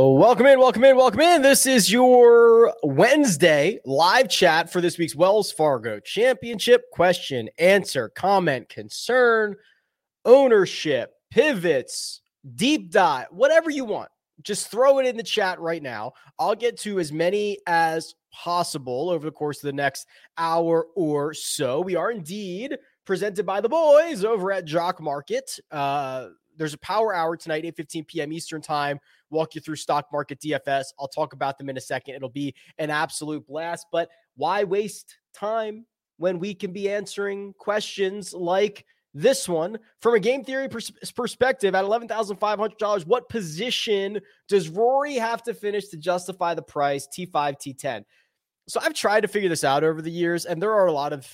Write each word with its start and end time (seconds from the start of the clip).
Welcome 0.00 0.46
in, 0.46 0.60
welcome 0.60 0.84
in, 0.84 0.96
welcome 0.96 1.20
in. 1.20 1.42
This 1.42 1.66
is 1.66 1.90
your 1.90 2.72
Wednesday 2.84 3.80
live 3.84 4.28
chat 4.28 4.72
for 4.72 4.80
this 4.80 4.96
week's 4.96 5.16
Wells 5.16 5.50
Fargo 5.50 5.98
Championship 5.98 6.84
question, 6.92 7.48
answer, 7.58 8.08
comment, 8.08 8.68
concern, 8.68 9.56
ownership, 10.24 11.14
pivots, 11.32 12.20
deep 12.54 12.92
dive, 12.92 13.26
whatever 13.32 13.70
you 13.70 13.84
want. 13.84 14.08
Just 14.42 14.70
throw 14.70 15.00
it 15.00 15.06
in 15.06 15.16
the 15.16 15.22
chat 15.24 15.58
right 15.58 15.82
now. 15.82 16.12
I'll 16.38 16.54
get 16.54 16.78
to 16.82 17.00
as 17.00 17.10
many 17.10 17.58
as 17.66 18.14
possible 18.32 19.10
over 19.10 19.26
the 19.26 19.32
course 19.32 19.58
of 19.58 19.66
the 19.66 19.72
next 19.72 20.06
hour 20.36 20.86
or 20.94 21.34
so. 21.34 21.80
We 21.80 21.96
are 21.96 22.12
indeed 22.12 22.78
presented 23.04 23.44
by 23.44 23.60
the 23.60 23.68
boys 23.68 24.22
over 24.22 24.52
at 24.52 24.64
Jock 24.64 25.00
Market. 25.00 25.58
Uh, 25.72 26.28
there's 26.58 26.74
a 26.74 26.78
power 26.78 27.14
hour 27.14 27.36
tonight, 27.36 27.64
8 27.64 27.76
15 27.76 28.04
p.m. 28.04 28.32
Eastern 28.32 28.60
Time. 28.60 29.00
Walk 29.30 29.54
you 29.54 29.60
through 29.60 29.76
stock 29.76 30.06
market 30.12 30.40
DFS. 30.40 30.86
I'll 30.98 31.08
talk 31.08 31.32
about 31.32 31.56
them 31.58 31.68
in 31.70 31.76
a 31.76 31.80
second. 31.80 32.14
It'll 32.14 32.28
be 32.28 32.54
an 32.78 32.90
absolute 32.90 33.46
blast. 33.46 33.86
But 33.90 34.08
why 34.36 34.64
waste 34.64 35.16
time 35.34 35.86
when 36.18 36.38
we 36.38 36.54
can 36.54 36.72
be 36.72 36.90
answering 36.90 37.54
questions 37.58 38.34
like 38.34 38.84
this 39.14 39.48
one 39.48 39.78
from 40.02 40.14
a 40.14 40.20
game 40.20 40.44
theory 40.44 40.68
pers- 40.68 40.92
perspective 41.14 41.74
at 41.74 41.84
$11,500? 41.84 43.06
What 43.06 43.28
position 43.28 44.20
does 44.48 44.68
Rory 44.68 45.14
have 45.14 45.42
to 45.44 45.54
finish 45.54 45.88
to 45.88 45.96
justify 45.96 46.54
the 46.54 46.62
price 46.62 47.06
T5, 47.06 47.32
T10? 47.32 48.04
So 48.66 48.80
I've 48.82 48.94
tried 48.94 49.22
to 49.22 49.28
figure 49.28 49.48
this 49.48 49.64
out 49.64 49.82
over 49.82 50.02
the 50.02 50.10
years, 50.10 50.44
and 50.44 50.60
there 50.60 50.74
are 50.74 50.86
a 50.86 50.92
lot 50.92 51.14
of 51.14 51.26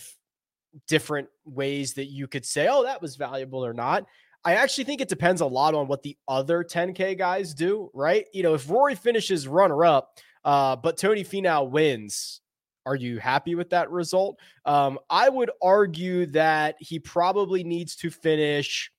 different 0.86 1.28
ways 1.44 1.94
that 1.94 2.06
you 2.06 2.26
could 2.26 2.44
say, 2.44 2.68
oh, 2.68 2.84
that 2.84 3.00
was 3.02 3.16
valuable 3.16 3.64
or 3.64 3.72
not. 3.72 4.06
I 4.44 4.54
actually 4.54 4.84
think 4.84 5.00
it 5.00 5.08
depends 5.08 5.40
a 5.40 5.46
lot 5.46 5.74
on 5.74 5.88
what 5.88 6.02
the 6.02 6.16
other 6.28 6.62
10K 6.62 7.16
guys 7.16 7.54
do, 7.54 7.90
right? 7.94 8.26
You 8.34 8.42
know, 8.42 8.54
if 8.54 8.68
Rory 8.68 8.94
finishes 8.94 9.48
runner 9.48 9.84
up, 9.84 10.18
uh, 10.44 10.76
but 10.76 10.98
Tony 10.98 11.24
Finau 11.24 11.68
wins, 11.68 12.42
are 12.84 12.94
you 12.94 13.18
happy 13.18 13.54
with 13.54 13.70
that 13.70 13.90
result? 13.90 14.38
Um, 14.66 14.98
I 15.08 15.28
would 15.28 15.50
argue 15.62 16.26
that 16.26 16.76
he 16.78 16.98
probably 16.98 17.64
needs 17.64 17.96
to 17.96 18.10
finish 18.10 18.90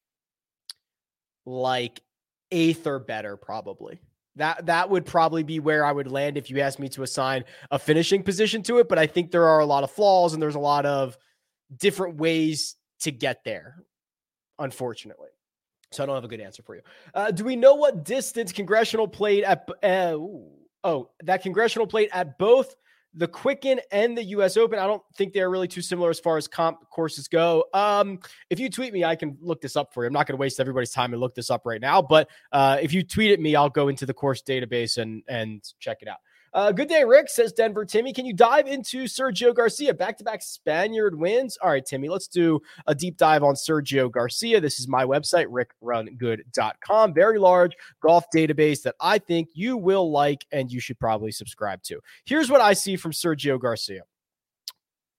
like 1.45 2.01
eighth 2.51 2.87
or 2.87 2.99
better, 2.99 3.37
probably. 3.37 3.99
That 4.37 4.65
that 4.65 4.89
would 4.89 5.05
probably 5.05 5.43
be 5.43 5.59
where 5.59 5.85
I 5.85 5.91
would 5.91 6.11
land 6.11 6.37
if 6.37 6.49
you 6.49 6.59
asked 6.59 6.79
me 6.79 6.89
to 6.89 7.03
assign 7.03 7.45
a 7.71 7.79
finishing 7.79 8.23
position 8.23 8.63
to 8.63 8.79
it. 8.79 8.89
But 8.89 8.97
I 8.97 9.07
think 9.07 9.31
there 9.31 9.45
are 9.45 9.59
a 9.59 9.65
lot 9.65 9.83
of 9.83 9.91
flaws 9.91 10.33
and 10.33 10.41
there's 10.41 10.55
a 10.55 10.59
lot 10.59 10.85
of 10.85 11.15
different 11.77 12.17
ways 12.17 12.75
to 13.01 13.11
get 13.11 13.43
there, 13.45 13.83
unfortunately. 14.59 15.29
So 15.95 16.03
I 16.03 16.05
don't 16.05 16.15
have 16.15 16.23
a 16.23 16.27
good 16.27 16.41
answer 16.41 16.63
for 16.63 16.75
you. 16.75 16.81
Uh, 17.13 17.31
do 17.31 17.43
we 17.43 17.55
know 17.55 17.75
what 17.75 18.03
distance 18.03 18.51
congressional 18.51 19.07
played 19.07 19.43
at? 19.43 19.67
Uh, 19.83 20.17
oh, 20.83 21.09
that 21.23 21.41
congressional 21.41 21.87
played 21.87 22.09
at 22.13 22.37
both 22.37 22.75
the 23.17 23.27
Quicken 23.27 23.79
and 23.91 24.17
the 24.17 24.23
U.S. 24.23 24.57
Open. 24.57 24.77
I 24.77 24.85
don't 24.85 25.01
think 25.15 25.33
they're 25.33 25.49
really 25.49 25.69
too 25.69 25.81
similar 25.81 26.09
as 26.09 26.19
far 26.19 26.37
as 26.37 26.47
comp 26.47 26.89
courses 26.89 27.27
go. 27.27 27.65
Um, 27.73 28.19
if 28.49 28.59
you 28.59 28.69
tweet 28.69 28.93
me, 28.93 29.05
I 29.05 29.15
can 29.15 29.37
look 29.39 29.61
this 29.61 29.77
up 29.77 29.93
for 29.93 30.03
you. 30.03 30.07
I'm 30.07 30.13
not 30.13 30.27
going 30.27 30.37
to 30.37 30.41
waste 30.41 30.59
everybody's 30.59 30.91
time 30.91 31.13
and 31.13 31.21
look 31.21 31.33
this 31.33 31.49
up 31.49 31.61
right 31.65 31.79
now. 31.79 32.01
But 32.01 32.29
uh, 32.51 32.77
if 32.81 32.93
you 32.93 33.03
tweet 33.03 33.31
at 33.31 33.39
me, 33.39 33.55
I'll 33.55 33.69
go 33.69 33.87
into 33.87 34.05
the 34.05 34.13
course 34.13 34.43
database 34.43 34.97
and 34.97 35.23
and 35.27 35.63
check 35.79 35.99
it 36.01 36.09
out. 36.09 36.17
Uh, 36.55 36.71
good 36.71 36.87
day, 36.87 37.03
Rick, 37.03 37.27
says 37.27 37.51
Denver 37.51 37.83
Timmy. 37.83 38.13
Can 38.13 38.25
you 38.25 38.31
dive 38.31 38.65
into 38.65 39.03
Sergio 39.03 39.53
Garcia? 39.53 39.93
Back 39.93 40.17
to 40.19 40.23
back 40.23 40.41
Spaniard 40.41 41.19
wins. 41.19 41.57
All 41.61 41.69
right, 41.69 41.85
Timmy, 41.85 42.07
let's 42.07 42.29
do 42.29 42.61
a 42.87 42.95
deep 42.95 43.17
dive 43.17 43.43
on 43.43 43.55
Sergio 43.55 44.09
Garcia. 44.09 44.61
This 44.61 44.79
is 44.79 44.87
my 44.87 45.03
website, 45.03 45.47
rickrungood.com. 45.47 47.13
Very 47.13 47.39
large 47.39 47.73
golf 48.01 48.23
database 48.33 48.83
that 48.83 48.95
I 49.01 49.17
think 49.17 49.49
you 49.53 49.75
will 49.75 50.09
like 50.09 50.45
and 50.53 50.71
you 50.71 50.79
should 50.79 50.97
probably 50.97 51.33
subscribe 51.33 51.83
to. 51.83 51.99
Here's 52.23 52.49
what 52.49 52.61
I 52.61 52.71
see 52.71 52.95
from 52.95 53.11
Sergio 53.11 53.59
Garcia 53.59 54.03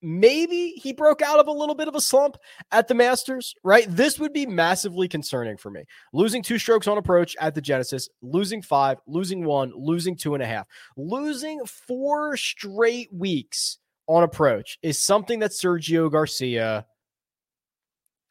maybe 0.06 0.74
he 0.76 0.92
broke 0.92 1.20
out 1.20 1.40
of 1.40 1.48
a 1.48 1.52
little 1.52 1.74
bit 1.74 1.88
of 1.88 1.96
a 1.96 2.00
slump 2.00 2.36
at 2.70 2.86
the 2.86 2.94
Masters, 2.94 3.54
right? 3.64 3.86
This 3.88 4.20
would 4.20 4.32
be 4.32 4.46
massively 4.46 5.08
concerning 5.08 5.56
for 5.56 5.70
me. 5.70 5.82
Losing 6.12 6.42
two 6.42 6.58
strokes 6.58 6.86
on 6.86 6.96
approach 6.96 7.36
at 7.40 7.56
the 7.56 7.60
Genesis, 7.60 8.08
losing 8.22 8.62
five, 8.62 8.98
losing 9.08 9.44
one, 9.44 9.72
losing 9.74 10.16
two 10.16 10.34
and 10.34 10.42
a 10.42 10.46
half, 10.46 10.66
losing 10.96 11.64
four 11.66 12.36
straight 12.36 13.12
weeks 13.12 13.78
on 14.06 14.22
approach 14.22 14.78
is 14.80 15.02
something 15.02 15.40
that 15.40 15.50
Sergio 15.50 16.10
Garcia 16.10 16.86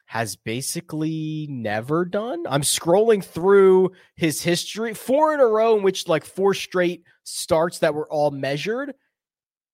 has 0.06 0.34
basically 0.36 1.46
never 1.50 2.06
done. 2.06 2.44
I'm 2.48 2.62
scrolling 2.62 3.22
through 3.22 3.90
his 4.14 4.40
history, 4.40 4.94
four 4.94 5.34
in 5.34 5.40
a 5.40 5.46
row 5.46 5.76
in 5.76 5.82
which 5.82 6.08
like 6.08 6.24
four 6.24 6.54
straight 6.54 7.02
starts 7.24 7.80
that 7.80 7.92
were 7.92 8.10
all 8.10 8.30
measured. 8.30 8.94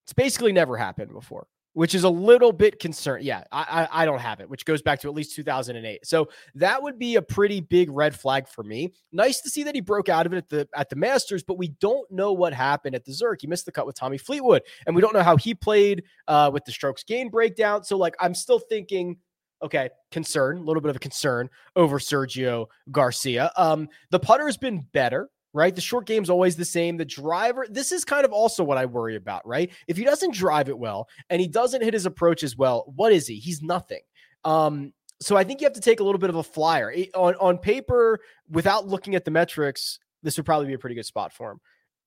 It's 0.04 0.14
basically 0.14 0.52
never 0.52 0.76
happened 0.76 1.12
before 1.12 1.46
which 1.74 1.94
is 1.94 2.04
a 2.04 2.08
little 2.08 2.52
bit 2.52 2.78
concerned. 2.78 3.24
Yeah, 3.24 3.44
I, 3.50 3.88
I, 3.92 4.02
I 4.02 4.04
don't 4.04 4.20
have 4.20 4.40
it, 4.40 4.48
which 4.48 4.64
goes 4.64 4.82
back 4.82 5.00
to 5.00 5.08
at 5.08 5.14
least 5.14 5.34
2008. 5.34 6.06
So 6.06 6.28
that 6.56 6.82
would 6.82 6.98
be 6.98 7.16
a 7.16 7.22
pretty 7.22 7.60
big 7.60 7.90
red 7.90 8.14
flag 8.14 8.46
for 8.48 8.62
me. 8.62 8.92
Nice 9.10 9.40
to 9.42 9.50
see 9.50 9.62
that 9.64 9.74
he 9.74 9.80
broke 9.80 10.08
out 10.08 10.26
of 10.26 10.32
it 10.32 10.36
at 10.36 10.48
the 10.48 10.68
at 10.74 10.90
the 10.90 10.96
Masters, 10.96 11.42
but 11.42 11.58
we 11.58 11.68
don't 11.68 12.10
know 12.10 12.32
what 12.32 12.52
happened 12.52 12.94
at 12.94 13.04
the 13.04 13.12
Zurich. 13.12 13.40
He 13.40 13.46
missed 13.46 13.66
the 13.66 13.72
cut 13.72 13.86
with 13.86 13.96
Tommy 13.96 14.18
Fleetwood, 14.18 14.62
and 14.86 14.94
we 14.94 15.02
don't 15.02 15.14
know 15.14 15.22
how 15.22 15.36
he 15.36 15.54
played 15.54 16.04
uh, 16.28 16.50
with 16.52 16.64
the 16.64 16.72
strokes 16.72 17.04
gain 17.04 17.30
breakdown. 17.30 17.84
So 17.84 17.96
like, 17.96 18.14
I'm 18.20 18.34
still 18.34 18.58
thinking. 18.58 19.16
Okay, 19.62 19.90
concern, 20.10 20.58
a 20.58 20.60
little 20.60 20.80
bit 20.80 20.90
of 20.90 20.96
a 20.96 20.98
concern 20.98 21.48
over 21.76 22.00
Sergio 22.00 22.66
Garcia. 22.90 23.52
Um, 23.56 23.88
the 24.10 24.18
putter 24.18 24.46
has 24.46 24.56
been 24.56 24.84
better 24.92 25.30
right? 25.52 25.74
The 25.74 25.80
short 25.80 26.06
game's 26.06 26.30
always 26.30 26.56
the 26.56 26.64
same. 26.64 26.96
The 26.96 27.04
driver, 27.04 27.66
this 27.68 27.92
is 27.92 28.04
kind 28.04 28.24
of 28.24 28.32
also 28.32 28.64
what 28.64 28.78
I 28.78 28.86
worry 28.86 29.16
about, 29.16 29.46
right? 29.46 29.70
If 29.86 29.96
he 29.96 30.04
doesn't 30.04 30.34
drive 30.34 30.68
it 30.68 30.78
well 30.78 31.08
and 31.30 31.40
he 31.40 31.48
doesn't 31.48 31.82
hit 31.82 31.94
his 31.94 32.06
approach 32.06 32.42
as 32.42 32.56
well, 32.56 32.90
what 32.96 33.12
is 33.12 33.26
he? 33.26 33.36
He's 33.36 33.62
nothing. 33.62 34.00
Um, 34.44 34.92
so 35.20 35.36
I 35.36 35.44
think 35.44 35.60
you 35.60 35.66
have 35.66 35.74
to 35.74 35.80
take 35.80 36.00
a 36.00 36.04
little 36.04 36.18
bit 36.18 36.30
of 36.30 36.36
a 36.36 36.42
flyer 36.42 36.92
on 37.14 37.34
on 37.36 37.58
paper 37.58 38.20
without 38.50 38.88
looking 38.88 39.14
at 39.14 39.24
the 39.24 39.30
metrics. 39.30 39.98
This 40.22 40.36
would 40.36 40.46
probably 40.46 40.66
be 40.66 40.74
a 40.74 40.78
pretty 40.78 40.96
good 40.96 41.06
spot 41.06 41.32
for 41.32 41.52
him. 41.52 41.60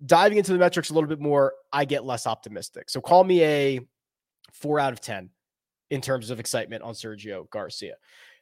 Diving 0.05 0.37
into 0.37 0.51
the 0.51 0.57
metrics 0.57 0.89
a 0.89 0.93
little 0.93 1.07
bit 1.07 1.21
more, 1.21 1.53
I 1.71 1.85
get 1.85 2.03
less 2.03 2.27
optimistic. 2.27 2.89
So 2.89 2.99
call 2.99 3.23
me 3.23 3.43
a 3.43 3.79
four 4.51 4.79
out 4.79 4.91
of 4.91 4.99
ten 4.99 5.29
in 5.89 6.01
terms 6.01 6.29
of 6.29 6.39
excitement 6.39 6.83
on 6.83 6.93
Sergio 6.93 7.49
Garcia. 7.49 7.95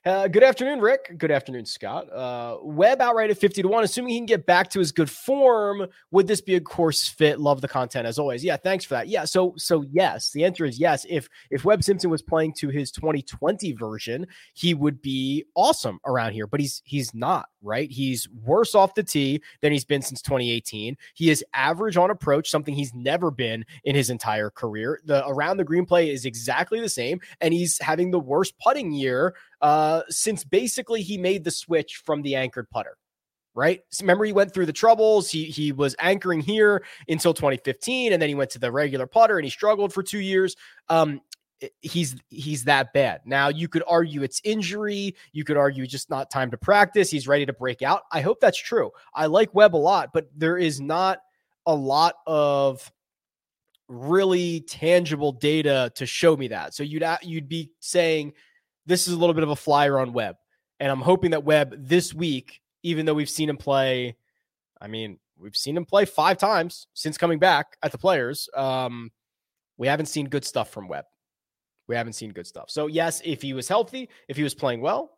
Uh, 0.05 0.27
good 0.27 0.43
afternoon, 0.43 0.81
Rick. 0.81 1.13
Good 1.17 1.31
afternoon, 1.31 1.65
Scott. 1.65 2.11
Uh, 2.11 2.57
Webb 2.61 3.01
outright 3.01 3.29
at 3.29 3.37
50 3.37 3.61
to 3.61 3.67
1. 3.69 3.85
Assuming 3.85 4.11
he 4.11 4.19
can 4.19 4.25
get 4.25 4.45
back 4.45 4.69
to 4.71 4.79
his 4.79 4.91
good 4.91 5.09
form, 5.09 5.87
would 6.11 6.27
this 6.27 6.41
be 6.41 6.55
a 6.55 6.59
course 6.59 7.07
fit? 7.07 7.39
Love 7.39 7.61
the 7.61 7.69
content 7.69 8.05
as 8.05 8.19
always. 8.19 8.43
Yeah, 8.43 8.57
thanks 8.57 8.83
for 8.83 8.95
that. 8.95 9.07
Yeah, 9.07 9.23
so 9.23 9.53
so 9.55 9.85
yes, 9.93 10.31
the 10.31 10.43
answer 10.43 10.65
is 10.65 10.77
yes. 10.77 11.05
If 11.09 11.29
if 11.51 11.63
Webb 11.63 11.85
Simpson 11.85 12.09
was 12.09 12.21
playing 12.21 12.53
to 12.57 12.67
his 12.67 12.91
2020 12.91 13.71
version, 13.73 14.27
he 14.53 14.73
would 14.73 15.01
be 15.01 15.45
awesome 15.55 15.99
around 16.05 16.33
here, 16.33 16.47
but 16.47 16.59
he's 16.59 16.81
he's 16.83 17.13
not, 17.13 17.47
right? 17.61 17.89
He's 17.89 18.27
worse 18.43 18.75
off 18.75 18.95
the 18.95 19.03
tee 19.03 19.41
than 19.61 19.71
he's 19.71 19.85
been 19.85 20.01
since 20.01 20.21
2018. 20.21 20.97
He 21.13 21.29
is 21.29 21.45
average 21.53 21.95
on 21.95 22.11
approach, 22.11 22.49
something 22.49 22.75
he's 22.75 22.93
never 22.93 23.31
been 23.31 23.63
in 23.85 23.95
his 23.95 24.09
entire 24.09 24.49
career. 24.49 24.99
The 25.05 25.25
around 25.25 25.57
the 25.57 25.63
green 25.63 25.85
play 25.85 26.09
is 26.09 26.25
exactly 26.25 26.81
the 26.81 26.89
same, 26.89 27.21
and 27.39 27.53
he's 27.53 27.81
having 27.81 28.11
the 28.11 28.19
worst 28.19 28.53
putting 28.59 28.91
year 28.91 29.33
uh, 29.63 30.03
since 30.09 30.44
basically 30.44 31.01
he 31.01 31.18
made 31.18 31.44
the 31.44 31.50
switch 31.50 32.01
from 32.06 32.22
the 32.22 32.35
anchored 32.35 32.69
putter. 32.69 32.97
Right. 33.56 33.81
remember, 34.01 34.25
he 34.25 34.34
went 34.34 34.51
through 34.51 34.66
the 34.66 34.74
troubles. 34.74 35.29
He 35.29 35.46
he 35.46 35.72
was 35.72 35.96
anchoring 36.00 36.41
here 36.41 36.84
until 37.07 37.35
2015, 37.35 38.12
and 38.12 38.19
then 38.19 38.28
he 38.28 38.34
went 38.34 38.50
to 38.51 38.59
the 38.59 38.72
regular 38.72 39.06
putter, 39.06 39.38
and 39.38 39.46
he 39.46 39.51
struggled 39.51 39.94
for 39.94 40.01
two 40.01 40.19
years. 40.19 40.56
Um, 40.90 41.22
he's 41.81 42.16
he's 42.29 42.63
that 42.63 42.94
bad. 42.94 43.21
Now 43.25 43.50
you 43.50 43.68
could 43.68 43.83
argue 43.88 44.24
it's 44.24 44.42
injury, 44.44 45.15
you 45.33 45.44
could 45.44 45.56
argue 45.56 45.86
just 45.86 46.09
not 46.09 46.31
time 46.31 46.50
to 46.50 46.57
practice, 46.57 47.12
he's 47.12 47.27
ready 47.27 47.45
to 47.45 47.54
break 47.54 47.83
out. 47.83 48.01
I 48.12 48.21
hope 48.21 48.39
that's 48.39 48.57
true. 48.57 48.89
I 49.13 49.27
like 49.27 49.54
Webb 49.54 49.75
a 49.75 49.77
lot, 49.77 50.09
but 50.13 50.27
there 50.36 50.57
is 50.57 50.81
not 50.81 51.19
a 51.68 51.75
lot 51.75 52.16
of 52.25 52.92
really 53.88 54.62
tangible 54.62 55.31
data 55.31 55.92
to 55.95 56.07
show 56.07 56.36
me 56.36 56.48
that. 56.48 56.74
So 56.74 56.81
you'd 56.81 57.06
you'd 57.21 57.48
be 57.48 57.71
saying 57.80 58.33
this 58.85 59.07
is 59.07 59.13
a 59.13 59.18
little 59.18 59.33
bit 59.33 59.44
of 59.44 59.50
a 59.50 59.56
flyer 59.56 60.00
on 60.00 60.13
Webb. 60.13 60.35
And 60.80 60.91
I'm 60.91 61.01
hoping 61.01 61.31
that 61.31 61.44
Webb 61.44 61.75
this 61.77 62.13
week, 62.13 62.62
even 62.83 63.06
though 63.06 63.13
we've 63.13 63.30
seen 63.30 63.50
him 63.50 63.57
play, 63.57 64.18
I 64.81 64.88
mean, 64.88 65.19
we've 65.38 65.56
seen 65.56 65.77
him 65.77 65.85
play 65.85 66.06
five 66.06 66.38
times 66.38 66.88
since 66.94 67.18
coming 67.18 67.39
back 67.39 67.77
at 67.81 67.91
the 67.91 67.97
players. 67.97 68.50
Um, 68.56 69.12
we 69.77 69.88
haven't 69.88 70.07
seen 70.07 70.27
good 70.27 70.45
stuff 70.45 70.69
from 70.69 70.88
Webb. 70.88 71.06
We 71.88 71.95
haven't 71.95 72.13
seen 72.13 72.31
good 72.31 72.47
stuff. 72.47 72.69
So, 72.69 72.88
yes, 72.88 73.21
if 73.25 73.41
he 73.41 73.53
was 73.53 73.68
healthy, 73.68 74.09
if 74.27 74.38
he 74.38 74.44
was 74.44 74.56
playing 74.56 74.81
well, 74.81 75.18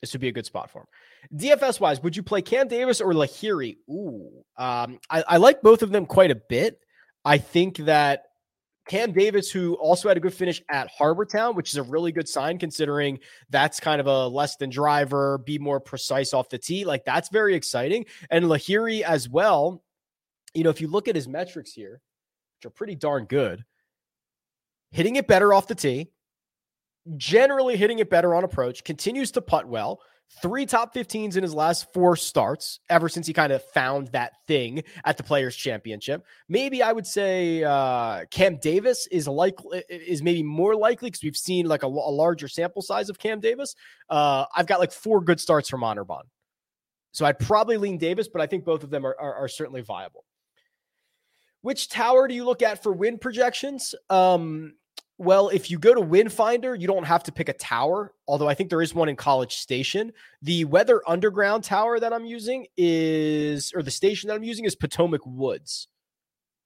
this 0.00 0.12
would 0.12 0.20
be 0.20 0.28
a 0.28 0.32
good 0.32 0.46
spot 0.46 0.70
for 0.70 0.80
him. 0.80 1.38
DFS 1.38 1.78
wise, 1.78 2.02
would 2.02 2.16
you 2.16 2.22
play 2.22 2.42
Cam 2.42 2.68
Davis 2.68 3.00
or 3.00 3.12
Lahiri? 3.12 3.76
Ooh, 3.88 4.30
um, 4.56 4.98
I, 5.10 5.22
I 5.28 5.36
like 5.36 5.62
both 5.62 5.82
of 5.82 5.92
them 5.92 6.06
quite 6.06 6.30
a 6.30 6.36
bit. 6.36 6.80
I 7.24 7.38
think 7.38 7.76
that 7.78 8.29
Cam 8.90 9.12
Davis, 9.12 9.52
who 9.52 9.74
also 9.74 10.08
had 10.08 10.16
a 10.16 10.20
good 10.20 10.34
finish 10.34 10.60
at 10.68 10.88
Harbour 10.88 11.24
Town, 11.24 11.54
which 11.54 11.70
is 11.70 11.76
a 11.76 11.82
really 11.84 12.10
good 12.10 12.28
sign 12.28 12.58
considering 12.58 13.20
that's 13.48 13.78
kind 13.78 14.00
of 14.00 14.08
a 14.08 14.26
less 14.26 14.56
than 14.56 14.68
driver, 14.68 15.38
be 15.38 15.60
more 15.60 15.78
precise 15.78 16.34
off 16.34 16.48
the 16.48 16.58
tee. 16.58 16.84
Like 16.84 17.04
that's 17.04 17.28
very 17.28 17.54
exciting. 17.54 18.06
And 18.30 18.46
Lahiri 18.46 19.02
as 19.02 19.28
well. 19.28 19.84
you 20.54 20.64
know, 20.64 20.70
if 20.70 20.80
you 20.80 20.88
look 20.88 21.06
at 21.06 21.14
his 21.14 21.28
metrics 21.28 21.70
here, 21.70 22.00
which 22.58 22.66
are 22.66 22.74
pretty 22.74 22.96
darn 22.96 23.26
good, 23.26 23.64
hitting 24.90 25.14
it 25.14 25.28
better 25.28 25.54
off 25.54 25.68
the 25.68 25.76
tee, 25.76 26.10
generally 27.16 27.76
hitting 27.76 28.00
it 28.00 28.10
better 28.10 28.34
on 28.34 28.42
approach, 28.42 28.82
continues 28.82 29.30
to 29.30 29.40
putt 29.40 29.68
well. 29.68 30.00
Three 30.42 30.64
top 30.64 30.94
15s 30.94 31.36
in 31.36 31.42
his 31.42 31.54
last 31.54 31.92
four 31.92 32.14
starts 32.14 32.78
ever 32.88 33.08
since 33.08 33.26
he 33.26 33.32
kind 33.32 33.52
of 33.52 33.64
found 33.74 34.08
that 34.08 34.32
thing 34.46 34.84
at 35.04 35.16
the 35.16 35.24
Players 35.24 35.56
Championship. 35.56 36.24
Maybe 36.48 36.82
I 36.82 36.92
would 36.92 37.06
say 37.06 37.64
uh, 37.64 38.24
Cam 38.30 38.56
Davis 38.56 39.08
is 39.10 39.26
likely 39.26 39.82
is 39.90 40.22
maybe 40.22 40.44
more 40.44 40.76
likely 40.76 41.10
because 41.10 41.24
we've 41.24 41.36
seen 41.36 41.66
like 41.66 41.82
a, 41.82 41.88
a, 41.88 41.88
larger 41.88 42.46
sample 42.46 42.80
size 42.80 43.10
of 43.10 43.18
Cam 43.18 43.40
Davis. 43.40 43.74
Uh, 44.08 44.44
I've 44.54 44.66
got 44.66 44.78
like 44.78 44.92
four 44.92 45.20
good 45.20 45.40
starts 45.40 45.68
from 45.68 45.80
Anirban, 45.80 46.22
so 47.10 47.26
I'd 47.26 47.40
probably 47.40 47.76
lean 47.76 47.98
Davis, 47.98 48.28
but 48.28 48.40
I 48.40 48.46
think 48.46 48.64
both 48.64 48.84
of 48.84 48.90
them 48.90 49.04
are, 49.04 49.16
are, 49.20 49.34
are 49.34 49.48
certainly 49.48 49.82
viable. 49.82 50.24
Which 51.62 51.88
tower 51.88 52.28
do 52.28 52.34
you 52.34 52.44
look 52.44 52.62
at 52.62 52.82
for 52.82 52.92
win 52.92 53.18
projections? 53.18 53.94
Um, 54.08 54.74
well, 55.20 55.50
if 55.50 55.70
you 55.70 55.78
go 55.78 55.92
to 55.92 56.00
Windfinder, 56.00 56.80
you 56.80 56.86
don't 56.86 57.04
have 57.04 57.24
to 57.24 57.32
pick 57.32 57.50
a 57.50 57.52
tower, 57.52 58.14
although 58.26 58.48
I 58.48 58.54
think 58.54 58.70
there 58.70 58.80
is 58.80 58.94
one 58.94 59.10
in 59.10 59.16
College 59.16 59.56
Station. 59.56 60.14
The 60.40 60.64
Weather 60.64 61.02
Underground 61.06 61.62
tower 61.62 62.00
that 62.00 62.10
I'm 62.10 62.24
using 62.24 62.68
is, 62.78 63.70
or 63.74 63.82
the 63.82 63.90
station 63.90 64.28
that 64.28 64.34
I'm 64.34 64.42
using 64.42 64.64
is 64.64 64.74
Potomac 64.74 65.20
Woods. 65.26 65.88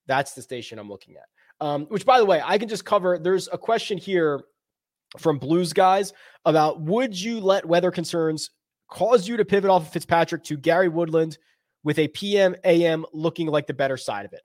That's 0.07 0.35
the 0.35 0.41
station 0.41 0.79
I'm 0.79 0.87
looking 0.87 1.15
at. 1.17 1.25
Um, 1.59 1.87
which, 1.87 2.05
by 2.05 2.17
the 2.17 2.25
way, 2.25 2.41
I 2.41 2.57
can 2.57 2.69
just 2.69 2.85
cover. 2.85 3.19
There's 3.19 3.49
a 3.51 3.57
question 3.57 3.97
here 3.97 4.41
from 5.19 5.37
Blues 5.37 5.73
guys 5.73 6.13
about 6.45 6.79
would 6.79 7.19
you 7.19 7.41
let 7.41 7.65
weather 7.65 7.91
concerns 7.91 8.51
cause 8.89 9.27
you 9.27 9.35
to 9.35 9.43
pivot 9.43 9.69
off 9.69 9.81
of 9.81 9.89
Fitzpatrick 9.89 10.45
to 10.45 10.55
Gary 10.55 10.87
Woodland 10.87 11.37
with 11.83 11.99
a 11.99 12.07
PM 12.07 12.55
AM 12.63 13.05
looking 13.11 13.47
like 13.47 13.67
the 13.67 13.73
better 13.73 13.97
side 13.97 14.25
of 14.25 14.31
it? 14.31 14.43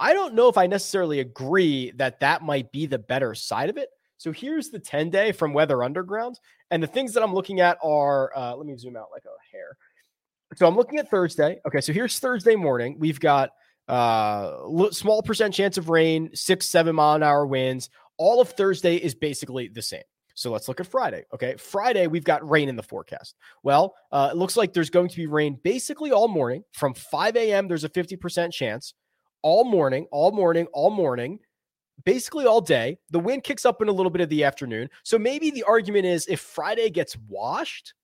I 0.00 0.12
don't 0.12 0.34
know 0.34 0.48
if 0.48 0.56
I 0.56 0.66
necessarily 0.66 1.20
agree 1.20 1.92
that 1.96 2.20
that 2.20 2.42
might 2.42 2.70
be 2.70 2.86
the 2.86 2.98
better 2.98 3.34
side 3.34 3.68
of 3.68 3.76
it. 3.76 3.88
So 4.18 4.32
here's 4.32 4.70
the 4.70 4.78
10 4.78 5.10
day 5.10 5.32
from 5.32 5.52
Weather 5.52 5.82
Underground. 5.82 6.38
And 6.70 6.82
the 6.82 6.86
things 6.86 7.14
that 7.14 7.22
I'm 7.22 7.34
looking 7.34 7.60
at 7.60 7.78
are 7.82 8.36
uh, 8.36 8.54
let 8.56 8.66
me 8.66 8.76
zoom 8.76 8.96
out 8.96 9.08
like 9.12 9.24
a 9.24 9.56
hair. 9.56 9.76
So 10.56 10.66
I'm 10.66 10.76
looking 10.76 10.98
at 10.98 11.10
Thursday. 11.10 11.60
Okay, 11.66 11.80
so 11.80 11.92
here's 11.92 12.18
Thursday 12.18 12.56
morning. 12.56 12.96
We've 12.98 13.20
got 13.20 13.50
uh 13.86 14.90
small 14.90 15.22
percent 15.22 15.54
chance 15.54 15.78
of 15.78 15.88
rain, 15.88 16.30
six, 16.34 16.66
seven 16.66 16.96
mile 16.96 17.16
an 17.16 17.22
hour 17.22 17.46
winds. 17.46 17.88
All 18.18 18.40
of 18.40 18.50
Thursday 18.50 18.96
is 18.96 19.14
basically 19.14 19.68
the 19.68 19.82
same. 19.82 20.02
So 20.34 20.52
let's 20.52 20.68
look 20.68 20.78
at 20.78 20.86
Friday. 20.86 21.24
Okay. 21.34 21.56
Friday, 21.56 22.06
we've 22.06 22.24
got 22.24 22.48
rain 22.48 22.68
in 22.68 22.76
the 22.76 22.82
forecast. 22.82 23.34
Well, 23.62 23.94
uh, 24.12 24.30
it 24.32 24.36
looks 24.36 24.56
like 24.56 24.72
there's 24.72 24.90
going 24.90 25.08
to 25.08 25.16
be 25.16 25.26
rain 25.26 25.58
basically 25.64 26.12
all 26.12 26.28
morning. 26.28 26.62
From 26.72 26.94
5 26.94 27.36
a.m., 27.36 27.66
there's 27.66 27.84
a 27.84 27.88
50% 27.88 28.52
chance 28.52 28.94
all 29.42 29.64
morning, 29.64 30.06
all 30.10 30.32
morning, 30.32 30.66
all 30.72 30.90
morning, 30.90 31.38
basically 32.04 32.46
all 32.46 32.60
day. 32.60 32.98
The 33.10 33.18
wind 33.18 33.44
kicks 33.44 33.64
up 33.64 33.82
in 33.82 33.88
a 33.88 33.92
little 33.92 34.10
bit 34.10 34.22
of 34.22 34.28
the 34.28 34.44
afternoon. 34.44 34.90
So 35.02 35.18
maybe 35.18 35.50
the 35.50 35.64
argument 35.64 36.06
is 36.06 36.26
if 36.26 36.40
Friday 36.40 36.90
gets 36.90 37.16
washed, 37.28 37.94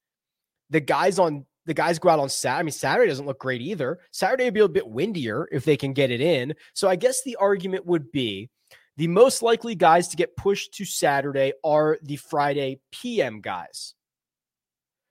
the 0.70 0.81
guys 0.81 1.19
on 1.19 1.46
the 1.66 1.75
guys 1.75 1.98
go 1.98 2.10
out 2.10 2.19
on 2.19 2.28
Saturday. 2.28 2.60
I 2.60 2.62
mean, 2.62 2.72
Saturday 2.72 3.08
doesn't 3.08 3.26
look 3.26 3.38
great 3.38 3.62
either. 3.62 3.98
Saturday 4.10 4.44
would 4.44 4.54
be 4.54 4.60
a 4.60 4.69
bit 4.69 4.86
windier 4.86 5.48
if 5.50 5.64
they 5.64 5.76
can 5.76 5.94
get 5.94 6.10
it 6.10 6.20
in. 6.20 6.54
So 6.75 6.88
I 6.88 6.96
guess 6.96 7.22
the 7.22 7.36
argument 7.36 7.86
would 7.86 8.12
be 8.12 8.50
the 8.96 9.08
most 9.08 9.42
likely 9.42 9.75
guys 9.75 10.08
to 10.08 10.16
get 10.16 10.36
pushed 10.36 10.75
to 10.75 10.84
Saturday 10.84 11.52
are 11.64 11.98
the 12.02 12.16
Friday 12.16 12.81
PM 12.92 13.40
guys. 13.40 13.94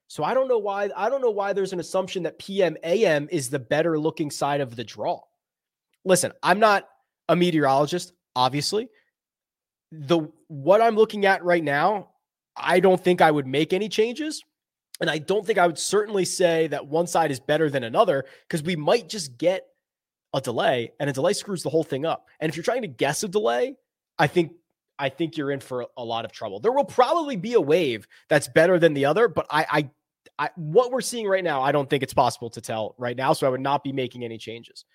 So 0.08 0.24
I 0.24 0.36
don't 0.36 0.48
know 0.48 0.60
why 0.60 0.92
I 0.96 1.10
don't 1.10 1.22
know 1.22 1.32
why 1.32 1.54
there's 1.54 1.74
an 1.74 1.80
assumption 1.80 2.24
that 2.24 2.38
PM 2.38 2.78
AM 2.84 3.28
is 3.32 3.50
the 3.50 3.60
better 3.60 3.98
looking 3.98 4.30
side 4.30 4.62
of 4.62 4.76
the 4.76 4.84
draw 4.84 5.22
listen, 6.06 6.32
I'm 6.42 6.60
not 6.60 6.88
a 7.30 7.36
meteorologist, 7.36 8.14
obviously. 8.36 8.90
The 9.92 10.28
what 10.48 10.82
I'm 10.82 10.96
looking 10.96 11.26
at 11.26 11.44
right 11.44 11.64
now, 11.64 12.10
I 12.56 12.80
don't 12.80 13.04
think 13.04 13.22
I 13.22 13.32
would 13.32 13.48
make 13.48 13.74
any 13.74 13.90
changes. 13.90 14.44
And 15.02 15.10
I 15.10 15.18
don't 15.18 15.46
think 15.46 15.58
I 15.58 15.68
would 15.68 15.80
certainly 15.80 16.24
say 16.24 16.68
that 16.68 16.88
one 16.88 17.08
side 17.08 17.32
is 17.32 17.40
better 17.40 17.70
than 17.70 17.84
another 17.84 18.26
because 18.48 18.64
we 18.64 18.76
might 18.76 19.10
just 19.10 19.38
get 19.38 19.66
a 20.34 20.42
delay 20.42 20.92
and 21.00 21.10
a 21.10 21.14
delay 21.14 21.34
screws 21.34 21.64
the 21.64 21.70
whole 21.70 21.84
thing 21.84 22.06
up. 22.06 22.28
And 22.40 22.50
if 22.50 22.56
you're 22.56 22.64
trying 22.64 22.84
to 22.84 22.88
guess 22.88 23.24
a 23.24 23.28
delay, 23.28 23.76
I 24.18 24.28
think 24.28 24.54
I 25.00 25.10
think 25.10 25.38
you're 25.38 25.52
in 25.52 25.60
for 25.60 25.88
a 25.98 26.04
lot 26.04 26.26
of 26.26 26.32
trouble. 26.32 26.60
There 26.60 26.72
will 26.72 26.86
probably 26.86 27.36
be 27.36 27.54
a 27.54 27.62
wave 27.62 28.08
that's 28.30 28.48
better 28.48 28.78
than 28.80 28.94
the 28.94 29.06
other, 29.06 29.28
but 29.28 29.48
I, 29.50 29.66
I, 29.70 29.90
I 30.46 30.50
what 30.56 30.92
we're 30.92 31.02
seeing 31.02 31.28
right 31.28 31.44
now, 31.44 31.62
I 31.62 31.72
don't 31.72 31.90
think 31.90 32.04
it's 32.04 32.14
possible 32.14 32.50
to 32.52 32.62
tell 32.62 32.96
right 32.98 33.18
now. 33.18 33.34
So 33.34 33.48
I 33.48 33.50
would 33.50 33.62
not 33.62 33.84
be 33.84 33.92
making 33.92 34.24
any 34.24 34.38
changes. 34.38 34.86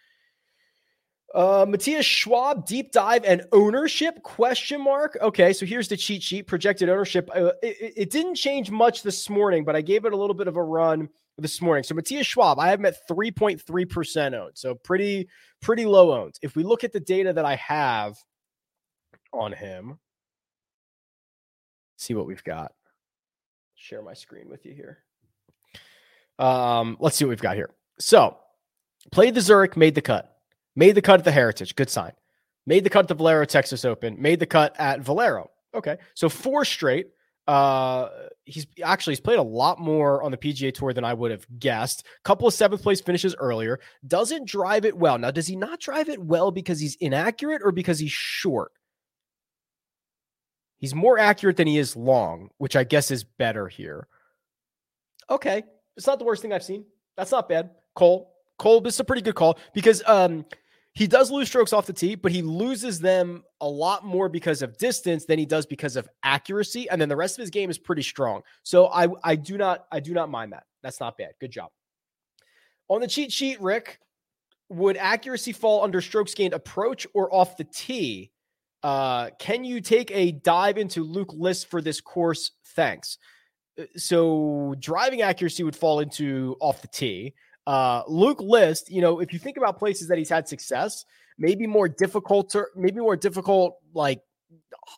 Uh, 1.35 1.67
Matthias 1.69 2.07
Schwab, 2.07 2.65
deep 2.65 2.91
dive 2.91 3.23
and 3.25 3.43
ownership 3.53 4.23
question 4.23 4.83
mark. 4.83 5.19
Okay, 5.21 5.53
so 5.53 5.67
here's 5.67 5.87
the 5.87 5.97
cheat 5.97 6.23
sheet. 6.23 6.47
Projected 6.47 6.89
ownership. 6.89 7.29
Uh, 7.35 7.53
it, 7.63 7.93
it, 7.97 8.11
didn't 8.11 8.35
change 8.35 8.71
much 8.71 9.03
this 9.03 9.29
morning, 9.29 9.63
but 9.63 9.77
I 9.77 9.83
gave 9.83 10.07
it 10.07 10.15
a 10.15 10.17
little 10.17 10.35
bit 10.35 10.49
of 10.49 10.57
a 10.57 10.63
run 10.63 11.11
this 11.37 11.61
morning. 11.61 11.85
So 11.85 11.95
Matthias 11.95 12.27
Schwab, 12.27 12.59
I 12.59 12.69
have 12.69 12.81
him 12.81 12.87
at 12.87 13.07
3.3 13.09 13.91
percent 13.91 14.35
owned, 14.35 14.57
so 14.57 14.75
pretty 14.75 15.29
pretty 15.61 15.85
low 15.85 16.19
owned. 16.19 16.37
If 16.41 16.57
we 16.57 16.63
look 16.63 16.83
at 16.83 16.95
the 16.95 17.01
data 17.01 17.35
that 17.35 17.45
I 17.45 17.57
have 17.57 18.17
on 19.31 19.53
him, 19.53 19.99
see 21.99 22.15
what 22.15 22.27
we've 22.27 22.45
got. 22.45 22.73
Share 23.75 24.01
my 24.01 24.15
screen 24.15 24.49
with 24.49 24.65
you 24.65 24.73
here. 24.73 24.99
Um, 26.39 26.97
let's 27.01 27.17
see 27.17 27.27
what 27.27 27.31
we've 27.31 27.41
got 27.41 27.57
here. 27.57 27.71
So 27.99 28.39
played 29.13 29.35
the 29.35 29.43
Zurich, 29.43 29.77
made 29.77 29.95
the 29.95 30.01
cut 30.01 30.38
Made 30.79 30.95
the 30.95 31.03
cut 31.03 31.19
at 31.19 31.25
the 31.25 31.33
Heritage. 31.33 31.75
Good 31.75 31.91
sign. 31.91 32.13
Made 32.65 32.85
the 32.85 32.91
cut 32.91 33.01
at 33.01 33.09
the 33.09 33.15
Valero 33.15 33.45
Texas 33.45 33.85
Open. 33.85 34.23
Made 34.23 34.39
the 34.39 34.47
cut 34.47 34.77
at 34.79 35.01
Valero. 35.01 35.51
Okay. 35.75 35.97
So 36.15 36.29
four 36.29 36.65
straight. 36.65 37.09
Uh, 37.49 38.11
he's 38.45 38.65
actually 38.85 39.15
he's 39.15 39.21
played 39.21 39.41
a 39.41 39.43
lot 39.43 39.81
more 39.81 40.23
on 40.23 40.31
the 40.31 40.37
PGA 40.37 40.73
Tour 40.73 40.93
than 40.93 41.03
I 41.03 41.15
would 41.15 41.33
have 41.33 41.45
guessed. 41.59 42.07
Couple 42.23 42.47
of 42.47 42.55
seventh 42.55 42.81
place 42.81 43.01
finishes 43.01 43.35
earlier. 43.41 43.81
Doesn't 44.07 44.47
drive 44.47 44.85
it 44.85 44.97
well. 44.97 45.19
Now, 45.19 45.33
does 45.33 45.49
he 45.49 45.57
not 45.57 45.81
drive 45.81 46.09
it 46.09 46.23
well 46.23 46.53
because 46.53 46.79
he's 46.79 46.95
inaccurate 47.01 47.63
or 47.65 47.73
because 47.73 47.99
he's 47.99 48.13
short? 48.13 48.71
He's 50.77 50.95
more 50.95 51.19
accurate 51.19 51.57
than 51.57 51.67
he 51.67 51.79
is 51.79 51.97
long, 51.97 52.51
which 52.59 52.77
I 52.77 52.85
guess 52.85 53.11
is 53.11 53.25
better 53.25 53.67
here. 53.67 54.07
Okay, 55.29 55.65
it's 55.97 56.07
not 56.07 56.21
the 56.21 56.25
worst 56.25 56.41
thing 56.41 56.53
I've 56.53 56.63
seen. 56.63 56.85
That's 57.17 57.33
not 57.33 57.49
bad. 57.49 57.71
Cole, 57.97 58.31
Cole, 58.61 58.81
this 58.81 58.95
is 58.95 59.01
a 59.01 59.05
pretty 59.05 59.23
good 59.23 59.35
call 59.35 59.59
because 59.75 60.05
um 60.07 60.45
he 60.99 61.07
does 61.07 61.31
lose 61.31 61.47
strokes 61.47 61.73
off 61.73 61.87
the 61.87 61.93
tee, 61.93 62.17
but 62.17 62.33
he 62.33 62.43
loses 62.43 62.99
them 62.99 63.45
a 63.61 63.69
lot 63.69 64.05
more 64.05 64.29
because 64.29 64.63
of 64.63 64.77
distance 64.79 65.27
than 65.27 65.39
he 65.39 65.47
does 65.47 65.65
because 65.65 65.95
of 65.95 66.09
accuracy. 66.25 66.91
And 66.91 67.01
then 67.01 67.09
the 67.09 67.15
rest 67.15 67.39
of 67.39 67.41
his 67.41 67.51
game 67.51 67.71
is 67.71 67.79
pretty 67.79 68.03
strong. 68.03 68.43
So 68.65 68.89
I 68.89 69.07
I 69.23 69.37
do 69.37 69.57
not 69.57 69.87
I 69.93 70.01
do 70.01 70.13
not 70.13 70.29
mind 70.29 70.53
that. 70.55 70.65
That's 70.83 70.99
not 70.99 71.17
bad. 71.17 71.35
Good 71.41 71.53
job. 71.53 71.71
On 72.89 73.01
the 73.01 73.07
cheat 73.07 73.31
sheet, 73.31 73.61
Rick, 73.61 74.01
would 74.71 74.97
accuracy 74.97 75.53
fall 75.53 75.85
under 75.85 76.01
strokes 76.01 76.35
gained 76.35 76.53
approach 76.53 77.07
or 77.15 77.33
off 77.33 77.57
the 77.57 77.69
tee? 77.73 78.33
Uh, 78.83 79.31
can 79.39 79.63
you 79.63 79.81
take 79.81 80.11
a 80.11 80.33
dive 80.33 80.79
into 80.79 81.05
Luke 81.05 81.33
List 81.33 81.69
for 81.69 81.81
this 81.81 82.01
course? 82.01 82.51
Thanks. 82.75 83.19
Uh, 83.81 83.85
so 83.97 84.75
driving 84.81 85.23
accuracy 85.23 85.63
would 85.63 85.77
fall 85.77 86.01
into 86.01 86.57
off 86.59 86.83
the 86.83 86.89
tee. 86.89 87.35
Uh, 87.69 88.03
Luke 88.09 88.41
List, 88.41 88.91
you 88.91 89.03
know, 89.03 89.21
if 89.21 89.35
you 89.35 89.39
think 89.39 89.59
about 89.59 89.79
places 89.79 90.09
that 90.09 90.17
he's 90.17 90.31
had 90.31 90.49
success, 90.49 91.05
maybe 91.37 91.67
more 91.67 91.87
difficult 91.87 92.49
to, 92.53 92.65
maybe 92.75 92.99
more 92.99 93.15
difficult 93.15 93.77
like 93.93 94.23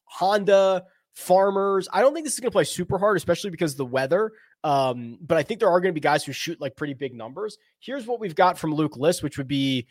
Honda, 0.05 0.85
Farmers. 1.13 1.89
I 1.93 2.01
don't 2.01 2.15
think 2.15 2.25
this 2.25 2.35
is 2.35 2.39
going 2.39 2.53
to 2.53 2.55
play 2.55 2.63
super 2.63 2.97
hard, 2.97 3.17
especially 3.17 3.51
because 3.51 3.75
the 3.75 3.85
weather. 3.85 4.31
Um, 4.63 5.19
but 5.21 5.37
I 5.37 5.43
think 5.43 5.59
there 5.59 5.69
are 5.69 5.81
going 5.81 5.91
to 5.91 5.95
be 5.95 6.01
guys 6.01 6.25
who 6.25 6.31
shoot 6.31 6.61
like 6.61 6.77
pretty 6.77 6.95
big 6.95 7.13
numbers. 7.13 7.59
Here's 7.81 8.07
what 8.07 8.21
we've 8.21 8.37
got 8.37 8.57
from 8.57 8.73
Luke 8.73 8.97
List, 8.97 9.25
which 9.25 9.37
would 9.37 9.49
be 9.49 9.89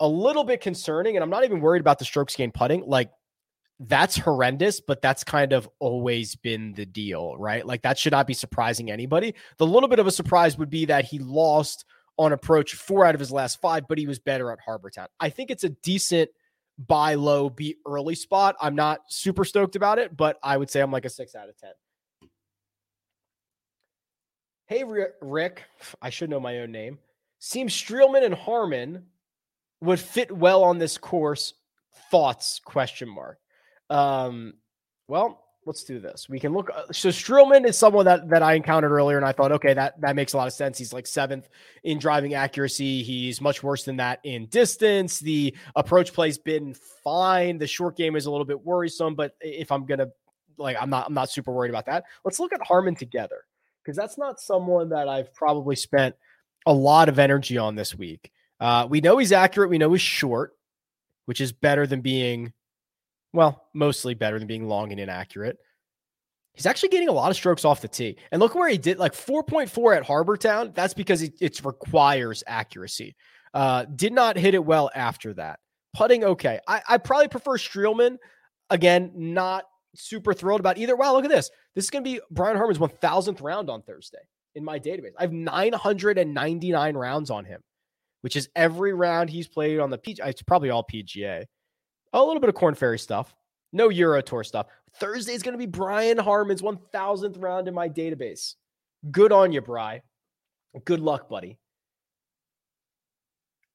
a 0.00 0.08
little 0.08 0.42
bit 0.42 0.60
concerning. 0.60 1.16
And 1.16 1.22
I'm 1.22 1.30
not 1.30 1.44
even 1.44 1.60
worried 1.60 1.80
about 1.80 2.00
the 2.00 2.04
strokes 2.04 2.34
gain 2.34 2.50
putting. 2.50 2.84
Like 2.84 3.12
that's 3.80 4.16
horrendous, 4.16 4.80
but 4.80 5.02
that's 5.02 5.24
kind 5.24 5.52
of 5.52 5.68
always 5.80 6.36
been 6.36 6.74
the 6.74 6.86
deal, 6.86 7.36
right? 7.36 7.66
Like 7.66 7.82
that 7.82 7.98
should 7.98 8.12
not 8.12 8.26
be 8.26 8.34
surprising 8.34 8.90
anybody. 8.90 9.34
The 9.58 9.66
little 9.66 9.88
bit 9.88 9.98
of 9.98 10.06
a 10.06 10.12
surprise 10.12 10.56
would 10.58 10.70
be 10.70 10.84
that 10.86 11.04
he 11.04 11.18
lost 11.18 11.84
on 12.16 12.32
approach 12.32 12.74
four 12.74 13.04
out 13.04 13.14
of 13.14 13.20
his 13.20 13.32
last 13.32 13.60
five, 13.60 13.88
but 13.88 13.98
he 13.98 14.06
was 14.06 14.18
better 14.18 14.52
at 14.52 14.60
Harbour 14.60 14.90
Town. 14.90 15.08
I 15.18 15.30
think 15.30 15.50
it's 15.50 15.64
a 15.64 15.70
decent 15.70 16.30
buy 16.78 17.14
low, 17.14 17.50
beat 17.50 17.78
early 17.86 18.14
spot. 18.14 18.56
I'm 18.60 18.76
not 18.76 19.00
super 19.08 19.44
stoked 19.44 19.76
about 19.76 19.98
it, 19.98 20.16
but 20.16 20.38
I 20.42 20.56
would 20.56 20.70
say 20.70 20.80
I'm 20.80 20.92
like 20.92 21.04
a 21.04 21.10
six 21.10 21.34
out 21.34 21.48
of 21.48 21.56
10. 21.58 21.70
Hey, 24.66 24.84
Rick, 25.20 25.64
I 26.00 26.10
should 26.10 26.30
know 26.30 26.40
my 26.40 26.60
own 26.60 26.72
name. 26.72 26.98
Seems 27.38 27.74
Streelman 27.74 28.24
and 28.24 28.34
Harman 28.34 29.06
would 29.80 30.00
fit 30.00 30.32
well 30.32 30.64
on 30.64 30.78
this 30.78 30.96
course. 30.96 31.54
Thoughts? 32.10 32.60
Question 32.64 33.08
mark. 33.08 33.38
Um, 33.90 34.54
well, 35.08 35.44
let's 35.66 35.84
do 35.84 35.98
this. 35.98 36.28
We 36.28 36.38
can 36.38 36.52
look. 36.52 36.70
Uh, 36.74 36.92
so 36.92 37.08
Streelman 37.08 37.66
is 37.66 37.78
someone 37.78 38.04
that 38.06 38.28
that 38.28 38.42
I 38.42 38.54
encountered 38.54 38.92
earlier, 38.92 39.16
and 39.16 39.26
I 39.26 39.32
thought, 39.32 39.52
okay, 39.52 39.74
that 39.74 40.00
that 40.00 40.16
makes 40.16 40.32
a 40.32 40.36
lot 40.36 40.46
of 40.46 40.52
sense. 40.52 40.78
He's 40.78 40.92
like 40.92 41.06
seventh 41.06 41.48
in 41.82 41.98
driving 41.98 42.34
accuracy. 42.34 43.02
He's 43.02 43.40
much 43.40 43.62
worse 43.62 43.84
than 43.84 43.96
that 43.96 44.20
in 44.24 44.46
distance. 44.46 45.20
The 45.20 45.54
approach 45.76 46.12
play's 46.12 46.38
been 46.38 46.74
fine. 47.02 47.58
The 47.58 47.66
short 47.66 47.96
game 47.96 48.16
is 48.16 48.26
a 48.26 48.30
little 48.30 48.46
bit 48.46 48.64
worrisome, 48.64 49.14
but 49.14 49.36
if 49.40 49.70
I'm 49.72 49.86
gonna 49.86 50.08
like, 50.56 50.76
I'm 50.80 50.90
not 50.90 51.06
I'm 51.06 51.14
not 51.14 51.30
super 51.30 51.52
worried 51.52 51.70
about 51.70 51.86
that. 51.86 52.04
Let's 52.24 52.40
look 52.40 52.52
at 52.52 52.60
Harman 52.62 52.94
together 52.94 53.44
because 53.82 53.96
that's 53.96 54.18
not 54.18 54.40
someone 54.40 54.90
that 54.90 55.08
I've 55.08 55.32
probably 55.34 55.76
spent 55.76 56.14
a 56.66 56.72
lot 56.72 57.08
of 57.08 57.18
energy 57.18 57.58
on 57.58 57.74
this 57.74 57.94
week. 57.94 58.30
Uh, 58.60 58.86
we 58.88 59.00
know 59.00 59.18
he's 59.18 59.32
accurate. 59.32 59.68
We 59.68 59.78
know 59.78 59.92
he's 59.92 60.00
short, 60.00 60.52
which 61.26 61.40
is 61.40 61.52
better 61.52 61.86
than 61.86 62.00
being 62.00 62.52
well, 63.34 63.68
mostly 63.74 64.14
better 64.14 64.38
than 64.38 64.46
being 64.46 64.68
long 64.68 64.92
and 64.92 65.00
inaccurate. 65.00 65.58
He's 66.54 66.66
actually 66.66 66.90
getting 66.90 67.08
a 67.08 67.12
lot 67.12 67.32
of 67.32 67.36
strokes 67.36 67.64
off 67.64 67.80
the 67.80 67.88
tee. 67.88 68.16
And 68.30 68.40
look 68.40 68.54
where 68.54 68.68
he 68.68 68.78
did 68.78 68.98
like 68.98 69.12
4.4 69.12 69.96
at 69.96 70.06
Harbour 70.06 70.36
Town. 70.36 70.70
That's 70.72 70.94
because 70.94 71.20
it, 71.20 71.34
it 71.40 71.60
requires 71.64 72.44
accuracy. 72.46 73.16
Uh, 73.52 73.86
did 73.96 74.12
not 74.12 74.36
hit 74.36 74.54
it 74.54 74.64
well 74.64 74.88
after 74.94 75.34
that. 75.34 75.58
Putting, 75.96 76.22
okay. 76.22 76.60
I, 76.68 76.80
I 76.88 76.98
probably 76.98 77.26
prefer 77.26 77.58
Streelman. 77.58 78.18
Again, 78.70 79.10
not 79.16 79.64
super 79.96 80.32
thrilled 80.32 80.60
about 80.60 80.78
either. 80.78 80.94
Wow, 80.94 81.14
look 81.14 81.24
at 81.24 81.30
this. 81.30 81.50
This 81.74 81.84
is 81.84 81.90
going 81.90 82.04
to 82.04 82.10
be 82.10 82.20
Brian 82.30 82.56
Harman's 82.56 82.78
1000th 82.78 83.42
round 83.42 83.68
on 83.68 83.82
Thursday 83.82 84.18
in 84.54 84.64
my 84.64 84.78
database. 84.78 85.10
I 85.18 85.22
have 85.22 85.32
999 85.32 86.96
rounds 86.96 87.30
on 87.30 87.44
him, 87.44 87.60
which 88.20 88.36
is 88.36 88.48
every 88.54 88.94
round 88.94 89.28
he's 89.28 89.48
played 89.48 89.80
on 89.80 89.90
the 89.90 89.98
PGA. 89.98 90.28
It's 90.28 90.42
probably 90.42 90.70
all 90.70 90.84
PGA 90.84 91.46
a 92.22 92.26
little 92.26 92.40
bit 92.40 92.48
of 92.48 92.54
Corn 92.54 92.74
Ferry 92.74 92.98
stuff. 92.98 93.34
No 93.72 93.88
Euro 93.88 94.22
Tour 94.22 94.44
stuff. 94.44 94.66
Thursday 94.96 95.32
is 95.32 95.42
going 95.42 95.54
to 95.54 95.58
be 95.58 95.66
Brian 95.66 96.18
Harman's 96.18 96.62
1000th 96.62 97.42
round 97.42 97.66
in 97.66 97.74
my 97.74 97.88
database. 97.88 98.54
Good 99.10 99.32
on 99.32 99.52
you, 99.52 99.60
Bry. 99.60 100.02
Good 100.84 101.00
luck, 101.00 101.28
buddy. 101.28 101.58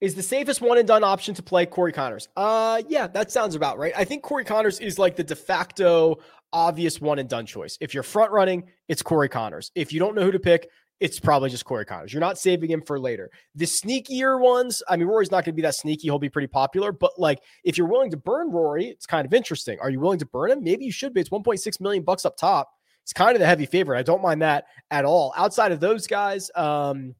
Is 0.01 0.15
the 0.15 0.23
safest 0.23 0.61
one 0.61 0.77
and 0.77 0.87
done 0.87 1.03
option 1.03 1.35
to 1.35 1.43
play 1.43 1.65
Corey 1.65 1.91
Conners? 1.91 2.29
Uh, 2.37 2.81
yeah, 2.87 3.07
that 3.07 3.31
sounds 3.31 3.55
about 3.55 3.77
right. 3.77 3.91
I 3.97 4.05
think 4.05 4.23
Corey 4.23 4.45
Conners 4.45 4.79
is 4.79 4.97
like 4.97 5.17
the 5.17 5.25
de 5.25 5.35
facto 5.35 6.19
obvious 6.53 7.01
one 7.01 7.19
and 7.19 7.27
done 7.27 7.45
choice. 7.45 7.77
If 7.81 7.93
you're 7.93 8.03
front 8.03 8.31
running, 8.31 8.63
it's 8.87 9.01
Corey 9.01 9.27
Conners. 9.27 9.71
If 9.75 9.91
you 9.91 9.99
don't 9.99 10.15
know 10.15 10.23
who 10.23 10.31
to 10.31 10.39
pick, 10.39 10.69
it's 10.99 11.19
probably 11.19 11.49
just 11.49 11.65
Corey 11.65 11.85
Conners. 11.85 12.11
You're 12.11 12.19
not 12.19 12.37
saving 12.37 12.69
him 12.69 12.81
for 12.81 12.99
later. 12.99 13.31
The 13.55 13.65
sneakier 13.65 14.39
ones, 14.39 14.83
I 14.87 14.97
mean, 14.97 15.07
Rory's 15.07 15.31
not 15.31 15.45
going 15.45 15.53
to 15.53 15.55
be 15.55 15.61
that 15.61 15.75
sneaky. 15.75 16.03
He'll 16.03 16.19
be 16.19 16.29
pretty 16.29 16.47
popular, 16.47 16.91
but 16.91 17.17
like 17.17 17.39
if 17.63 17.77
you're 17.77 17.87
willing 17.87 18.11
to 18.11 18.17
burn 18.17 18.51
Rory, 18.51 18.87
it's 18.87 19.05
kind 19.05 19.25
of 19.25 19.33
interesting. 19.33 19.79
Are 19.79 19.89
you 19.89 19.99
willing 19.99 20.19
to 20.19 20.25
burn 20.25 20.51
him? 20.51 20.63
Maybe 20.63 20.85
you 20.85 20.91
should 20.91 21.13
be. 21.13 21.21
It's 21.21 21.29
1.6 21.29 21.81
million 21.81 22.03
bucks 22.03 22.25
up 22.25 22.35
top. 22.35 22.69
It's 23.03 23.13
kind 23.13 23.35
of 23.35 23.39
the 23.39 23.45
heavy 23.45 23.65
favorite. 23.65 23.97
I 23.97 24.03
don't 24.03 24.21
mind 24.21 24.41
that 24.41 24.65
at 24.91 25.05
all. 25.05 25.33
Outside 25.37 25.71
of 25.71 25.79
those 25.79 26.05
guys, 26.05 26.51
um, 26.53 27.15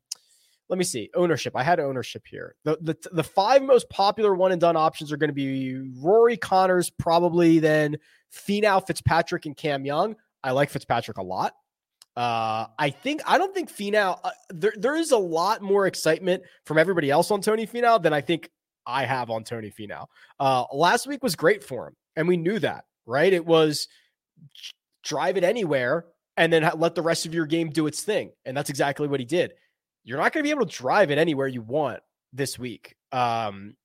let 0.67 0.77
me 0.77 0.83
see 0.83 1.09
ownership. 1.15 1.55
I 1.55 1.63
had 1.63 1.79
ownership 1.79 2.24
here. 2.27 2.55
The, 2.63 2.77
the 2.81 2.95
the 3.12 3.24
five 3.24 3.63
most 3.63 3.89
popular 3.89 4.36
one 4.36 4.51
and 4.51 4.62
done 4.62 4.75
options 4.75 5.12
are 5.12 5.17
going 5.17 5.29
to 5.29 5.33
be 5.33 5.81
Rory 5.98 6.38
Conners, 6.38 6.91
probably 6.91 7.57
then 7.57 7.98
Finau, 8.31 8.86
Fitzpatrick, 8.86 9.48
and 9.48 9.57
Cam 9.57 9.83
Young. 9.83 10.15
I 10.43 10.51
like 10.51 10.69
Fitzpatrick 10.69 11.17
a 11.17 11.24
lot. 11.24 11.53
Uh, 12.19 12.67
I 12.77 12.89
think 12.89 13.21
I 13.25 13.38
don't 13.38 13.53
think 13.53 13.71
Finau. 13.71 14.19
Uh, 14.21 14.31
there 14.49 14.73
there 14.75 14.97
is 14.97 15.11
a 15.11 15.17
lot 15.17 15.61
more 15.61 15.88
excitement 15.88 16.43
from 16.65 16.77
everybody 16.77 17.09
else 17.09 17.31
on 17.31 17.39
Tony 17.39 17.65
Finau 17.65 18.01
than 18.03 18.11
I 18.11 18.19
think 18.19 18.49
I 18.85 19.05
have 19.05 19.29
on 19.29 19.45
Tony 19.45 19.71
Finau. 19.71 20.05
Uh, 20.38 20.65
last 20.73 21.07
week 21.07 21.23
was 21.23 21.38
great 21.38 21.63
for 21.63 21.88
him, 21.88 21.95
and 22.17 22.27
we 22.27 22.35
knew 22.35 22.59
that, 22.59 22.83
right? 23.05 23.31
It 23.31 23.45
was 23.45 23.88
drive 25.01 25.38
it 25.38 25.45
anywhere 25.45 26.07
and 26.35 26.51
then 26.51 26.69
let 26.75 26.93
the 26.93 27.01
rest 27.01 27.25
of 27.25 27.33
your 27.33 27.45
game 27.45 27.69
do 27.69 27.88
its 27.88 28.03
thing, 28.03 28.31
and 28.43 28.57
that's 28.57 28.69
exactly 28.69 29.07
what 29.07 29.21
he 29.21 29.25
did. 29.25 29.53
You're 30.03 30.17
not 30.17 30.33
going 30.33 30.43
to 30.43 30.47
be 30.47 30.51
able 30.51 30.65
to 30.65 30.77
drive 30.77 31.11
it 31.11 31.17
anywhere 31.17 31.47
you 31.47 31.61
want 31.61 32.01
this 32.33 32.59
week. 32.59 32.97
Um, 33.13 33.75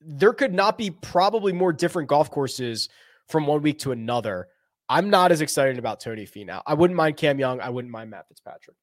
there 0.00 0.32
could 0.32 0.54
not 0.54 0.78
be 0.78 0.88
probably 0.90 1.52
more 1.52 1.74
different 1.74 2.08
golf 2.08 2.30
courses 2.30 2.88
from 3.28 3.46
one 3.46 3.60
week 3.60 3.80
to 3.80 3.92
another 3.92 4.48
I'm 4.88 5.10
not 5.10 5.32
as 5.32 5.40
excited 5.40 5.78
about 5.78 6.00
Tony 6.00 6.26
Finau. 6.26 6.62
I 6.66 6.74
wouldn't 6.74 6.96
mind 6.96 7.16
Cam 7.16 7.38
Young. 7.38 7.60
I 7.60 7.70
wouldn't 7.70 7.92
mind 7.92 8.10
Matt 8.10 8.28
Fitzpatrick. 8.28 8.76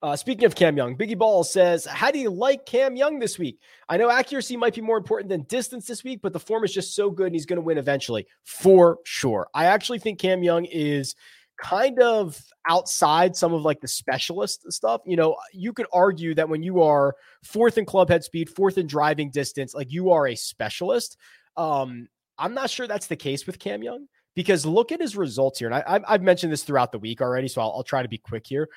Uh, 0.00 0.14
speaking 0.14 0.44
of 0.44 0.54
Cam 0.54 0.76
Young, 0.76 0.96
Biggie 0.96 1.18
Ball 1.18 1.42
says, 1.42 1.84
How 1.84 2.12
do 2.12 2.20
you 2.20 2.30
like 2.30 2.66
Cam 2.66 2.94
Young 2.94 3.18
this 3.18 3.38
week? 3.38 3.58
I 3.88 3.96
know 3.96 4.10
accuracy 4.10 4.56
might 4.56 4.74
be 4.74 4.80
more 4.80 4.96
important 4.96 5.28
than 5.28 5.42
distance 5.42 5.86
this 5.86 6.04
week, 6.04 6.20
but 6.22 6.32
the 6.32 6.38
form 6.38 6.62
is 6.62 6.72
just 6.72 6.94
so 6.94 7.10
good 7.10 7.26
and 7.26 7.34
he's 7.34 7.46
going 7.46 7.56
to 7.56 7.64
win 7.64 7.78
eventually 7.78 8.26
for 8.44 8.98
sure. 9.04 9.48
I 9.54 9.66
actually 9.66 9.98
think 9.98 10.20
Cam 10.20 10.44
Young 10.44 10.66
is 10.66 11.16
kind 11.60 12.00
of 12.00 12.40
outside 12.68 13.34
some 13.34 13.52
of 13.52 13.62
like 13.62 13.80
the 13.80 13.88
specialist 13.88 14.70
stuff. 14.72 15.00
You 15.04 15.16
know, 15.16 15.36
you 15.52 15.72
could 15.72 15.86
argue 15.92 16.32
that 16.36 16.48
when 16.48 16.62
you 16.62 16.82
are 16.82 17.16
fourth 17.42 17.76
in 17.76 17.84
club 17.84 18.08
head 18.08 18.22
speed, 18.22 18.48
fourth 18.50 18.78
in 18.78 18.86
driving 18.86 19.30
distance, 19.30 19.74
like 19.74 19.90
you 19.90 20.12
are 20.12 20.28
a 20.28 20.36
specialist. 20.36 21.16
Um, 21.56 22.08
I'm 22.38 22.54
not 22.54 22.70
sure 22.70 22.86
that's 22.86 23.08
the 23.08 23.16
case 23.16 23.48
with 23.48 23.58
Cam 23.58 23.82
Young 23.82 24.06
because 24.38 24.64
look 24.64 24.92
at 24.92 25.00
his 25.00 25.16
results 25.16 25.58
here. 25.58 25.68
And 25.68 25.74
I, 25.74 26.12
have 26.12 26.22
mentioned 26.22 26.52
this 26.52 26.62
throughout 26.62 26.92
the 26.92 26.98
week 27.00 27.20
already, 27.20 27.48
so 27.48 27.60
I'll, 27.60 27.72
I'll, 27.72 27.82
try 27.82 28.04
to 28.04 28.08
be 28.08 28.18
quick 28.18 28.46
here. 28.46 28.68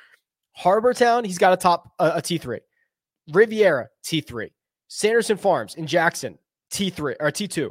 Harbour 0.54 0.92
Town, 0.92 1.24
he's 1.24 1.38
got 1.38 1.54
a 1.54 1.56
top 1.56 1.94
uh, 2.00 2.14
a 2.16 2.20
T3. 2.20 2.58
Riviera, 3.32 3.88
T3. 4.04 4.50
Sanderson 4.88 5.38
Farms 5.38 5.76
in 5.76 5.86
Jackson, 5.86 6.40
T3 6.74 7.16
or 7.20 7.30
T2. 7.30 7.70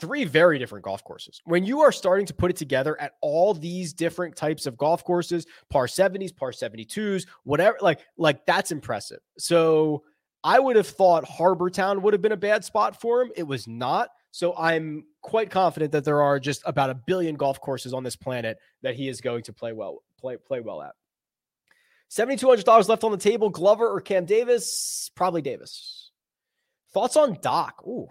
Three 0.00 0.22
very 0.22 0.60
different 0.60 0.84
golf 0.84 1.02
courses. 1.02 1.42
When 1.44 1.64
you 1.64 1.80
are 1.80 1.90
starting 1.90 2.24
to 2.26 2.34
put 2.34 2.52
it 2.52 2.56
together 2.56 2.98
at 3.00 3.14
all 3.20 3.52
these 3.52 3.92
different 3.92 4.36
types 4.36 4.66
of 4.66 4.76
golf 4.76 5.02
courses, 5.02 5.44
par 5.70 5.88
70s, 5.88 6.34
par 6.36 6.52
72s, 6.52 7.26
whatever, 7.42 7.78
like, 7.80 7.98
like 8.16 8.46
that's 8.46 8.70
impressive. 8.70 9.18
So 9.38 10.04
I 10.44 10.60
would 10.60 10.76
have 10.76 10.86
thought 10.86 11.24
Harbour 11.24 11.68
Town 11.68 12.00
would 12.02 12.14
have 12.14 12.22
been 12.22 12.30
a 12.30 12.36
bad 12.36 12.64
spot 12.64 13.00
for 13.00 13.22
him. 13.22 13.32
It 13.34 13.42
was 13.42 13.66
not. 13.66 14.10
So 14.32 14.56
I'm 14.56 15.04
quite 15.20 15.50
confident 15.50 15.92
that 15.92 16.04
there 16.04 16.22
are 16.22 16.40
just 16.40 16.62
about 16.64 16.90
a 16.90 16.94
billion 16.94 17.36
golf 17.36 17.60
courses 17.60 17.92
on 17.92 18.02
this 18.02 18.16
planet 18.16 18.58
that 18.80 18.94
he 18.96 19.08
is 19.08 19.20
going 19.20 19.44
to 19.44 19.52
play 19.52 19.72
well 19.72 20.02
play 20.18 20.36
play 20.38 20.60
well 20.60 20.82
at. 20.82 20.94
$7,200 22.10 22.88
left 22.88 23.04
on 23.04 23.12
the 23.12 23.16
table. 23.16 23.48
Glover 23.48 23.88
or 23.88 24.00
Cam 24.00 24.26
Davis? 24.26 25.10
Probably 25.14 25.40
Davis. 25.40 26.10
Thoughts 26.92 27.16
on 27.16 27.38
Doc? 27.40 27.82
Ooh, 27.86 28.08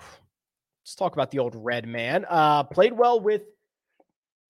let's 0.83 0.95
talk 0.95 1.13
about 1.13 1.29
the 1.29 1.39
old 1.39 1.55
Redman. 1.55 2.25
Uh, 2.27 2.63
played 2.63 2.93
well 2.93 3.19
with 3.19 3.43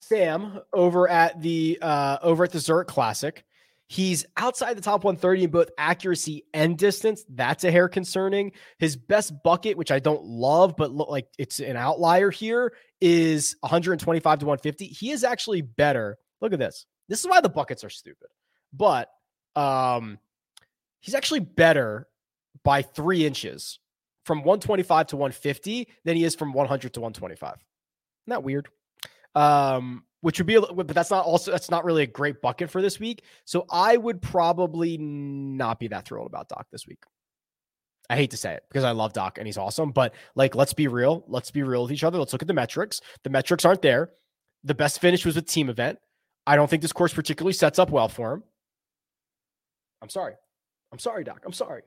Sam 0.01 0.59
over 0.73 1.07
at 1.07 1.41
the 1.41 1.79
uh, 1.81 2.17
over 2.21 2.43
at 2.43 2.51
the 2.51 2.59
Zurich 2.59 2.87
Classic. 2.87 3.45
He's 3.91 4.25
outside 4.37 4.77
the 4.77 4.81
top 4.81 5.03
130 5.03 5.43
in 5.43 5.49
both 5.49 5.69
accuracy 5.77 6.45
and 6.53 6.77
distance. 6.77 7.25
That's 7.27 7.65
a 7.65 7.71
hair 7.71 7.89
concerning. 7.89 8.53
His 8.79 8.95
best 8.95 9.33
bucket, 9.43 9.75
which 9.75 9.91
I 9.91 9.99
don't 9.99 10.23
love, 10.23 10.77
but 10.77 10.93
look 10.93 11.09
like 11.09 11.27
it's 11.37 11.59
an 11.59 11.75
outlier 11.75 12.31
here, 12.31 12.71
is 13.01 13.57
125 13.59 14.39
to 14.39 14.45
150. 14.45 14.85
He 14.85 15.11
is 15.11 15.25
actually 15.25 15.59
better. 15.59 16.17
Look 16.39 16.53
at 16.53 16.59
this. 16.59 16.85
This 17.09 17.19
is 17.19 17.27
why 17.27 17.41
the 17.41 17.49
buckets 17.49 17.83
are 17.83 17.89
stupid. 17.89 18.29
But 18.71 19.09
um, 19.57 20.19
he's 21.01 21.13
actually 21.13 21.41
better 21.41 22.07
by 22.63 22.83
three 22.83 23.25
inches 23.25 23.79
from 24.23 24.37
125 24.37 25.07
to 25.07 25.17
150 25.17 25.89
than 26.05 26.15
he 26.15 26.23
is 26.23 26.33
from 26.35 26.53
100 26.53 26.93
to 26.93 27.01
125. 27.01 27.55
Isn't 27.55 27.61
that 28.27 28.43
weird? 28.43 28.69
Um, 29.35 30.05
which 30.21 30.39
would 30.39 30.47
be, 30.47 30.59
but 30.59 30.87
that's 30.87 31.11
not 31.11 31.25
also 31.25 31.51
that's 31.51 31.69
not 31.69 31.83
really 31.83 32.03
a 32.03 32.07
great 32.07 32.41
bucket 32.41 32.69
for 32.69 32.81
this 32.81 32.99
week. 32.99 33.23
So 33.45 33.65
I 33.69 33.97
would 33.97 34.21
probably 34.21 34.97
not 34.97 35.79
be 35.79 35.87
that 35.89 36.05
thrilled 36.05 36.27
about 36.27 36.47
Doc 36.47 36.67
this 36.71 36.87
week. 36.87 37.03
I 38.09 38.15
hate 38.15 38.31
to 38.31 38.37
say 38.37 38.53
it 38.53 38.63
because 38.69 38.83
I 38.83 38.91
love 38.91 39.13
Doc 39.13 39.37
and 39.37 39.47
he's 39.47 39.57
awesome, 39.57 39.91
but 39.91 40.13
like 40.35 40.55
let's 40.55 40.73
be 40.73 40.87
real, 40.87 41.23
let's 41.27 41.51
be 41.51 41.63
real 41.63 41.83
with 41.83 41.91
each 41.91 42.03
other. 42.03 42.19
Let's 42.19 42.33
look 42.33 42.41
at 42.41 42.47
the 42.47 42.53
metrics. 42.53 43.01
The 43.23 43.29
metrics 43.29 43.65
aren't 43.65 43.81
there. 43.81 44.11
The 44.63 44.75
best 44.75 45.01
finish 45.01 45.25
was 45.25 45.35
with 45.35 45.47
team 45.47 45.69
event. 45.69 45.97
I 46.45 46.55
don't 46.55 46.69
think 46.69 46.81
this 46.81 46.93
course 46.93 47.13
particularly 47.13 47.53
sets 47.53 47.79
up 47.79 47.89
well 47.89 48.09
for 48.09 48.33
him. 48.33 48.43
I'm 50.01 50.09
sorry. 50.09 50.33
I'm 50.91 50.99
sorry, 50.99 51.23
Doc. 51.23 51.41
I'm 51.45 51.53
sorry. 51.53 51.83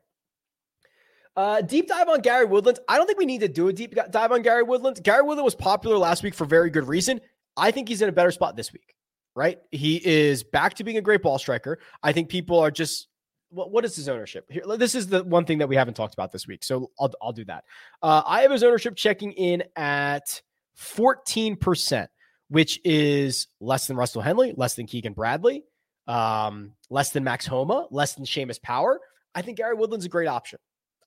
Uh, 1.37 1.61
deep 1.61 1.89
dive 1.89 2.09
on 2.09 2.21
Gary 2.21 2.45
Woodland. 2.45 2.79
I 2.89 2.97
don't 2.97 3.07
think 3.07 3.19
we 3.19 3.27
need 3.27 3.41
to 3.41 3.49
do 3.49 3.69
a 3.69 3.73
deep 3.73 3.95
dive 4.11 4.33
on 4.33 4.43
Gary 4.43 4.63
Woodland. 4.63 5.03
Gary 5.03 5.23
Woodland 5.23 5.45
was 5.45 5.55
popular 5.55 5.99
last 5.99 6.23
week 6.23 6.35
for 6.35 6.45
very 6.45 6.71
good 6.71 6.87
reason. 6.87 7.21
I 7.57 7.71
think 7.71 7.89
he's 7.89 8.03
in 8.03 8.09
a 8.09 8.13
better 8.13 8.31
spot 8.31 8.57
this 8.57 8.73
week, 8.73 8.95
right? 9.35 9.59
He 9.71 9.97
is 10.05 10.43
back 10.43 10.75
to 10.75 10.85
being 10.85 10.97
a 10.97 11.03
great 11.03 11.23
ball 11.23 11.39
striker. 11.39 11.79
I 12.03 12.13
think 12.13 12.29
people 12.29 12.59
are 12.59 12.71
just 12.71 13.09
what, 13.55 13.71
what 13.71 13.85
is 13.85 13.97
his 13.97 14.09
ownership? 14.09 14.47
Here, 14.51 14.65
this 14.77 14.95
is 14.95 15.07
the 15.07 15.23
one 15.23 15.45
thing 15.45 15.59
that 15.59 15.69
we 15.69 15.77
haven't 15.77 15.95
talked 15.95 16.15
about 16.15 16.33
this 16.33 16.47
week. 16.47 16.65
So 16.65 16.91
I'll, 16.99 17.13
I'll 17.23 17.33
do 17.33 17.45
that. 17.45 17.65
Uh, 18.03 18.23
I 18.27 18.43
have 18.43 18.51
his 18.51 18.63
ownership 18.63 18.97
checking 18.97 19.33
in 19.33 19.63
at 19.77 20.43
14%, 20.79 22.09
which 22.49 22.81
is 22.85 23.49
less 23.61 23.87
than 23.87 23.97
Russell 23.97 24.23
Henley, 24.23 24.53
less 24.57 24.75
than 24.75 24.87
Keegan 24.87 25.13
Bradley, 25.13 25.65
um, 26.09 26.73
less 26.91 27.11
than 27.11 27.25
Max 27.25 27.47
Homa, 27.47 27.87
less 27.91 28.15
than 28.15 28.25
Seamus 28.25 28.61
Power. 28.61 29.01
I 29.35 29.43
think 29.43 29.59
Gary 29.59 29.75
Woodland's 29.75 30.07
a 30.07 30.11
great 30.11 30.29
option. 30.29 30.59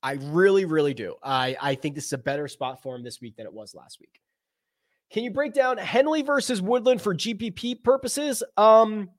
I 0.02 0.14
really, 0.14 0.66
really 0.66 0.94
do. 0.94 1.16
I, 1.24 1.58
I 1.62 1.76
think 1.76 1.96
this 1.96 2.06
is 2.06 2.14
a 2.14 2.18
better 2.18 2.48
spot 2.48 2.82
for 2.82 2.96
him 2.96 3.04
this 3.04 3.20
week 3.20 3.36
than 3.36 3.46
it 3.46 3.54
was 3.54 3.76
last 3.76 4.00
week. 4.00 4.22
Can 5.12 5.24
you 5.24 5.32
break 5.32 5.54
down 5.54 5.78
Henley 5.78 6.22
versus 6.22 6.62
Woodland 6.62 7.02
for 7.02 7.16
GPP 7.16 7.84
purposes? 7.84 8.44
Um, 8.58 9.10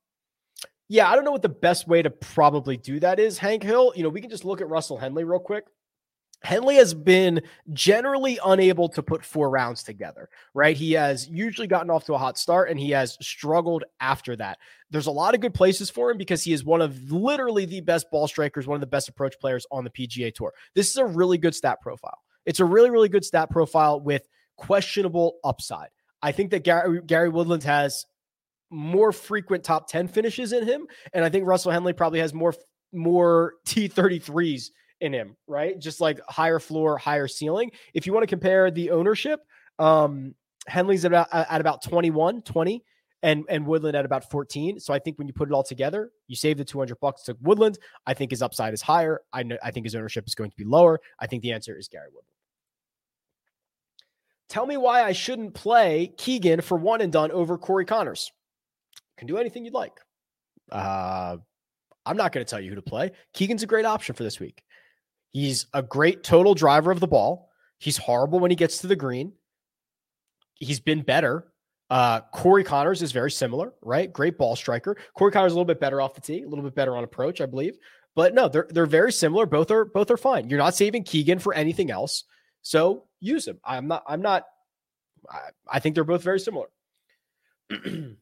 yeah, 0.88 1.10
I 1.10 1.14
don't 1.14 1.24
know 1.24 1.32
what 1.32 1.42
the 1.42 1.48
best 1.48 1.86
way 1.86 2.02
to 2.02 2.10
probably 2.10 2.76
do 2.76 3.00
that 3.00 3.18
is, 3.18 3.38
Hank 3.38 3.62
Hill. 3.62 3.92
You 3.94 4.02
know, 4.02 4.08
we 4.08 4.20
can 4.20 4.30
just 4.30 4.44
look 4.44 4.60
at 4.60 4.68
Russell 4.68 4.98
Henley 4.98 5.24
real 5.24 5.38
quick. 5.38 5.64
Henley 6.42 6.76
has 6.76 6.94
been 6.94 7.42
generally 7.72 8.38
unable 8.44 8.88
to 8.90 9.02
put 9.02 9.24
four 9.24 9.50
rounds 9.50 9.82
together, 9.82 10.28
right? 10.54 10.76
He 10.76 10.92
has 10.92 11.28
usually 11.28 11.66
gotten 11.66 11.90
off 11.90 12.04
to 12.04 12.14
a 12.14 12.18
hot 12.18 12.38
start 12.38 12.70
and 12.70 12.78
he 12.78 12.90
has 12.90 13.18
struggled 13.20 13.82
after 14.00 14.36
that. 14.36 14.58
There's 14.90 15.08
a 15.08 15.12
lot 15.12 15.34
of 15.34 15.40
good 15.40 15.52
places 15.52 15.90
for 15.90 16.10
him 16.10 16.16
because 16.16 16.44
he 16.44 16.52
is 16.52 16.64
one 16.64 16.80
of 16.80 17.10
literally 17.10 17.64
the 17.64 17.80
best 17.80 18.08
ball 18.12 18.28
strikers, 18.28 18.68
one 18.68 18.76
of 18.76 18.80
the 18.80 18.86
best 18.86 19.08
approach 19.08 19.34
players 19.40 19.66
on 19.72 19.82
the 19.82 19.90
PGA 19.90 20.32
Tour. 20.32 20.52
This 20.74 20.90
is 20.90 20.96
a 20.96 21.04
really 21.04 21.38
good 21.38 21.56
stat 21.56 21.80
profile. 21.80 22.18
It's 22.46 22.60
a 22.60 22.64
really, 22.64 22.90
really 22.90 23.08
good 23.08 23.24
stat 23.24 23.50
profile 23.50 24.00
with 24.00 24.28
questionable 24.58 25.38
upside. 25.42 25.88
I 26.20 26.32
think 26.32 26.50
that 26.50 26.64
Gary, 26.64 27.00
Gary 27.06 27.28
Woodland 27.30 27.62
has 27.64 28.04
more 28.70 29.12
frequent 29.12 29.64
top 29.64 29.88
10 29.88 30.08
finishes 30.08 30.52
in 30.52 30.66
him. 30.66 30.86
And 31.12 31.24
I 31.24 31.30
think 31.30 31.46
Russell 31.46 31.72
Henley 31.72 31.92
probably 31.94 32.20
has 32.20 32.34
more 32.34 32.54
more 32.92 33.54
T33s 33.66 34.70
in 35.00 35.12
him, 35.12 35.36
right? 35.46 35.78
Just 35.78 36.00
like 36.00 36.20
higher 36.28 36.58
floor, 36.58 36.98
higher 36.98 37.28
ceiling. 37.28 37.70
If 37.94 38.06
you 38.06 38.12
want 38.12 38.24
to 38.24 38.26
compare 38.26 38.70
the 38.70 38.90
ownership, 38.90 39.40
um, 39.78 40.34
Henley's 40.66 41.04
about 41.04 41.28
at 41.32 41.60
about 41.60 41.82
21, 41.82 42.42
20, 42.42 42.84
and 43.22 43.44
and 43.48 43.66
Woodland 43.66 43.96
at 43.96 44.04
about 44.04 44.30
14. 44.30 44.80
So 44.80 44.92
I 44.92 44.98
think 44.98 45.18
when 45.18 45.26
you 45.26 45.34
put 45.34 45.48
it 45.48 45.54
all 45.54 45.62
together, 45.62 46.10
you 46.26 46.36
save 46.36 46.58
the 46.58 46.64
200 46.64 46.98
bucks 47.00 47.22
to 47.24 47.36
Woodland. 47.40 47.78
I 48.06 48.14
think 48.14 48.30
his 48.30 48.42
upside 48.42 48.74
is 48.74 48.82
higher. 48.82 49.20
I 49.32 49.42
know 49.42 49.56
I 49.62 49.70
think 49.70 49.86
his 49.86 49.94
ownership 49.94 50.26
is 50.26 50.34
going 50.34 50.50
to 50.50 50.56
be 50.56 50.64
lower. 50.64 51.00
I 51.18 51.26
think 51.26 51.42
the 51.42 51.52
answer 51.52 51.76
is 51.76 51.88
Gary 51.88 52.08
Woodland. 52.08 52.37
Tell 54.48 54.66
me 54.66 54.76
why 54.76 55.02
I 55.02 55.12
shouldn't 55.12 55.54
play 55.54 56.12
Keegan 56.16 56.62
for 56.62 56.78
one 56.78 57.00
and 57.00 57.12
done 57.12 57.30
over 57.30 57.58
Corey 57.58 57.84
Conners. 57.84 58.32
Can 59.18 59.26
do 59.26 59.36
anything 59.36 59.64
you'd 59.64 59.74
like. 59.74 60.00
Uh, 60.70 61.36
I'm 62.06 62.16
not 62.16 62.32
going 62.32 62.44
to 62.44 62.50
tell 62.50 62.60
you 62.60 62.70
who 62.70 62.76
to 62.76 62.82
play. 62.82 63.12
Keegan's 63.34 63.62
a 63.62 63.66
great 63.66 63.84
option 63.84 64.14
for 64.14 64.22
this 64.22 64.40
week. 64.40 64.62
He's 65.32 65.66
a 65.74 65.82
great 65.82 66.22
total 66.24 66.54
driver 66.54 66.90
of 66.90 67.00
the 67.00 67.06
ball. 67.06 67.50
He's 67.78 67.98
horrible 67.98 68.38
when 68.38 68.50
he 68.50 68.56
gets 68.56 68.78
to 68.78 68.86
the 68.86 68.96
green. 68.96 69.32
He's 70.54 70.80
been 70.80 71.02
better. 71.02 71.48
Uh, 71.90 72.20
Corey 72.32 72.64
Conners 72.64 73.02
is 73.02 73.12
very 73.12 73.30
similar, 73.30 73.72
right? 73.82 74.12
Great 74.12 74.38
ball 74.38 74.56
striker. 74.56 74.96
Corey 75.14 75.32
Conners 75.32 75.52
is 75.52 75.52
a 75.52 75.56
little 75.56 75.64
bit 75.64 75.80
better 75.80 76.00
off 76.00 76.14
the 76.14 76.20
tee, 76.20 76.42
a 76.42 76.48
little 76.48 76.64
bit 76.64 76.74
better 76.74 76.96
on 76.96 77.04
approach, 77.04 77.40
I 77.40 77.46
believe. 77.46 77.76
But 78.14 78.34
no, 78.34 78.48
they're 78.48 78.66
they're 78.70 78.86
very 78.86 79.12
similar. 79.12 79.46
Both 79.46 79.70
are 79.70 79.84
both 79.84 80.10
are 80.10 80.16
fine. 80.16 80.50
You're 80.50 80.58
not 80.58 80.74
saving 80.74 81.04
Keegan 81.04 81.38
for 81.38 81.54
anything 81.54 81.90
else. 81.90 82.24
So 82.62 83.04
use 83.20 83.46
him. 83.46 83.58
I'm 83.64 83.88
not, 83.88 84.02
I'm 84.06 84.22
not, 84.22 84.44
I, 85.30 85.38
I 85.70 85.80
think 85.80 85.94
they're 85.94 86.04
both 86.04 86.22
very 86.22 86.40
similar. 86.40 86.66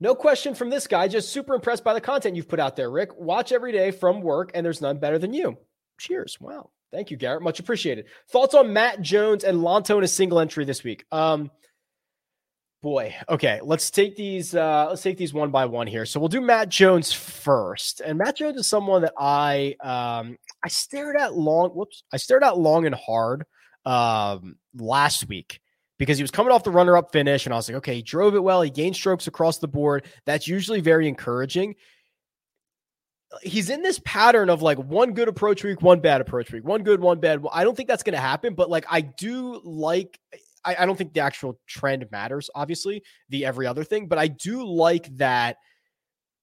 no 0.00 0.14
question 0.14 0.54
from 0.54 0.70
this 0.70 0.86
guy. 0.86 1.08
Just 1.08 1.30
super 1.30 1.54
impressed 1.54 1.84
by 1.84 1.94
the 1.94 2.00
content 2.00 2.36
you've 2.36 2.48
put 2.48 2.60
out 2.60 2.76
there, 2.76 2.90
Rick. 2.90 3.16
Watch 3.16 3.52
every 3.52 3.72
day 3.72 3.90
from 3.90 4.20
work, 4.20 4.52
and 4.54 4.64
there's 4.64 4.80
none 4.80 4.98
better 4.98 5.18
than 5.18 5.32
you. 5.32 5.58
Cheers. 5.98 6.38
Wow. 6.40 6.70
Thank 6.92 7.10
you, 7.10 7.16
Garrett. 7.16 7.42
Much 7.42 7.58
appreciated. 7.58 8.06
Thoughts 8.30 8.54
on 8.54 8.72
Matt 8.72 9.02
Jones 9.02 9.44
and 9.44 9.58
Lanto 9.58 9.98
in 9.98 10.04
a 10.04 10.08
single 10.08 10.38
entry 10.38 10.64
this 10.64 10.84
week? 10.84 11.04
Um, 11.10 11.50
boy. 12.86 13.12
Okay, 13.28 13.58
let's 13.64 13.90
take 13.90 14.14
these. 14.14 14.54
Uh, 14.54 14.86
let's 14.90 15.02
take 15.02 15.16
these 15.18 15.34
one 15.34 15.50
by 15.50 15.64
one 15.64 15.88
here. 15.88 16.06
So 16.06 16.20
we'll 16.20 16.28
do 16.28 16.40
Matt 16.40 16.68
Jones 16.68 17.12
first, 17.12 18.00
and 18.00 18.16
Matt 18.16 18.36
Jones 18.36 18.58
is 18.58 18.68
someone 18.68 19.02
that 19.02 19.12
I 19.18 19.74
um, 19.80 20.38
I 20.64 20.68
stared 20.68 21.16
at 21.16 21.34
long. 21.34 21.70
Whoops, 21.70 22.04
I 22.12 22.16
stared 22.16 22.44
at 22.44 22.56
long 22.56 22.86
and 22.86 22.94
hard 22.94 23.44
um, 23.84 24.54
last 24.72 25.28
week 25.28 25.60
because 25.98 26.16
he 26.16 26.22
was 26.22 26.30
coming 26.30 26.52
off 26.52 26.62
the 26.62 26.70
runner-up 26.70 27.10
finish, 27.10 27.44
and 27.44 27.52
I 27.52 27.56
was 27.56 27.68
like, 27.68 27.78
okay, 27.78 27.96
he 27.96 28.02
drove 28.02 28.36
it 28.36 28.42
well. 28.44 28.62
He 28.62 28.70
gained 28.70 28.94
strokes 28.94 29.26
across 29.26 29.58
the 29.58 29.66
board. 29.66 30.06
That's 30.24 30.46
usually 30.46 30.80
very 30.80 31.08
encouraging. 31.08 31.74
He's 33.42 33.68
in 33.68 33.82
this 33.82 34.00
pattern 34.04 34.48
of 34.48 34.62
like 34.62 34.78
one 34.78 35.12
good 35.12 35.26
approach 35.26 35.64
week, 35.64 35.82
one 35.82 35.98
bad 35.98 36.20
approach 36.20 36.52
week, 36.52 36.64
one 36.64 36.84
good, 36.84 37.00
one 37.00 37.18
bad. 37.18 37.44
I 37.52 37.64
don't 37.64 37.76
think 37.76 37.88
that's 37.88 38.04
going 38.04 38.14
to 38.14 38.20
happen, 38.20 38.54
but 38.54 38.70
like 38.70 38.86
I 38.88 39.00
do 39.00 39.60
like 39.64 40.20
I, 40.66 40.76
I 40.80 40.86
don't 40.86 40.96
think 40.96 41.14
the 41.14 41.20
actual 41.20 41.58
trend 41.66 42.04
matters, 42.10 42.50
obviously, 42.54 43.02
the 43.28 43.46
every 43.46 43.66
other 43.66 43.84
thing, 43.84 44.08
but 44.08 44.18
I 44.18 44.26
do 44.28 44.66
like 44.66 45.06
that 45.16 45.56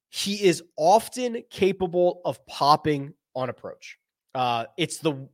he 0.09 0.43
is 0.43 0.63
often 0.77 1.43
capable 1.49 2.21
of 2.23 2.45
popping 2.45 3.13
on 3.36 3.49
approach. 3.49 3.97
Uh, 4.33 4.65
it's 4.77 4.99
the 4.99 5.27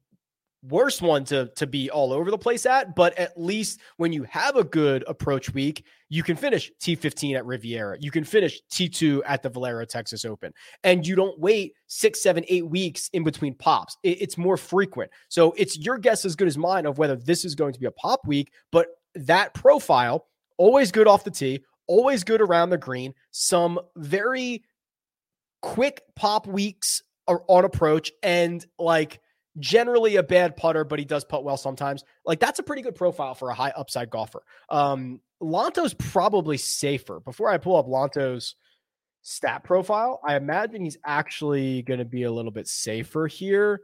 worst 0.63 1.01
one 1.01 1.23
to 1.25 1.47
to 1.55 1.65
be 1.65 1.89
all 1.89 2.11
over 2.11 2.31
the 2.31 2.37
place 2.37 2.65
at, 2.65 2.95
but 2.95 3.17
at 3.17 3.39
least 3.39 3.79
when 3.97 4.11
you 4.11 4.23
have 4.23 4.55
a 4.55 4.63
good 4.63 5.03
approach 5.07 5.53
week, 5.53 5.85
you 6.09 6.23
can 6.23 6.35
finish 6.35 6.71
T15 6.81 7.37
at 7.37 7.45
Riviera. 7.45 7.97
You 7.99 8.11
can 8.11 8.23
finish 8.23 8.59
T2 8.71 9.21
at 9.25 9.43
the 9.43 9.49
Valero 9.49 9.85
Texas 9.85 10.25
Open. 10.25 10.53
And 10.83 11.05
you 11.05 11.15
don't 11.15 11.39
wait 11.39 11.73
six, 11.87 12.21
seven, 12.21 12.43
eight 12.47 12.67
weeks 12.67 13.09
in 13.13 13.23
between 13.23 13.53
pops. 13.53 13.95
It's 14.03 14.37
more 14.37 14.57
frequent. 14.57 15.11
So 15.29 15.53
it's 15.57 15.77
your 15.77 15.97
guess 15.97 16.25
as 16.25 16.35
good 16.35 16.47
as 16.47 16.57
mine 16.57 16.85
of 16.85 16.97
whether 16.97 17.15
this 17.15 17.45
is 17.45 17.55
going 17.55 17.73
to 17.73 17.79
be 17.79 17.85
a 17.85 17.91
pop 17.91 18.27
week, 18.27 18.51
but 18.71 18.87
that 19.15 19.53
profile, 19.53 20.25
always 20.57 20.91
good 20.91 21.07
off 21.07 21.23
the 21.23 21.31
tee, 21.31 21.63
always 21.87 22.23
good 22.23 22.41
around 22.41 22.69
the 22.69 22.77
green, 22.77 23.13
some 23.31 23.79
very 23.95 24.63
quick 25.61 26.01
pop 26.15 26.47
weeks 26.47 27.03
on 27.27 27.63
approach 27.63 28.11
and 28.23 28.65
like 28.79 29.19
generally 29.59 30.15
a 30.17 30.23
bad 30.23 30.55
putter, 30.55 30.83
but 30.83 30.99
he 30.99 31.05
does 31.05 31.23
putt 31.23 31.43
well 31.43 31.57
sometimes. 31.57 32.03
Like 32.25 32.39
that's 32.39 32.59
a 32.59 32.63
pretty 32.63 32.81
good 32.81 32.95
profile 32.95 33.35
for 33.35 33.49
a 33.49 33.55
high 33.55 33.73
upside 33.75 34.09
golfer. 34.09 34.43
Um, 34.69 35.21
Lanto's 35.41 35.93
probably 35.93 36.57
safer. 36.57 37.19
Before 37.19 37.49
I 37.49 37.57
pull 37.57 37.77
up 37.77 37.87
Lanto's 37.87 38.55
stat 39.21 39.63
profile, 39.63 40.19
I 40.25 40.35
imagine 40.35 40.83
he's 40.83 40.97
actually 41.05 41.81
going 41.83 41.99
to 41.99 42.05
be 42.05 42.23
a 42.23 42.31
little 42.31 42.51
bit 42.51 42.67
safer 42.67 43.27
here. 43.27 43.81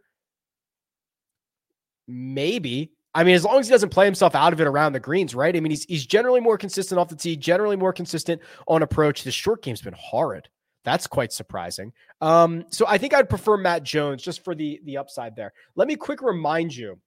Maybe. 2.08 2.92
I 3.14 3.24
mean, 3.24 3.36
as 3.36 3.46
long 3.46 3.60
as 3.60 3.68
he 3.68 3.72
doesn't 3.72 3.90
play 3.90 4.06
himself 4.06 4.36
out 4.36 4.52
of 4.52 4.60
it 4.60 4.68
around 4.68 4.92
the 4.92 5.00
greens, 5.00 5.34
right? 5.34 5.56
I 5.56 5.60
mean, 5.62 5.72
he's 5.72 5.86
he's 5.86 6.06
generally 6.06 6.42
more 6.42 6.58
consistent 6.58 7.00
off 7.00 7.08
the 7.08 7.16
tee, 7.16 7.38
generally 7.38 7.78
more 7.78 7.94
consistent 7.94 8.42
on 8.68 8.84
approach. 8.84 9.24
The 9.24 9.32
short 9.32 9.64
game's 9.64 9.82
been 9.82 9.96
horrid. 9.98 10.50
That's 10.86 11.08
quite 11.08 11.34
surprising. 11.34 11.92
Um, 12.22 12.66
so 12.70 12.86
I 12.88 12.98
think 12.98 13.14
I'd 13.14 13.28
prefer 13.28 13.58
Matt 13.58 13.84
Jones 13.84 14.24
just 14.24 14.44
for 14.44 14.56
the 14.56 14.80
the 14.86 14.98
upside 14.98 15.36
there. 15.36 15.52
Let 15.76 15.88
me 15.88 15.96
quick 15.96 16.22
remind 16.22 16.74
you 16.76 17.00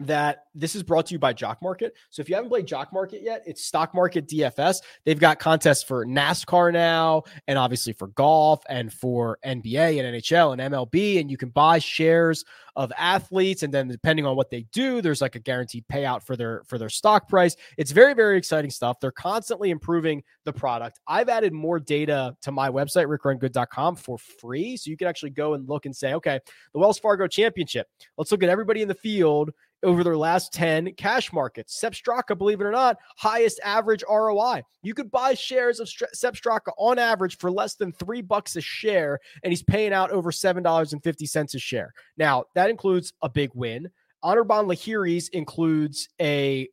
that 0.00 0.46
this 0.54 0.74
is 0.74 0.82
brought 0.82 1.06
to 1.06 1.12
you 1.12 1.18
by 1.18 1.32
Jock 1.32 1.60
Market. 1.62 1.94
So 2.08 2.20
if 2.20 2.28
you 2.28 2.34
haven't 2.34 2.50
played 2.50 2.66
Jock 2.66 2.92
Market 2.92 3.22
yet, 3.22 3.42
it's 3.46 3.64
Stock 3.64 3.94
Market 3.94 4.26
DFS. 4.26 4.80
They've 5.04 5.20
got 5.20 5.38
contests 5.38 5.82
for 5.82 6.06
NASCAR 6.06 6.72
now, 6.72 7.24
and 7.46 7.58
obviously 7.58 7.92
for 7.92 8.08
golf 8.08 8.62
and 8.68 8.92
for 8.92 9.38
NBA 9.44 10.02
and 10.02 10.16
NHL 10.16 10.52
and 10.52 10.74
MLB. 10.74 11.20
And 11.20 11.30
you 11.30 11.36
can 11.36 11.50
buy 11.50 11.78
shares 11.78 12.44
of 12.76 12.92
athletes, 12.96 13.62
and 13.62 13.74
then 13.74 13.88
depending 13.88 14.24
on 14.24 14.36
what 14.36 14.48
they 14.48 14.62
do, 14.72 15.02
there's 15.02 15.20
like 15.20 15.34
a 15.34 15.40
guaranteed 15.40 15.84
payout 15.92 16.22
for 16.22 16.36
their 16.36 16.62
for 16.66 16.78
their 16.78 16.88
stock 16.88 17.28
price. 17.28 17.56
It's 17.76 17.90
very 17.90 18.14
very 18.14 18.38
exciting 18.38 18.70
stuff. 18.70 19.00
They're 19.00 19.10
constantly 19.10 19.70
improving 19.70 20.22
the 20.44 20.52
product. 20.52 20.98
I've 21.06 21.28
added 21.28 21.52
more 21.52 21.78
data 21.78 22.36
to 22.42 22.52
my 22.52 22.70
website 22.70 23.06
rickrungood.com 23.06 23.96
for 23.96 24.18
free, 24.18 24.76
so 24.76 24.90
you 24.90 24.96
can 24.96 25.08
actually 25.08 25.30
go 25.30 25.54
and 25.54 25.68
look 25.68 25.84
and 25.84 25.94
say, 25.94 26.14
okay, 26.14 26.40
the 26.72 26.78
Wells 26.78 26.98
Fargo 26.98 27.26
Championship. 27.26 27.86
Let's 28.16 28.32
look 28.32 28.42
at 28.42 28.48
everybody 28.48 28.82
in 28.82 28.88
the 28.88 28.94
field 28.94 29.50
over 29.82 30.04
their 30.04 30.16
last 30.16 30.52
10 30.52 30.94
cash 30.94 31.32
markets. 31.32 31.78
Sepp 31.78 31.94
Straka, 31.94 32.36
believe 32.36 32.60
it 32.60 32.64
or 32.64 32.70
not, 32.70 32.98
highest 33.16 33.60
average 33.64 34.04
ROI. 34.08 34.62
You 34.82 34.94
could 34.94 35.10
buy 35.10 35.34
shares 35.34 35.80
of 35.80 35.88
Sepp 35.88 36.34
Straka 36.34 36.72
on 36.78 36.98
average 36.98 37.38
for 37.38 37.50
less 37.50 37.74
than 37.74 37.92
three 37.92 38.22
bucks 38.22 38.56
a 38.56 38.60
share, 38.60 39.18
and 39.42 39.52
he's 39.52 39.62
paying 39.62 39.92
out 39.92 40.10
over 40.10 40.30
$7.50 40.30 41.54
a 41.54 41.58
share. 41.58 41.92
Now, 42.16 42.44
that 42.54 42.70
includes 42.70 43.12
a 43.22 43.28
big 43.28 43.50
win. 43.54 43.90
Anirban 44.24 44.66
Lahiri's 44.66 45.28
includes 45.28 46.08
a 46.20 46.68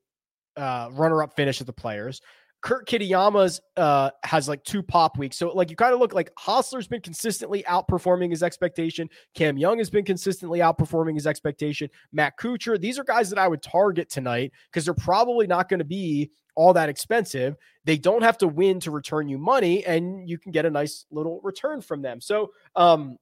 uh, 0.58 0.89
runner-up 0.91 1.36
finish 1.36 1.62
of 1.62 1.67
the 1.67 1.74
players. 1.74 2.22
Kurt 2.62 2.88
Kitayama's 2.88 3.62
uh, 3.76 4.10
has 4.24 4.50
like 4.50 4.63
two 4.63 4.82
pop 4.82 5.17
weeks. 5.17 5.38
So 5.38 5.50
like 5.50 5.70
you 5.70 5.76
kind 5.76 5.93
of 5.93 6.00
look 6.00 6.13
like 6.13 6.34
Hossler's 6.36 6.88
been 6.88 7.02
consistently 7.02 7.63
outperforming 7.63 8.32
his 8.32 8.43
expectation. 8.43 9.10
Cam 9.36 9.58
Young 9.58 9.78
has 9.78 9.89
been 9.89 10.04
consistently 10.04 10.60
outperforming 10.60 11.13
his 11.15 11.28
expectation. 11.28 11.89
Matt 12.12 12.38
Kuchar, 12.38 12.80
these 12.80 12.98
are 12.98 13.04
guys 13.04 13.30
that 13.30 13.39
I 13.39 13.48
would 13.48 13.62
target 13.62 14.10
tonight 14.10 14.52
because 14.72 14.86
they're 14.86 14.93
probably 14.93 15.48
not 15.48 15.70
going 15.70 15.80
to 15.80 15.86
be 15.86 16.32
all 16.56 16.74
that 16.74 16.89
expensive. 16.89 17.56
They 17.86 17.98
don't 17.98 18.24
have 18.24 18.38
to 18.39 18.48
win 18.48 18.80
to 18.82 18.91
return 18.91 19.30
you 19.30 19.38
money, 19.38 19.86
and 19.86 20.28
you 20.28 20.39
can 20.39 20.52
get 20.52 20.65
a 20.65 20.70
nice 20.70 21.06
little 21.12 21.39
return 21.43 21.82
from 21.82 22.02
them. 22.02 22.20
So 22.20 22.52
um, 22.76 23.17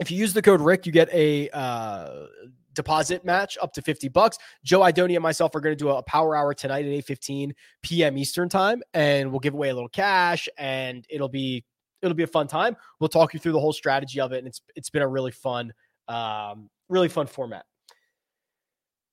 if 0.00 0.10
you 0.10 0.18
use 0.18 0.34
the 0.34 0.42
code 0.42 0.60
Rick, 0.60 0.84
you 0.84 0.92
get 0.92 1.08
a 1.14 1.48
uh, 1.50 2.26
deposit 2.74 3.24
match 3.24 3.58
up 3.60 3.72
to 3.74 3.82
50 3.82 4.08
bucks. 4.08 4.38
Joe 4.64 4.80
Idoni 4.80 5.14
and 5.14 5.22
myself 5.22 5.54
are 5.54 5.60
going 5.60 5.76
to 5.76 5.84
do 5.84 5.90
a 5.90 6.02
power 6.02 6.36
hour 6.36 6.54
tonight 6.54 6.84
at 6.86 6.92
8:15 7.06 7.52
p.m. 7.82 8.16
Eastern 8.18 8.48
time 8.48 8.82
and 8.94 9.30
we'll 9.30 9.40
give 9.40 9.54
away 9.54 9.70
a 9.70 9.74
little 9.74 9.88
cash 9.88 10.48
and 10.58 11.06
it'll 11.10 11.28
be 11.28 11.64
it'll 12.02 12.14
be 12.14 12.22
a 12.22 12.28
fun 12.28 12.46
time. 12.46 12.76
We'll 13.00 13.08
talk 13.08 13.34
you 13.34 13.40
through 13.40 13.52
the 13.52 13.60
whole 13.60 13.72
strategy 13.72 14.20
of 14.20 14.32
it 14.32 14.38
and 14.38 14.46
it's 14.46 14.62
it's 14.74 14.90
been 14.90 15.02
a 15.02 15.08
really 15.08 15.32
fun 15.32 15.72
um 16.08 16.68
really 16.88 17.08
fun 17.08 17.26
format. 17.26 17.64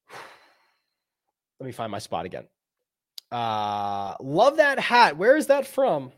Let 1.59 1.65
me 1.65 1.71
find 1.71 1.91
my 1.91 1.99
spot 1.99 2.25
again. 2.25 2.45
Uh, 3.31 4.15
love 4.19 4.57
that 4.57 4.79
hat. 4.79 5.17
Where 5.17 5.35
is 5.35 5.47
that 5.47 5.67
from? 5.67 6.11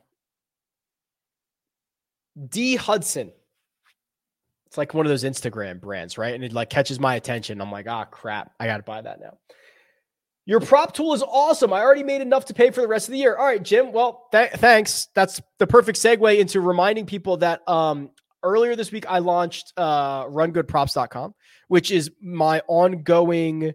D 2.49 2.75
Hudson. 2.75 3.31
It's 4.71 4.77
like 4.77 4.93
one 4.93 5.05
of 5.05 5.09
those 5.09 5.25
Instagram 5.25 5.81
brands, 5.81 6.17
right? 6.17 6.33
And 6.33 6.45
it 6.45 6.53
like 6.53 6.69
catches 6.69 6.97
my 6.97 7.15
attention. 7.15 7.59
I'm 7.59 7.73
like, 7.73 7.89
ah, 7.89 8.05
crap, 8.05 8.53
I 8.57 8.67
got 8.67 8.77
to 8.77 8.83
buy 8.83 9.01
that 9.01 9.19
now. 9.19 9.37
Your 10.45 10.61
prop 10.61 10.93
tool 10.93 11.13
is 11.13 11.21
awesome. 11.21 11.73
I 11.73 11.81
already 11.81 12.03
made 12.03 12.21
enough 12.21 12.45
to 12.45 12.53
pay 12.53 12.71
for 12.71 12.79
the 12.79 12.87
rest 12.87 13.09
of 13.09 13.11
the 13.11 13.17
year. 13.17 13.35
All 13.35 13.45
right, 13.45 13.61
Jim. 13.61 13.91
Well, 13.91 14.29
th- 14.31 14.51
thanks. 14.51 15.09
That's 15.13 15.41
the 15.59 15.67
perfect 15.67 15.97
segue 15.99 16.39
into 16.39 16.61
reminding 16.61 17.05
people 17.05 17.35
that 17.37 17.67
um, 17.67 18.11
earlier 18.43 18.77
this 18.77 18.93
week 18.93 19.03
I 19.09 19.19
launched 19.19 19.73
uh, 19.75 20.23
rungoodprops.com, 20.27 21.35
which 21.67 21.91
is 21.91 22.09
my 22.21 22.61
ongoing 22.69 23.73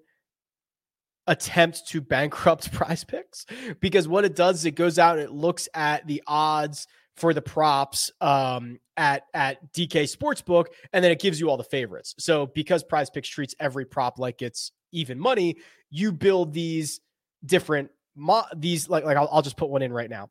attempt 1.27 1.89
to 1.89 2.01
bankrupt 2.01 2.73
prize 2.73 3.05
picks 3.05 3.45
because 3.81 4.09
what 4.09 4.25
it 4.25 4.35
does 4.35 4.61
is 4.61 4.65
it 4.65 4.77
goes 4.77 4.99
out 4.99 5.19
and 5.19 5.27
it 5.27 5.31
looks 5.31 5.69
at 5.75 6.07
the 6.07 6.23
odds 6.27 6.87
for 7.17 7.33
the 7.33 7.43
props 7.43 8.11
um, 8.21 8.79
at 8.97 9.23
at 9.35 9.73
DK 9.73 10.05
Sportsbook, 10.05 10.67
and 10.93 11.05
then 11.05 11.11
it 11.11 11.21
gives 11.21 11.41
you 11.41 11.49
all 11.51 11.57
the 11.57 11.65
favorites. 11.65 12.15
So 12.19 12.47
because 12.47 12.85
Prize 12.85 13.11
Picks 13.11 13.29
treats 13.29 13.55
every 13.59 13.85
prop 13.85 14.19
like 14.19 14.43
it's 14.43 14.73
even 14.93 15.19
money, 15.19 15.57
you 15.91 16.13
build 16.13 16.53
these 16.53 17.01
different 17.45 17.91
mo- 18.15 18.45
these 18.55 18.89
like 18.89 19.05
like 19.05 19.17
I'll, 19.17 19.29
I'll 19.31 19.43
just 19.43 19.57
put 19.57 19.71
one 19.71 19.83
in 19.83 19.93
right 19.93 20.11
now. 20.11 20.31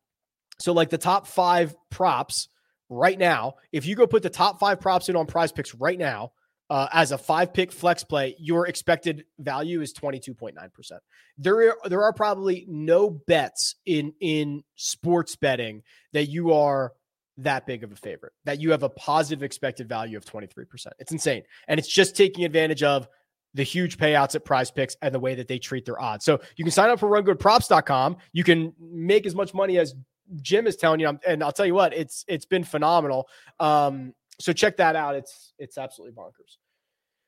So 0.59 0.73
like 0.73 0.89
the 0.89 0.97
top 0.97 1.27
five 1.27 1.75
props 1.89 2.47
right 2.89 3.17
now, 3.17 3.55
if 3.71 3.85
you 3.85 3.95
go 3.95 4.07
put 4.07 4.23
the 4.23 4.29
top 4.29 4.59
five 4.59 4.79
props 4.79 5.09
in 5.09 5.15
on 5.15 5.25
Prize 5.25 5.51
Picks 5.51 5.73
right 5.75 5.97
now, 5.97 6.31
uh, 6.69 6.87
as 6.91 7.11
a 7.11 7.17
five 7.17 7.53
pick 7.53 7.71
flex 7.71 8.03
play, 8.03 8.35
your 8.39 8.67
expected 8.67 9.25
value 9.39 9.81
is 9.81 9.93
22.9%. 9.93 10.91
There 11.37 11.69
are, 11.69 11.77
there 11.85 12.03
are 12.03 12.13
probably 12.13 12.65
no 12.67 13.09
bets 13.09 13.75
in 13.85 14.13
in 14.19 14.63
sports 14.75 15.35
betting 15.35 15.83
that 16.13 16.25
you 16.25 16.53
are 16.53 16.93
that 17.37 17.65
big 17.65 17.83
of 17.83 17.91
a 17.91 17.95
favorite, 17.95 18.33
that 18.45 18.61
you 18.61 18.71
have 18.71 18.83
a 18.83 18.89
positive 18.89 19.43
expected 19.43 19.89
value 19.89 20.17
of 20.17 20.25
23%. 20.25 20.87
It's 20.99 21.11
insane. 21.11 21.43
And 21.67 21.79
it's 21.79 21.89
just 21.89 22.15
taking 22.15 22.45
advantage 22.45 22.81
of 22.81 23.07
the 23.53 23.63
huge 23.63 23.97
payouts 23.97 24.35
at 24.35 24.43
prize 24.43 24.71
picks 24.71 24.95
and 25.01 25.13
the 25.13 25.19
way 25.19 25.35
that 25.35 25.47
they 25.47 25.59
treat 25.59 25.85
their 25.85 26.01
odds. 26.01 26.25
So 26.25 26.39
you 26.55 26.63
can 26.63 26.71
sign 26.71 26.89
up 26.89 26.99
for 26.99 27.09
rungoodprops.com. 27.09 28.17
You 28.33 28.43
can 28.43 28.73
make 28.79 29.25
as 29.25 29.35
much 29.35 29.53
money 29.53 29.77
as 29.77 29.95
Jim 30.41 30.67
is 30.67 30.75
telling 30.75 30.99
you. 30.99 31.17
And 31.25 31.43
I'll 31.43 31.51
tell 31.51 31.65
you 31.65 31.73
what, 31.73 31.93
it's 31.93 32.25
it's 32.27 32.45
been 32.45 32.63
phenomenal. 32.63 33.27
Um, 33.59 34.13
so 34.39 34.53
check 34.53 34.77
that 34.77 34.95
out. 34.95 35.15
It's 35.15 35.53
it's 35.59 35.77
absolutely 35.77 36.15
bonkers. 36.15 36.57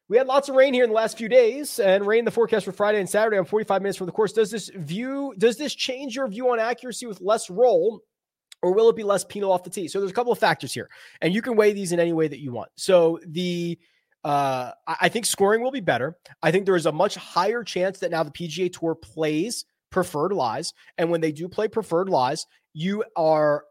We 0.09 0.17
had 0.17 0.27
lots 0.27 0.47
of 0.47 0.55
rain 0.55 0.73
here 0.73 0.85
in 0.85 0.89
the 0.89 0.95
last 0.95 1.17
few 1.17 1.27
days, 1.27 1.79
and 1.79 2.05
rain 2.07 2.23
the 2.23 2.31
forecast 2.31 2.65
for 2.65 2.71
Friday 2.71 2.99
and 2.99 3.09
Saturday 3.09 3.37
on 3.37 3.43
45 3.43 3.81
minutes 3.81 3.97
from 3.97 4.05
the 4.05 4.13
course. 4.13 4.31
Does 4.31 4.49
this 4.51 4.69
view 4.69 5.33
does 5.37 5.57
this 5.57 5.75
change 5.75 6.15
your 6.15 6.27
view 6.27 6.49
on 6.51 6.59
accuracy 6.59 7.05
with 7.05 7.19
less 7.21 7.49
roll, 7.49 8.01
or 8.61 8.73
will 8.73 8.89
it 8.89 8.95
be 8.95 9.03
less 9.03 9.25
penal 9.25 9.51
off 9.51 9.63
the 9.63 9.69
tee? 9.69 9.87
So 9.87 9.99
there's 9.99 10.11
a 10.11 10.15
couple 10.15 10.31
of 10.31 10.39
factors 10.39 10.73
here, 10.73 10.89
and 11.21 11.33
you 11.33 11.41
can 11.41 11.55
weigh 11.55 11.73
these 11.73 11.91
in 11.91 11.99
any 11.99 12.13
way 12.13 12.27
that 12.27 12.39
you 12.39 12.51
want. 12.51 12.69
So 12.75 13.19
the 13.25 13.77
uh, 14.23 14.71
I 14.87 15.09
think 15.09 15.25
scoring 15.25 15.61
will 15.61 15.71
be 15.71 15.79
better. 15.79 16.17
I 16.41 16.51
think 16.51 16.65
there 16.65 16.75
is 16.75 16.85
a 16.85 16.91
much 16.91 17.15
higher 17.15 17.63
chance 17.63 17.99
that 17.99 18.11
now 18.11 18.23
the 18.23 18.31
PGA 18.31 18.71
Tour 18.71 18.95
plays 18.95 19.65
preferred 19.89 20.33
lies, 20.33 20.73
and 20.97 21.09
when 21.09 21.21
they 21.21 21.31
do 21.31 21.47
play 21.47 21.67
preferred 21.67 22.09
lies, 22.09 22.45
you 22.73 23.03
are 23.15 23.63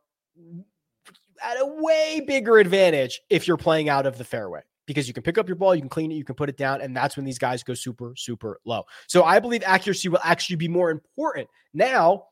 at 1.42 1.56
a 1.60 1.66
way 1.66 2.22
bigger 2.26 2.58
advantage 2.58 3.20
if 3.30 3.46
you're 3.46 3.56
playing 3.56 3.88
out 3.88 4.06
of 4.06 4.18
the 4.18 4.24
fairway 4.24 4.60
because 4.86 5.08
you 5.08 5.14
can 5.14 5.22
pick 5.22 5.36
up 5.36 5.48
your 5.48 5.56
ball, 5.56 5.74
you 5.74 5.80
can 5.80 5.88
clean 5.88 6.12
it, 6.12 6.14
you 6.14 6.24
can 6.24 6.34
put 6.34 6.48
it 6.48 6.56
down, 6.56 6.80
and 6.80 6.96
that's 6.96 7.16
when 7.16 7.24
these 7.24 7.38
guys 7.38 7.62
go 7.62 7.74
super, 7.74 8.14
super 8.16 8.60
low. 8.64 8.84
So 9.08 9.24
I 9.24 9.40
believe 9.40 9.62
accuracy 9.66 10.08
will 10.08 10.20
actually 10.22 10.56
be 10.56 10.68
more 10.68 10.90
important. 10.90 11.48
Now, 11.74 12.24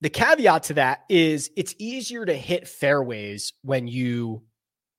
the 0.00 0.10
caveat 0.10 0.64
to 0.64 0.74
that 0.74 1.04
is 1.08 1.50
it's 1.56 1.74
easier 1.78 2.26
to 2.26 2.34
hit 2.34 2.66
fairways 2.66 3.52
when 3.62 3.86
you 3.86 4.42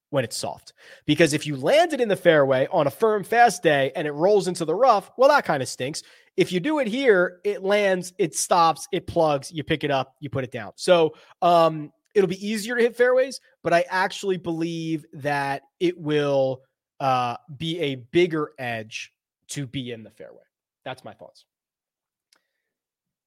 when 0.10 0.24
it's 0.24 0.38
soft. 0.38 0.74
Because 1.08 1.34
if 1.34 1.48
you 1.48 1.58
land 1.58 1.92
it 1.92 2.00
in 2.00 2.08
the 2.08 2.16
fairway 2.16 2.68
on 2.72 2.86
a 2.86 2.92
firm 2.92 3.24
fast 3.24 3.64
day 3.64 3.92
and 3.96 4.08
it 4.08 4.12
rolls 4.12 4.48
into 4.48 4.64
the 4.64 4.76
rough, 4.76 5.10
well, 5.18 5.28
that 5.30 5.44
kind 5.44 5.64
of 5.64 5.68
stinks. 5.68 6.04
If 6.38 6.52
you 6.52 6.60
do 6.60 6.78
it 6.78 6.88
here, 6.88 7.40
it 7.44 7.64
lands, 7.64 8.14
it 8.20 8.36
stops, 8.36 8.88
it 8.92 9.08
plugs, 9.08 9.52
you 9.52 9.64
pick 9.64 9.84
it 9.84 9.90
up, 9.90 10.16
you 10.20 10.30
put 10.30 10.44
it 10.44 10.52
down. 10.52 10.72
So 10.76 11.16
um 11.42 11.92
it'll 12.14 12.30
be 12.30 12.48
easier 12.48 12.76
to 12.76 12.82
hit 12.82 12.96
fairways, 12.96 13.40
but 13.64 13.74
I 13.74 13.86
actually 13.90 14.38
believe 14.38 15.06
that 15.14 15.64
it 15.80 15.98
will 15.98 16.62
uh, 17.00 17.38
be 17.56 17.80
a 17.80 17.96
bigger 17.96 18.52
edge 18.58 19.14
to 19.50 19.68
be 19.68 19.92
in 19.92 20.04
the 20.04 20.12
fairway. 20.12 20.44
That's 20.86 21.04
my 21.04 21.14
thoughts. 21.14 21.46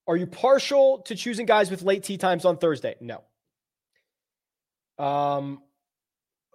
Are 0.08 0.16
you 0.16 0.26
partial 0.26 0.98
to 1.06 1.16
choosing 1.16 1.46
guys 1.46 1.70
with 1.70 1.82
late 1.82 2.04
tee 2.04 2.16
times 2.16 2.44
on 2.44 2.58
Thursday? 2.58 2.94
No. 3.00 3.24
Um, 4.98 5.62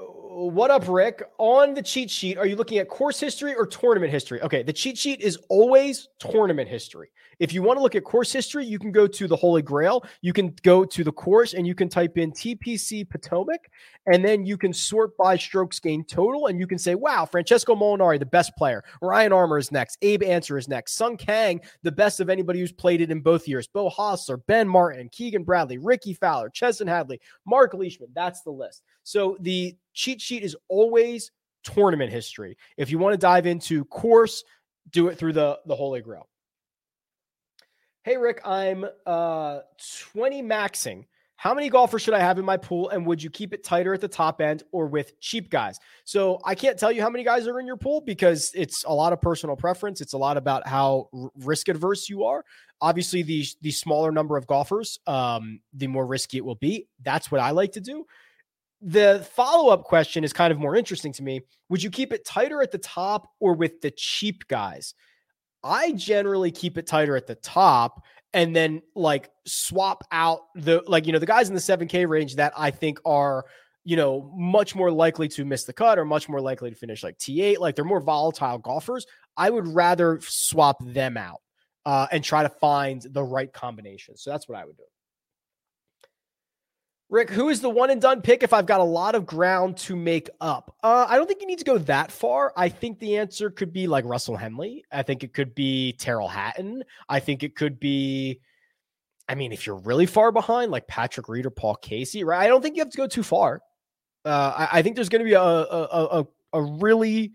what 0.07 0.71
up, 0.71 0.87
Rick? 0.87 1.23
On 1.37 1.73
the 1.73 1.81
cheat 1.81 2.09
sheet, 2.09 2.37
are 2.37 2.47
you 2.47 2.55
looking 2.55 2.77
at 2.77 2.89
course 2.89 3.19
history 3.19 3.53
or 3.53 3.65
tournament 3.65 4.11
history? 4.11 4.41
Okay, 4.41 4.63
the 4.63 4.73
cheat 4.73 4.97
sheet 4.97 5.21
is 5.21 5.37
always 5.49 6.09
tournament 6.19 6.69
history. 6.69 7.11
If 7.39 7.53
you 7.53 7.63
want 7.63 7.77
to 7.77 7.81
look 7.81 7.95
at 7.95 8.03
course 8.03 8.31
history, 8.31 8.65
you 8.65 8.77
can 8.77 8.91
go 8.91 9.07
to 9.07 9.27
the 9.27 9.35
Holy 9.35 9.61
Grail. 9.61 10.05
You 10.21 10.31
can 10.31 10.55
go 10.61 10.85
to 10.85 11.03
the 11.03 11.11
course 11.11 11.53
and 11.53 11.65
you 11.65 11.73
can 11.73 11.89
type 11.89 12.17
in 12.17 12.31
TPC 12.31 13.09
Potomac, 13.09 13.69
and 14.05 14.23
then 14.23 14.45
you 14.45 14.57
can 14.57 14.73
sort 14.73 15.17
by 15.17 15.37
strokes 15.37 15.79
gained 15.79 16.07
total, 16.07 16.47
and 16.47 16.59
you 16.59 16.67
can 16.67 16.77
say, 16.77 16.95
wow, 16.95 17.25
Francesco 17.25 17.75
Molinari, 17.75 18.19
the 18.19 18.25
best 18.25 18.55
player. 18.57 18.83
Ryan 19.01 19.33
Armour 19.33 19.57
is 19.57 19.71
next. 19.71 19.97
Abe 20.01 20.23
Ancer 20.23 20.57
is 20.57 20.67
next. 20.67 20.93
Sung 20.93 21.17
Kang, 21.17 21.61
the 21.83 21.91
best 21.91 22.19
of 22.19 22.29
anybody 22.29 22.59
who's 22.59 22.71
played 22.71 23.01
it 23.01 23.11
in 23.11 23.21
both 23.21 23.47
years. 23.47 23.67
Beau 23.67 23.89
Hossler, 23.89 24.39
Ben 24.47 24.67
Martin, 24.67 25.09
Keegan 25.11 25.43
Bradley, 25.43 25.77
Rickie 25.77 26.13
Fowler, 26.13 26.49
Chesson 26.49 26.87
Hadley, 26.87 27.19
Mark 27.45 27.73
Leishman. 27.73 28.09
That's 28.13 28.41
the 28.41 28.51
list. 28.51 28.83
So 29.03 29.37
the 29.39 29.75
cheat 29.93 30.21
sheet 30.21 30.43
is 30.43 30.56
always 30.67 31.32
tournament 31.63 32.12
history. 32.12 32.58
If 32.77 32.89
you 32.89 32.97
want 32.97 33.13
to 33.13 33.17
dive 33.17 33.45
into 33.45 33.86
course, 33.86 34.43
do 34.89 35.08
it 35.08 35.17
through 35.17 35.34
the 35.34 35.60
the 35.65 35.75
Holy 35.75 36.01
Grail. 36.01 36.27
Hey, 38.04 38.17
Rick, 38.17 38.41
I'm 38.45 38.86
uh, 39.06 39.60
20 40.13 40.41
maxing. 40.41 41.06
How 41.36 41.54
many 41.54 41.69
golfers 41.69 42.01
should 42.01 42.13
I 42.13 42.19
have 42.19 42.39
in 42.39 42.45
my 42.45 42.58
pool? 42.58 42.89
And 42.89 43.06
would 43.06 43.21
you 43.21 43.30
keep 43.30 43.54
it 43.54 43.63
tighter 43.63 43.93
at 43.93 44.01
the 44.01 44.08
top 44.08 44.41
end 44.41 44.63
or 44.71 44.88
with 44.88 45.19
cheap 45.19 45.49
guys? 45.49 45.80
So 46.04 46.39
I 46.45 46.56
can't 46.56 46.77
tell 46.77 46.91
you 46.91 47.01
how 47.01 47.10
many 47.10 47.23
guys 47.23 47.47
are 47.47 47.60
in 47.60 47.65
your 47.65 47.77
pool 47.77 48.01
because 48.01 48.51
it's 48.56 48.84
a 48.86 48.93
lot 48.93 49.13
of 49.13 49.21
personal 49.21 49.56
preference. 49.56 50.01
It's 50.01 50.13
a 50.13 50.17
lot 50.17 50.38
about 50.38 50.67
how 50.67 51.10
risk 51.36 51.67
adverse 51.67 52.10
you 52.10 52.25
are. 52.25 52.43
Obviously, 52.80 53.23
the, 53.23 53.45
the 53.62 53.71
smaller 53.71 54.12
number 54.12 54.38
of 54.38 54.45
golfers, 54.47 54.99
um, 55.06 55.62
the 55.73 55.88
more 55.88 56.06
risky 56.06 56.38
it 56.38 56.45
will 56.45 56.56
be. 56.56 56.88
That's 57.04 57.32
what 57.32 57.41
I 57.41 57.51
like 57.51 57.71
to 57.73 57.82
do. 57.82 58.06
The 58.82 59.28
follow 59.34 59.72
up 59.72 59.84
question 59.84 60.24
is 60.24 60.34
kind 60.34 60.52
of 60.52 60.60
more 60.60 60.76
interesting 60.76 61.13
to 61.13 61.24
me. 61.24 61.41
Would 61.70 61.84
you 61.84 61.91
keep 61.91 62.12
it 62.12 62.26
tighter 62.26 62.62
at 62.62 62.72
the 62.72 62.80
top 62.80 63.30
or 63.39 63.54
with 63.54 63.82
the 63.82 63.91
cheap 63.91 64.48
guys? 64.48 64.96
I 65.63 65.91
generally 65.91 66.52
keep 66.52 66.78
it 66.78 66.88
tighter 66.88 67.15
at 67.15 67.28
the 67.28 67.36
top 67.36 68.04
and 68.34 68.56
then 68.56 68.82
like 68.96 69.30
swap 69.46 70.04
out 70.12 70.41
the 70.56 70.84
like 70.88 71.06
you 71.06 71.13
know 71.13 71.20
the 71.20 71.26
guys 71.26 71.50
in 71.50 71.56
the 71.56 71.62
7k 71.62 72.08
range 72.08 72.36
that 72.36 72.54
I 72.58 72.72
think 72.72 73.00
are 73.06 73.46
you 73.84 73.96
know 73.96 74.32
much 74.36 74.76
more 74.76 74.91
likely 74.91 75.28
to 75.30 75.46
miss 75.46 75.65
the 75.65 75.74
cut 75.74 76.00
or 76.00 76.06
much 76.06 76.30
more 76.30 76.41
likely 76.41 76.70
to 76.70 76.76
finish 76.76 77.04
like 77.04 77.17
T8 77.17 77.60
like 77.60 77.76
they're 77.76 77.86
more 77.86 78.02
volatile 78.02 78.58
golfers 78.58 79.06
I 79.38 79.50
would 79.50 79.67
rather 79.67 80.20
swap 80.22 80.78
them 80.86 81.17
out 81.17 81.41
uh, 81.86 82.08
and 82.12 82.24
try 82.24 82.44
to 82.44 82.50
find 82.50 83.02
the 83.12 83.24
right 83.24 83.52
combination 83.52 84.17
so 84.17 84.30
that's 84.30 84.48
what 84.48 84.58
I 84.58 84.65
would 84.65 84.78
do 84.78 84.84
Rick, 87.12 87.30
who 87.30 87.50
is 87.50 87.60
the 87.60 87.69
one 87.69 87.89
and 87.89 88.02
done 88.02 88.21
pick 88.21 88.41
if 88.41 88.54
I've 88.54 88.65
got 88.65 88.80
a 88.80 88.86
lot 88.86 89.15
of 89.15 89.26
ground 89.26 89.76
to 89.80 89.97
make 89.97 90.30
up? 90.39 90.74
Uh, 90.82 91.06
I 91.10 91.17
don't 91.17 91.28
think 91.28 91.41
you 91.41 91.47
need 91.47 91.60
to 91.60 91.65
go 91.65 91.78
that 91.78 92.10
far. 92.10 92.54
I 92.56 92.69
think 92.69 93.00
the 93.00 93.17
answer 93.17 93.50
could 93.50 93.74
be 93.74 93.86
like 93.86 94.06
Russell 94.06 94.38
Henley. 94.38 94.86
I 94.93 95.04
think 95.04 95.21
it 95.21 95.34
could 95.34 95.54
be 95.54 95.91
Tyrrell 95.91 96.30
Hatton. 96.30 96.86
I 97.10 97.19
think 97.19 97.43
it 97.43 97.58
could 97.58 97.82
be, 97.82 98.39
I 99.28 99.36
mean, 99.36 99.52
if 99.52 99.67
you're 99.67 99.76
really 99.76 100.06
far 100.06 100.32
behind, 100.32 100.71
like 100.71 100.88
Patrick 100.88 101.28
Reed 101.28 101.45
or 101.45 101.50
Paul 101.50 101.76
Casey, 101.76 102.24
right? 102.24 102.45
I 102.45 102.47
don't 102.47 102.62
think 102.62 102.78
you 102.78 102.82
have 102.82 102.91
to 102.91 102.97
go 102.97 103.08
too 103.08 103.24
far. 103.24 103.62
Uh, 104.24 104.54
I, 104.71 104.80
I, 104.80 104.82
think 104.82 104.95
there's 104.95 105.10
going 105.10 105.19
to 105.19 105.26
be 105.26 105.34
a, 105.34 105.41
a, 105.41 106.21
a, 106.21 106.28
a 106.54 106.62
really 106.62 107.34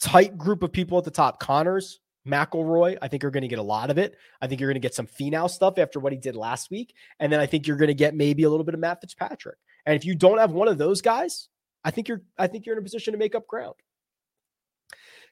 tight 0.00 0.36
group 0.36 0.62
of 0.62 0.70
people 0.70 0.98
at 0.98 1.04
the 1.04 1.10
top. 1.10 1.40
Conners, 1.40 2.00
McIlroy, 2.26 2.96
I 3.02 3.08
think 3.08 3.22
you're 3.22 3.32
going 3.32 3.42
to 3.42 3.48
get 3.48 3.58
a 3.58 3.62
lot 3.62 3.90
of 3.90 3.98
it. 3.98 4.16
I 4.40 4.46
think 4.46 4.60
you're 4.60 4.68
going 4.68 4.80
to 4.80 4.80
get 4.80 4.94
some 4.94 5.06
Finau 5.06 5.50
stuff 5.50 5.78
after 5.78 6.00
what 6.00 6.12
he 6.12 6.18
did 6.18 6.36
last 6.36 6.70
week. 6.70 6.94
And 7.20 7.32
then 7.32 7.40
I 7.40 7.46
think 7.46 7.66
you're 7.66 7.76
going 7.76 7.88
to 7.88 7.94
get 7.94 8.14
maybe 8.14 8.44
a 8.44 8.50
little 8.50 8.64
bit 8.64 8.74
of 8.74 8.80
Matt 8.80 9.00
Fitzpatrick. 9.00 9.58
And 9.86 9.94
if 9.96 10.04
you 10.04 10.14
don't 10.14 10.38
have 10.38 10.52
one 10.52 10.68
of 10.68 10.78
those 10.78 11.02
guys, 11.02 11.48
I 11.84 11.90
think 11.90 12.08
you're 12.08 12.22
I 12.38 12.46
think 12.46 12.64
you're 12.64 12.74
in 12.74 12.80
a 12.80 12.82
position 12.82 13.12
to 13.12 13.18
make 13.18 13.34
up 13.34 13.46
ground. 13.46 13.74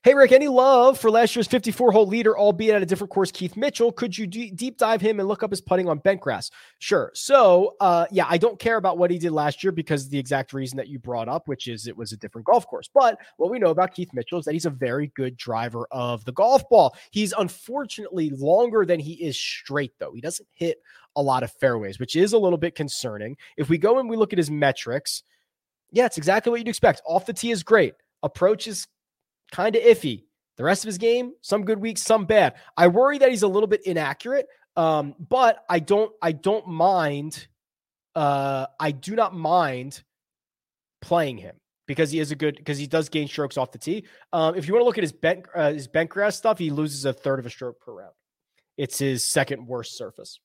Hey, 0.05 0.15
Rick, 0.15 0.33
any 0.33 0.49
love 0.49 0.99
for 0.99 1.13
last 1.13 1.37
year's 1.37 1.47
54 1.47 1.93
hole 1.93 2.09
leader, 2.09 2.37
albeit 2.37 2.75
at 2.75 2.83
a 2.83 2.87
different 2.87 3.13
course, 3.13 3.31
Keith 3.31 3.57
Mitchell? 3.57 3.93
Could 3.93 4.19
you 4.19 4.27
d- 4.27 4.51
deep 4.51 4.77
dive 4.77 5.01
him 5.01 5.21
and 5.21 5.29
look 5.29 5.45
up 5.45 5.51
his 5.51 5.61
putting 5.61 5.89
on 5.89 5.99
bent 5.99 6.21
grass? 6.21 6.51
Sure. 6.81 7.13
So, 7.15 7.77
uh, 7.79 8.07
yeah, 8.11 8.27
I 8.29 8.37
don't 8.37 8.59
care 8.59 8.79
about 8.79 8.99
what 8.99 9.13
he 9.13 9.19
did 9.19 9.31
last 9.31 9.63
year 9.63 9.71
because 9.71 10.09
the 10.09 10.19
exact 10.19 10.53
reason 10.53 10.77
that 10.79 10.89
you 10.89 10.99
brought 10.99 11.29
up, 11.29 11.47
which 11.47 11.69
is 11.69 11.87
it 11.87 11.97
was 11.97 12.11
a 12.11 12.17
different 12.17 12.49
golf 12.49 12.67
course. 12.67 12.91
But 12.93 13.17
what 13.37 13.49
we 13.49 13.61
know 13.61 13.71
about 13.71 13.95
Keith 13.95 14.13
Mitchell 14.13 14.41
is 14.41 14.45
that 14.47 14.55
he's 14.55 14.67
a 14.67 14.71
very 14.71 15.07
good 15.15 15.37
driver 15.37 15.87
of 15.93 16.25
the 16.25 16.33
golf 16.33 16.69
ball. 16.69 16.97
He's 17.13 17.33
unfortunately 17.33 18.31
longer 18.31 18.85
than 18.85 18.99
he 18.99 19.13
is 19.13 19.39
straight, 19.39 19.93
though. 20.01 20.13
He 20.13 20.21
doesn't 20.21 20.49
hit 20.53 20.79
a 21.15 21.23
lot 21.23 21.45
of 21.45 21.53
fairways, 21.53 22.01
which 22.01 22.17
is 22.17 22.33
a 22.33 22.39
little 22.39 22.59
bit 22.59 22.75
concerning. 22.75 23.37
If 23.57 23.69
we 23.69 23.79
go 23.79 24.01
and 24.01 24.11
we 24.11 24.17
look 24.17 24.33
at 24.33 24.39
his 24.41 24.51
metrics, 24.51 25.23
yeah, 25.93 26.07
it's 26.07 26.19
exactly 26.19 26.51
what 26.51 26.59
you'd 26.59 26.67
expect. 26.67 27.03
Off 27.07 27.25
the 27.25 27.33
tee 27.33 27.53
is 27.53 27.63
great. 27.63 27.95
Approach 28.25 28.67
is 28.67 28.89
kind 29.53 29.77
of 29.77 29.83
iffy. 29.83 30.25
The 30.57 30.65
rest 30.65 30.85
of 30.85 30.89
his 30.89 30.99
game, 30.99 31.33
some 31.41 31.65
good 31.65 31.79
weeks, 31.79 32.03
some 32.03 32.27
bad. 32.27 32.55
I 32.77 32.89
worry 32.89 33.19
that 33.19 33.31
he's 33.31 33.43
a 33.43 33.49
little 33.49 33.69
bit 33.69 33.87
inaccurate. 33.87 34.49
Um, 34.77 35.15
but 35.19 35.65
I 35.69 35.79
don't 35.79 36.13
I 36.21 36.33
don't 36.33 36.67
mind 36.67 37.47
uh 38.15 38.67
I 38.81 38.91
do 38.91 39.15
not 39.15 39.35
mind 39.35 40.03
playing 41.01 41.39
him 41.39 41.57
because 41.87 42.11
he 42.11 42.21
is 42.21 42.31
a 42.31 42.37
good 42.37 42.57
because 42.57 42.79
he 42.79 42.87
does 42.87 43.09
gain 43.09 43.29
strokes 43.29 43.57
off 43.57 43.73
the 43.73 43.79
tee. 43.79 44.07
Um, 44.33 44.55
if 44.55 44.67
you 44.67 44.75
want 44.75 44.83
to 44.83 44.87
look 44.87 44.99
at 44.99 45.05
his 45.05 45.13
bent 45.13 45.45
uh, 45.55 45.73
his 45.73 45.89
bent 45.89 46.11
grass 46.11 46.37
stuff, 46.37 46.59
he 46.59 46.71
loses 46.71 47.05
a 47.05 47.13
third 47.13 47.39
of 47.39 47.47
a 47.47 47.51
stroke 47.51 47.81
per 47.81 47.93
round. 47.93 48.15
It's 48.77 48.99
his 48.99 49.25
second 49.25 49.67
worst 49.67 49.97
surface. 49.97 50.41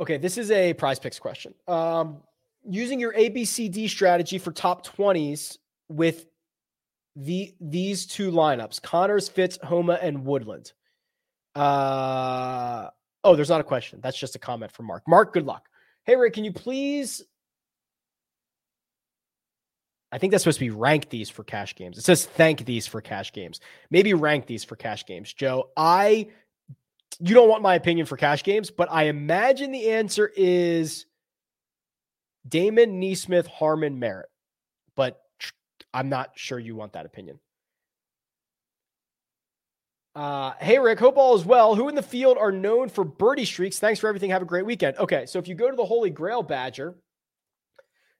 Okay, 0.00 0.16
this 0.16 0.38
is 0.38 0.50
a 0.50 0.72
prize 0.74 0.98
picks 0.98 1.18
question. 1.18 1.54
Um, 1.68 2.22
using 2.68 2.98
your 2.98 3.12
ABCD 3.12 3.88
strategy 3.88 4.38
for 4.38 4.50
top 4.50 4.86
20s 4.86 5.58
with 5.90 6.26
the 7.16 7.54
these 7.60 8.06
two 8.06 8.30
lineups 8.30 8.80
Connors, 8.80 9.28
Fitz, 9.28 9.58
Homa, 9.62 9.98
and 10.00 10.24
Woodland. 10.24 10.72
Uh 11.54 12.88
oh, 13.24 13.36
there's 13.36 13.50
not 13.50 13.60
a 13.60 13.64
question. 13.64 14.00
That's 14.02 14.18
just 14.18 14.36
a 14.36 14.38
comment 14.38 14.72
from 14.72 14.86
Mark. 14.86 15.02
Mark, 15.06 15.34
good 15.34 15.44
luck. 15.44 15.66
Hey 16.04 16.16
Rick, 16.16 16.34
can 16.34 16.44
you 16.44 16.52
please 16.52 17.22
I 20.12 20.18
think 20.18 20.32
that's 20.32 20.42
supposed 20.42 20.58
to 20.58 20.64
be 20.64 20.70
rank 20.70 21.08
these 21.08 21.30
for 21.30 21.44
cash 21.44 21.76
games. 21.76 21.96
It 21.96 22.04
says 22.04 22.26
thank 22.26 22.64
these 22.64 22.86
for 22.86 23.00
cash 23.00 23.32
games. 23.32 23.60
Maybe 23.90 24.12
rank 24.14 24.46
these 24.46 24.64
for 24.64 24.74
cash 24.74 25.06
games. 25.06 25.32
Joe, 25.32 25.70
I 25.76 26.28
you 27.20 27.34
don't 27.34 27.48
want 27.48 27.62
my 27.62 27.74
opinion 27.74 28.06
for 28.06 28.16
cash 28.16 28.42
games, 28.42 28.70
but 28.70 28.88
I 28.90 29.04
imagine 29.04 29.72
the 29.72 29.90
answer 29.90 30.30
is 30.34 31.06
Damon, 32.48 33.00
NeSmith, 33.00 33.46
Harman 33.46 33.98
Merritt. 33.98 34.30
But 34.96 35.20
I'm 35.92 36.08
not 36.08 36.30
sure 36.36 36.58
you 36.58 36.76
want 36.76 36.92
that 36.92 37.06
opinion. 37.06 37.38
Uh, 40.14 40.52
hey, 40.58 40.78
Rick, 40.78 40.98
hope 40.98 41.16
all 41.16 41.36
is 41.36 41.44
well. 41.44 41.76
Who 41.76 41.88
in 41.88 41.94
the 41.94 42.02
field 42.02 42.36
are 42.36 42.50
known 42.50 42.88
for 42.88 43.04
birdie 43.04 43.44
streaks? 43.44 43.78
Thanks 43.78 44.00
for 44.00 44.08
everything. 44.08 44.30
Have 44.30 44.42
a 44.42 44.46
great 44.46 44.66
weekend. 44.66 44.98
Okay, 44.98 45.26
so 45.26 45.38
if 45.38 45.46
you 45.46 45.54
go 45.54 45.70
to 45.70 45.76
the 45.76 45.84
Holy 45.84 46.10
Grail 46.10 46.42
Badger, 46.42 46.96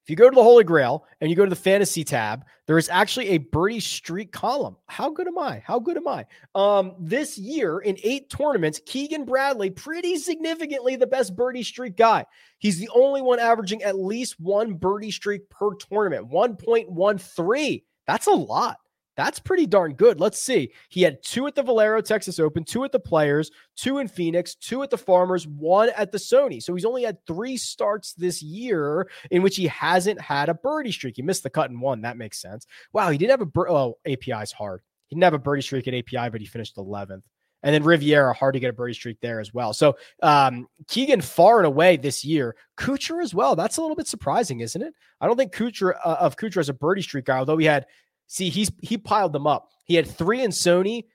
if 0.03 0.09
you 0.09 0.17
go 0.17 0.31
to 0.31 0.35
the 0.35 0.43
Holy 0.43 0.65
Grail 0.65 1.05
and 1.21 1.29
you 1.29 1.37
go 1.37 1.45
to 1.45 1.51
the 1.51 1.57
fantasy 1.57 2.05
tab, 2.05 2.45
there 2.67 2.79
is 2.79 2.89
actually 2.89 3.31
a 3.31 3.39
birdie 3.39 3.81
streak 3.81 4.33
column. 4.33 4.77
How 4.87 5.11
good 5.11 5.29
am 5.29 5.39
I? 5.39 5.63
How 5.65 5.79
good 5.79 5.97
am 5.97 6.09
I? 6.09 6.27
Um, 6.55 6.95
this 6.99 7.37
year 7.37 7.81
in 7.81 7.99
eight 8.03 8.31
tournaments, 8.31 8.81
Keegan 8.87 9.25
Bradley, 9.25 9.71
pretty 9.71 10.17
significantly 10.17 10.97
the 10.97 11.07
best 11.07 11.37
birdie 11.37 11.63
streak 11.63 11.97
guy. 11.97 12.25
He's 12.59 12.79
the 12.79 12.89
only 12.95 13.23
one 13.23 13.39
averaging 13.39 13.83
at 13.83 13.99
least 13.99 14.41
one 14.41 14.75
birdie 14.75 15.11
streak 15.11 15.49
per 15.51 15.75
tournament, 15.75 16.31
1.13. 16.31 17.83
That's 18.07 18.27
a 18.27 18.33
lot. 18.33 18.79
That's 19.17 19.39
pretty 19.39 19.67
darn 19.67 19.95
good. 19.95 20.21
Let's 20.21 20.41
see. 20.41 20.73
He 20.89 21.03
had 21.03 21.23
two 21.23 21.47
at 21.47 21.55
the 21.55 21.63
Valero 21.63 22.01
Texas 22.01 22.39
Open, 22.39 22.65
two 22.65 22.85
at 22.85 22.93
the 22.93 23.01
Players, 23.01 23.51
two 23.77 23.99
in 23.99 24.09
Phoenix, 24.09 24.55
two 24.55 24.83
at 24.83 24.91
the 24.91 24.97
Farmers, 24.97 25.47
one 25.47 25.91
at 25.97 26.13
the 26.13 26.19
Sony. 26.19 26.63
So 26.63 26.75
he's 26.75 26.85
only 26.85 27.03
had 27.05 27.19
three 27.27 27.57
starts 27.57 28.15
this 28.15 28.43
year 28.43 29.11
in 29.31 29.43
which 29.43 29.57
he 29.57 29.67
hasn't 29.67 30.21
had 30.21 30.49
a 30.49 30.55
birdie 30.55 30.93
streak. 30.93 31.17
He 31.17 31.23
missed 31.23 31.43
the 31.43 31.51
cut 31.51 31.71
in 31.71 31.81
one. 31.81 32.03
That 32.03 32.17
makes 32.17 32.41
sense. 32.41 32.67
Wow, 32.93 33.11
he 33.11 33.19
did 33.19 33.31
have 33.31 33.43
a 33.43 33.47
bir- 33.47 33.69
oh 33.69 33.99
API's 34.07 34.53
hard. 34.53 34.83
He 35.09 35.17
didn't 35.17 35.25
have 35.25 35.35
a 35.35 35.39
birdie 35.39 35.63
streak 35.63 35.89
at 35.89 35.95
API, 35.95 36.31
but 36.31 36.41
he 36.41 36.47
finished 36.47 36.77
11th. 36.77 37.23
And 37.63 37.75
then 37.75 37.83
Riviera, 37.83 38.33
hard 38.33 38.55
to 38.55 38.61
get 38.61 38.71
a 38.71 38.73
birdie 38.73 38.95
streak 38.95 39.21
there 39.21 39.41
as 39.41 39.53
well. 39.53 39.75
So 39.75 39.97
um, 40.23 40.67
Keegan 40.89 41.21
far 41.21 41.59
and 41.59 41.67
away 41.67 41.97
this 41.97 42.25
year. 42.25 42.57
Kuchar 42.79 43.23
as 43.23 43.35
well. 43.35 43.55
That's 43.55 43.77
a 43.77 43.83
little 43.83 43.97
bit 43.97 44.07
surprising, 44.07 44.61
isn't 44.61 44.81
it? 44.81 44.95
I 45.21 45.27
don't 45.27 45.37
think 45.37 45.53
Kuchar 45.53 45.95
uh, 46.05 46.17
of 46.21 46.37
Kuchar 46.37 46.59
as 46.59 46.71
a 46.71 46.75
birdie 46.75 47.03
streak 47.03 47.27
guy, 47.27 47.37
although 47.37 47.59
he 47.59 47.67
had 47.67 47.87
See, 48.31 48.49
he's 48.49 48.71
he 48.81 48.97
piled 48.97 49.33
them 49.33 49.49
up. 49.49 49.73
He 49.83 49.97
had 49.97 50.07
three 50.07 50.45
in 50.45 50.53
Sony, 50.53 51.07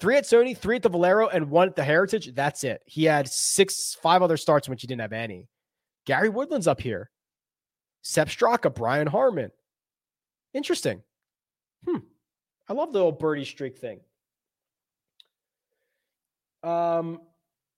three 0.00 0.16
at 0.16 0.24
Sony, 0.24 0.56
three 0.56 0.76
at 0.76 0.82
the 0.82 0.88
Valero, 0.88 1.28
and 1.28 1.50
one 1.50 1.68
at 1.68 1.76
the 1.76 1.84
Heritage. 1.84 2.34
That's 2.34 2.64
it. 2.64 2.80
He 2.86 3.04
had 3.04 3.28
six, 3.28 3.94
five 4.00 4.22
other 4.22 4.38
starts 4.38 4.66
which 4.66 4.80
he 4.80 4.86
didn't 4.86 5.02
have 5.02 5.12
any. 5.12 5.48
Gary 6.06 6.30
Woodland's 6.30 6.66
up 6.66 6.80
here. 6.80 7.10
Sepp 8.00 8.28
Straka, 8.28 8.74
Brian 8.74 9.06
Harman. 9.06 9.50
Interesting. 10.54 11.02
Hmm. 11.86 11.98
I 12.70 12.72
love 12.72 12.94
the 12.94 13.00
old 13.00 13.18
birdie 13.18 13.44
streak 13.44 13.76
thing. 13.76 14.00
Um, 16.62 17.20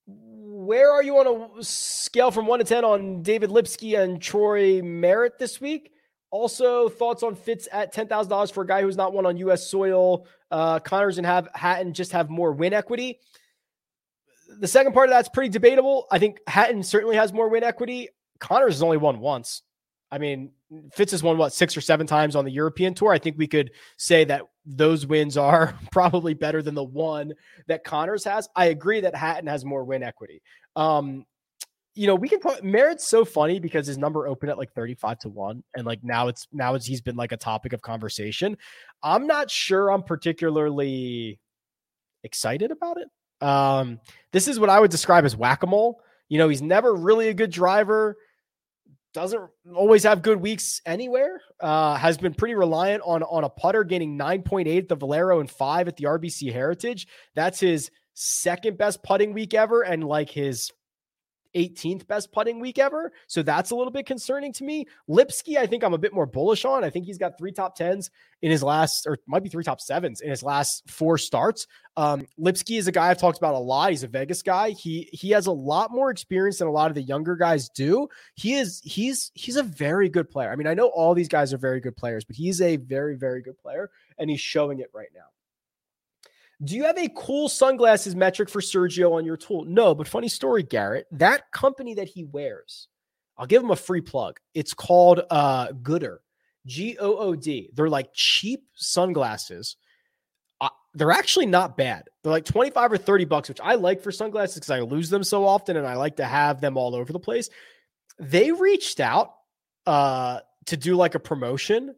where 0.06 0.92
are 0.92 1.02
you 1.02 1.18
on 1.18 1.58
a 1.58 1.64
scale 1.64 2.30
from 2.30 2.46
one 2.46 2.60
to 2.60 2.64
ten 2.64 2.84
on 2.84 3.22
David 3.22 3.50
Lipsky 3.50 3.96
and 3.96 4.22
Troy 4.22 4.82
Merritt 4.82 5.36
this 5.40 5.60
week? 5.60 5.90
Also, 6.30 6.88
thoughts 6.88 7.22
on 7.22 7.34
Fitz 7.34 7.68
at 7.72 7.92
ten 7.92 8.06
thousand 8.06 8.30
dollars 8.30 8.50
for 8.50 8.62
a 8.62 8.66
guy 8.66 8.82
who's 8.82 8.96
not 8.96 9.12
won 9.12 9.24
on 9.24 9.36
U.S. 9.38 9.70
soil. 9.70 10.26
Uh, 10.50 10.78
Conners 10.78 11.18
and 11.18 11.26
have 11.26 11.48
Hatton 11.54 11.94
just 11.94 12.12
have 12.12 12.28
more 12.28 12.52
win 12.52 12.74
equity. 12.74 13.18
The 14.60 14.68
second 14.68 14.92
part 14.92 15.08
of 15.08 15.10
that's 15.10 15.28
pretty 15.28 15.48
debatable. 15.50 16.06
I 16.10 16.18
think 16.18 16.40
Hatton 16.46 16.82
certainly 16.82 17.16
has 17.16 17.32
more 17.32 17.48
win 17.48 17.64
equity. 17.64 18.08
Conners 18.40 18.74
has 18.74 18.82
only 18.82 18.96
won 18.96 19.20
once. 19.20 19.62
I 20.10 20.18
mean, 20.18 20.52
Fitz 20.92 21.12
has 21.12 21.22
won 21.22 21.38
what 21.38 21.52
six 21.52 21.76
or 21.76 21.80
seven 21.80 22.06
times 22.06 22.36
on 22.36 22.44
the 22.44 22.50
European 22.50 22.94
tour. 22.94 23.12
I 23.12 23.18
think 23.18 23.36
we 23.38 23.46
could 23.46 23.70
say 23.96 24.24
that 24.24 24.42
those 24.64 25.06
wins 25.06 25.36
are 25.36 25.78
probably 25.92 26.34
better 26.34 26.62
than 26.62 26.74
the 26.74 26.84
one 26.84 27.32
that 27.66 27.84
Conners 27.84 28.24
has. 28.24 28.48
I 28.54 28.66
agree 28.66 29.00
that 29.00 29.14
Hatton 29.14 29.46
has 29.46 29.64
more 29.64 29.84
win 29.84 30.02
equity. 30.02 30.42
Um, 30.76 31.24
you 31.94 32.06
know, 32.06 32.14
we 32.14 32.28
can 32.28 32.38
put 32.38 32.62
Merritt's 32.62 33.06
so 33.06 33.24
funny 33.24 33.58
because 33.58 33.86
his 33.86 33.98
number 33.98 34.28
opened 34.28 34.50
at 34.50 34.58
like 34.58 34.72
35 34.72 35.18
to 35.20 35.28
1 35.28 35.62
and 35.74 35.86
like 35.86 36.04
now 36.04 36.28
it's 36.28 36.46
now 36.52 36.74
it's 36.74 36.86
he's 36.86 37.00
been 37.00 37.16
like 37.16 37.32
a 37.32 37.36
topic 37.36 37.72
of 37.72 37.82
conversation. 37.82 38.56
I'm 39.02 39.26
not 39.26 39.50
sure 39.50 39.90
I'm 39.90 40.02
particularly 40.02 41.40
excited 42.22 42.70
about 42.70 42.98
it. 42.98 43.08
Um 43.44 44.00
this 44.32 44.48
is 44.48 44.60
what 44.60 44.70
I 44.70 44.78
would 44.78 44.90
describe 44.90 45.24
as 45.24 45.36
whack-a-mole. 45.36 46.00
You 46.28 46.38
know, 46.38 46.48
he's 46.48 46.62
never 46.62 46.94
really 46.94 47.28
a 47.28 47.34
good 47.34 47.50
driver, 47.50 48.16
doesn't 49.14 49.40
always 49.74 50.04
have 50.04 50.22
good 50.22 50.40
weeks 50.40 50.80
anywhere. 50.86 51.40
Uh 51.58 51.96
has 51.96 52.16
been 52.16 52.34
pretty 52.34 52.54
reliant 52.54 53.02
on 53.04 53.24
on 53.24 53.42
a 53.42 53.48
putter 53.48 53.82
gaining 53.82 54.16
9.8 54.16 54.78
at 54.78 54.88
the 54.88 54.94
Valero 54.94 55.40
and 55.40 55.50
5 55.50 55.88
at 55.88 55.96
the 55.96 56.04
RBC 56.04 56.52
Heritage. 56.52 57.08
That's 57.34 57.58
his 57.58 57.90
second 58.14 58.78
best 58.78 59.02
putting 59.02 59.32
week 59.32 59.54
ever 59.54 59.82
and 59.82 60.04
like 60.04 60.30
his 60.30 60.70
18th 61.54 62.06
best 62.06 62.32
putting 62.32 62.60
week 62.60 62.78
ever. 62.78 63.12
So 63.26 63.42
that's 63.42 63.70
a 63.70 63.76
little 63.76 63.92
bit 63.92 64.06
concerning 64.06 64.52
to 64.54 64.64
me. 64.64 64.86
Lipsky, 65.08 65.58
I 65.58 65.66
think 65.66 65.82
I'm 65.82 65.94
a 65.94 65.98
bit 65.98 66.12
more 66.12 66.26
bullish 66.26 66.64
on. 66.64 66.84
I 66.84 66.90
think 66.90 67.06
he's 67.06 67.18
got 67.18 67.38
three 67.38 67.52
top 67.52 67.76
tens 67.76 68.10
in 68.42 68.50
his 68.50 68.62
last, 68.62 69.06
or 69.06 69.18
might 69.26 69.42
be 69.42 69.48
three 69.48 69.64
top 69.64 69.80
sevens 69.80 70.20
in 70.20 70.30
his 70.30 70.42
last 70.42 70.88
four 70.88 71.18
starts. 71.18 71.66
Um, 71.96 72.26
Lipsky 72.38 72.76
is 72.76 72.86
a 72.86 72.92
guy 72.92 73.08
I've 73.08 73.18
talked 73.18 73.38
about 73.38 73.54
a 73.54 73.58
lot. 73.58 73.90
He's 73.90 74.04
a 74.04 74.08
Vegas 74.08 74.42
guy. 74.42 74.70
He 74.70 75.08
he 75.12 75.30
has 75.30 75.46
a 75.46 75.52
lot 75.52 75.90
more 75.90 76.10
experience 76.10 76.58
than 76.58 76.68
a 76.68 76.72
lot 76.72 76.90
of 76.90 76.94
the 76.94 77.02
younger 77.02 77.34
guys 77.34 77.68
do. 77.70 78.08
He 78.34 78.54
is 78.54 78.80
he's 78.84 79.32
he's 79.34 79.56
a 79.56 79.62
very 79.62 80.08
good 80.08 80.30
player. 80.30 80.52
I 80.52 80.56
mean, 80.56 80.66
I 80.68 80.74
know 80.74 80.88
all 80.88 81.14
these 81.14 81.28
guys 81.28 81.52
are 81.52 81.58
very 81.58 81.80
good 81.80 81.96
players, 81.96 82.24
but 82.24 82.36
he's 82.36 82.60
a 82.60 82.76
very 82.76 83.16
very 83.16 83.42
good 83.42 83.58
player, 83.58 83.90
and 84.18 84.30
he's 84.30 84.40
showing 84.40 84.80
it 84.80 84.90
right 84.94 85.08
now. 85.14 85.26
Do 86.64 86.74
you 86.74 86.84
have 86.84 86.98
a 86.98 87.08
cool 87.14 87.48
sunglasses 87.48 88.16
metric 88.16 88.48
for 88.48 88.60
Sergio 88.60 89.12
on 89.12 89.24
your 89.24 89.36
tool? 89.36 89.64
No, 89.64 89.94
but 89.94 90.08
funny 90.08 90.28
story, 90.28 90.64
Garrett. 90.64 91.06
That 91.12 91.50
company 91.52 91.94
that 91.94 92.08
he 92.08 92.24
wears, 92.24 92.88
I'll 93.36 93.46
give 93.46 93.62
him 93.62 93.70
a 93.70 93.76
free 93.76 94.00
plug. 94.00 94.40
It's 94.54 94.74
called 94.74 95.20
uh, 95.30 95.68
Goodr, 95.68 96.18
G 96.66 96.96
O 96.98 97.16
O 97.16 97.36
D. 97.36 97.70
They're 97.74 97.88
like 97.88 98.10
cheap 98.12 98.64
sunglasses. 98.74 99.76
Uh, 100.60 100.70
they're 100.94 101.12
actually 101.12 101.46
not 101.46 101.76
bad. 101.76 102.08
They're 102.22 102.32
like 102.32 102.44
25 102.44 102.92
or 102.92 102.98
30 102.98 103.24
bucks, 103.26 103.48
which 103.48 103.60
I 103.62 103.76
like 103.76 104.02
for 104.02 104.10
sunglasses 104.10 104.56
because 104.56 104.70
I 104.70 104.80
lose 104.80 105.10
them 105.10 105.22
so 105.22 105.46
often 105.46 105.76
and 105.76 105.86
I 105.86 105.94
like 105.94 106.16
to 106.16 106.24
have 106.24 106.60
them 106.60 106.76
all 106.76 106.96
over 106.96 107.12
the 107.12 107.20
place. 107.20 107.50
They 108.18 108.50
reached 108.50 108.98
out 108.98 109.34
uh, 109.86 110.40
to 110.66 110.76
do 110.76 110.96
like 110.96 111.14
a 111.14 111.20
promotion 111.20 111.94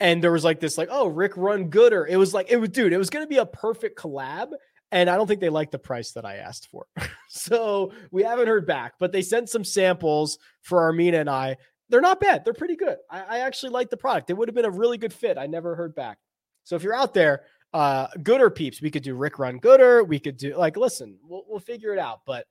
and 0.00 0.22
there 0.22 0.32
was 0.32 0.44
like 0.44 0.60
this 0.60 0.78
like 0.78 0.88
oh 0.90 1.06
rick 1.06 1.36
run 1.36 1.68
gooder 1.68 2.06
it 2.06 2.16
was 2.16 2.32
like 2.34 2.50
it 2.50 2.56
was 2.56 2.70
dude 2.70 2.92
it 2.92 2.98
was 2.98 3.10
going 3.10 3.24
to 3.24 3.28
be 3.28 3.38
a 3.38 3.46
perfect 3.46 3.98
collab 3.98 4.50
and 4.92 5.10
i 5.10 5.16
don't 5.16 5.26
think 5.26 5.40
they 5.40 5.48
liked 5.48 5.72
the 5.72 5.78
price 5.78 6.12
that 6.12 6.24
i 6.24 6.36
asked 6.36 6.68
for 6.68 6.86
so 7.28 7.92
we 8.10 8.22
haven't 8.22 8.48
heard 8.48 8.66
back 8.66 8.94
but 8.98 9.12
they 9.12 9.22
sent 9.22 9.48
some 9.48 9.64
samples 9.64 10.38
for 10.62 10.80
armina 10.80 11.20
and 11.20 11.30
i 11.30 11.56
they're 11.88 12.00
not 12.00 12.20
bad. 12.20 12.44
They're 12.44 12.54
pretty 12.54 12.76
good. 12.76 12.98
I, 13.10 13.20
I 13.20 13.38
actually 13.40 13.70
like 13.70 13.90
the 13.90 13.96
product. 13.96 14.30
It 14.30 14.34
would 14.34 14.48
have 14.48 14.54
been 14.54 14.64
a 14.64 14.70
really 14.70 14.98
good 14.98 15.12
fit. 15.12 15.38
I 15.38 15.46
never 15.46 15.74
heard 15.74 15.94
back. 15.94 16.18
So 16.64 16.76
if 16.76 16.82
you're 16.82 16.94
out 16.94 17.14
there, 17.14 17.44
uh, 17.72 18.08
gooder 18.22 18.50
peeps, 18.50 18.82
we 18.82 18.90
could 18.90 19.02
do 19.02 19.14
Rick 19.14 19.38
Run 19.38 19.58
Gooder. 19.58 20.04
We 20.04 20.18
could 20.18 20.36
do 20.36 20.56
like, 20.56 20.76
listen, 20.76 21.18
we'll, 21.22 21.44
we'll 21.48 21.60
figure 21.60 21.92
it 21.92 21.98
out. 21.98 22.20
But 22.26 22.46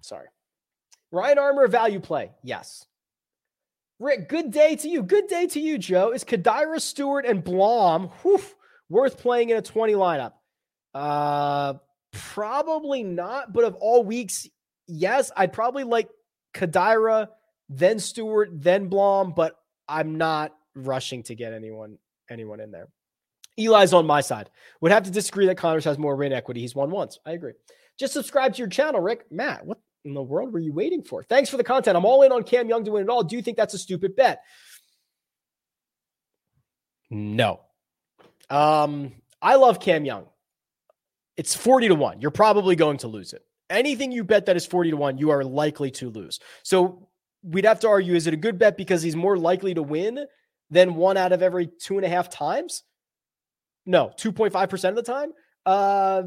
sorry. 0.00 0.28
Ryan 1.10 1.38
Armour 1.38 1.68
value 1.68 2.00
play. 2.00 2.32
Yes. 2.42 2.86
Rick, 3.98 4.28
good 4.28 4.50
day 4.50 4.76
to 4.76 4.88
you. 4.88 5.02
Good 5.02 5.26
day 5.26 5.46
to 5.46 5.60
you, 5.60 5.78
Joe. 5.78 6.12
Is 6.12 6.22
Kodaira 6.22 6.80
Stewart 6.80 7.24
and 7.24 7.42
Blom 7.42 8.08
whew, 8.22 8.42
worth 8.90 9.18
playing 9.18 9.50
in 9.50 9.56
a 9.56 9.62
20 9.62 9.94
lineup? 9.94 10.32
Uh, 10.94 11.74
probably 12.12 13.02
not. 13.02 13.54
But 13.54 13.64
of 13.64 13.74
all 13.76 14.04
weeks, 14.04 14.46
yes, 14.86 15.32
I'd 15.34 15.54
probably 15.54 15.84
like 15.84 16.10
Kodaira, 16.54 17.28
then 17.70 17.98
Stewart, 17.98 18.50
then 18.52 18.88
Blom, 18.88 19.32
but 19.34 19.56
I'm 19.88 20.18
not 20.18 20.54
rushing 20.74 21.22
to 21.24 21.34
get 21.34 21.54
anyone 21.54 21.96
anyone 22.30 22.60
in 22.60 22.70
there. 22.70 22.88
Eli's 23.56 23.94
on 23.94 24.06
my 24.06 24.20
side. 24.20 24.50
Would 24.82 24.92
have 24.92 25.04
to 25.04 25.10
disagree 25.10 25.46
that 25.46 25.56
Conners 25.56 25.84
has 25.84 25.96
more 25.96 26.16
win 26.16 26.32
equity. 26.32 26.60
He's 26.60 26.74
won 26.74 26.90
once. 26.90 27.18
I 27.24 27.32
agree. 27.32 27.52
Just 27.98 28.12
subscribe 28.12 28.52
to 28.54 28.58
your 28.58 28.68
channel, 28.68 29.00
Rick. 29.00 29.24
Matt, 29.30 29.64
what 29.64 29.78
in 30.06 30.14
the 30.14 30.22
world 30.22 30.52
were 30.52 30.58
you 30.58 30.72
waiting 30.72 31.02
for? 31.02 31.22
Thanks 31.22 31.50
for 31.50 31.56
the 31.56 31.64
content. 31.64 31.96
I'm 31.96 32.04
all 32.04 32.22
in 32.22 32.32
on 32.32 32.44
Cam 32.44 32.68
Young 32.68 32.84
to 32.84 32.92
win 32.92 33.02
it 33.02 33.10
all. 33.10 33.22
Do 33.22 33.36
you 33.36 33.42
think 33.42 33.56
that's 33.56 33.74
a 33.74 33.78
stupid 33.78 34.16
bet? 34.16 34.42
No. 37.10 37.60
Um, 38.48 39.12
I 39.42 39.56
love 39.56 39.80
Cam 39.80 40.04
Young. 40.04 40.26
It's 41.36 41.54
40 41.54 41.88
to 41.88 41.94
1. 41.94 42.20
You're 42.20 42.30
probably 42.30 42.76
going 42.76 42.98
to 42.98 43.08
lose 43.08 43.32
it. 43.32 43.42
Anything 43.68 44.12
you 44.12 44.24
bet 44.24 44.46
that 44.46 44.56
is 44.56 44.64
40 44.64 44.92
to 44.92 44.96
1, 44.96 45.18
you 45.18 45.30
are 45.30 45.44
likely 45.44 45.90
to 45.92 46.08
lose. 46.08 46.40
So 46.62 47.08
we'd 47.42 47.64
have 47.64 47.80
to 47.80 47.88
argue 47.88 48.14
is 48.14 48.26
it 48.26 48.34
a 48.34 48.38
good 48.38 48.58
bet 48.58 48.76
because 48.76 49.02
he's 49.02 49.16
more 49.16 49.36
likely 49.36 49.74
to 49.74 49.82
win 49.82 50.24
than 50.70 50.94
one 50.94 51.16
out 51.16 51.32
of 51.32 51.42
every 51.42 51.66
two 51.66 51.96
and 51.96 52.06
a 52.06 52.08
half 52.08 52.30
times? 52.30 52.84
No, 53.84 54.12
2.5% 54.18 54.88
of 54.88 54.96
the 54.96 55.02
time. 55.02 55.32
Uh, 55.64 56.22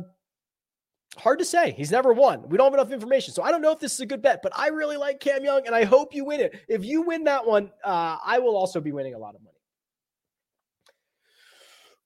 hard 1.18 1.40
to 1.40 1.46
say. 1.46 1.72
He's 1.72 1.92
never 1.92 2.14
won. 2.14 2.48
We 2.48 2.58
don't 2.58 2.72
have 2.72 2.80
enough 2.80 2.94
information. 2.94 3.34
So 3.34 3.44
I 3.44 3.52
don't 3.52 3.62
know 3.62 3.72
if 3.72 3.80
this 3.80 3.94
is 3.94 4.00
a 4.00 4.06
good 4.06 4.22
bet, 4.22 4.42
but 4.44 4.52
I 4.58 4.68
really 4.68 4.98
like 4.98 5.20
Cam 5.20 5.44
Young 5.44 5.66
and 5.66 5.76
I 5.76 5.84
hope 5.84 6.14
you 6.14 6.26
win 6.26 6.40
it. 6.40 6.62
If 6.68 6.86
you 6.86 7.02
win 7.02 7.24
that 7.26 7.46
one, 7.46 7.72
uh, 7.84 8.18
I 8.24 8.40
will 8.40 8.56
also 8.56 8.80
be 8.80 8.92
winning 8.92 9.16
a 9.16 9.18
lot 9.18 9.36
of 9.36 9.42
money. 9.42 9.56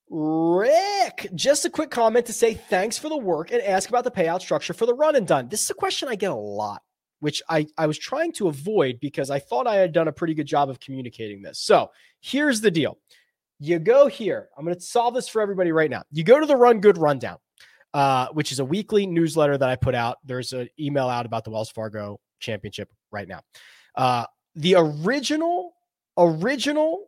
Rick, 0.09 1.29
just 1.33 1.65
a 1.65 1.69
quick 1.69 1.89
comment 1.89 2.27
to 2.27 2.33
say 2.33 2.53
thanks 2.53 2.99
for 2.99 3.09
the 3.09 3.17
work 3.17 3.51
and 3.51 3.61
ask 3.63 3.89
about 3.89 4.03
the 4.03 4.11
payout 4.11 4.41
structure 4.41 4.73
for 4.73 4.85
the 4.85 4.93
run 4.93 5.15
and 5.15 5.25
done. 5.25 5.47
This 5.47 5.63
is 5.63 5.69
a 5.71 5.75
question 5.75 6.07
I 6.07 6.15
get 6.15 6.31
a 6.31 6.35
lot, 6.35 6.83
which 7.19 7.41
I, 7.49 7.65
I 7.79 7.87
was 7.87 7.97
trying 7.97 8.31
to 8.33 8.47
avoid 8.47 8.99
because 8.99 9.31
I 9.31 9.39
thought 9.39 9.65
I 9.65 9.75
had 9.75 9.91
done 9.91 10.07
a 10.07 10.11
pretty 10.11 10.35
good 10.35 10.45
job 10.45 10.69
of 10.69 10.79
communicating 10.79 11.41
this. 11.41 11.59
So 11.59 11.89
here's 12.21 12.61
the 12.61 12.69
deal 12.69 12.99
you 13.59 13.79
go 13.79 14.07
here. 14.07 14.49
I'm 14.57 14.65
going 14.65 14.75
to 14.75 14.81
solve 14.81 15.13
this 15.13 15.29
for 15.29 15.41
everybody 15.41 15.71
right 15.71 15.89
now. 15.89 16.03
You 16.11 16.23
go 16.23 16.39
to 16.39 16.45
the 16.45 16.57
Run 16.57 16.79
Good 16.79 16.97
Rundown, 16.97 17.37
uh, 17.93 18.27
which 18.29 18.51
is 18.51 18.59
a 18.59 18.65
weekly 18.65 19.05
newsletter 19.05 19.57
that 19.57 19.69
I 19.69 19.75
put 19.75 19.95
out. 19.95 20.17
There's 20.25 20.53
an 20.53 20.69
email 20.79 21.09
out 21.09 21.25
about 21.25 21.43
the 21.43 21.51
Wells 21.51 21.69
Fargo 21.69 22.19
Championship 22.39 22.89
right 23.11 23.27
now. 23.27 23.41
Uh, 23.95 24.25
the 24.55 24.75
original, 24.77 25.73
original 26.17 27.07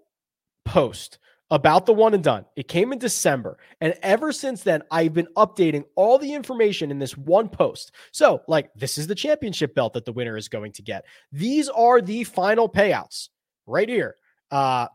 post 0.66 1.20
about 1.52 1.86
the 1.86 1.94
one 1.94 2.14
and 2.14 2.24
done. 2.24 2.46
It 2.56 2.68
came 2.68 2.92
in 2.92 3.00
December. 3.00 3.58
And 3.80 3.94
ever 4.02 4.32
since 4.32 4.64
then, 4.64 4.82
I've 4.90 5.14
been 5.14 5.28
updating 5.38 5.84
all 5.96 6.18
the 6.18 6.34
information 6.34 6.90
in 6.90 6.98
this 6.98 7.16
one 7.16 7.50
post. 7.50 7.92
So, 8.12 8.42
like, 8.48 8.74
this 8.76 8.98
is 8.98 9.08
the 9.08 9.16
championship 9.16 9.76
belt 9.76 9.94
that 9.94 10.06
the 10.06 10.14
winner 10.14 10.38
is 10.38 10.48
going 10.48 10.72
to 10.74 10.82
get. 10.82 11.06
These 11.32 11.70
are 11.70 12.02
the 12.02 12.24
final 12.24 12.68
payouts 12.68 13.30
right 13.68 13.88
here. 13.88 14.16
Uh, 14.50 14.88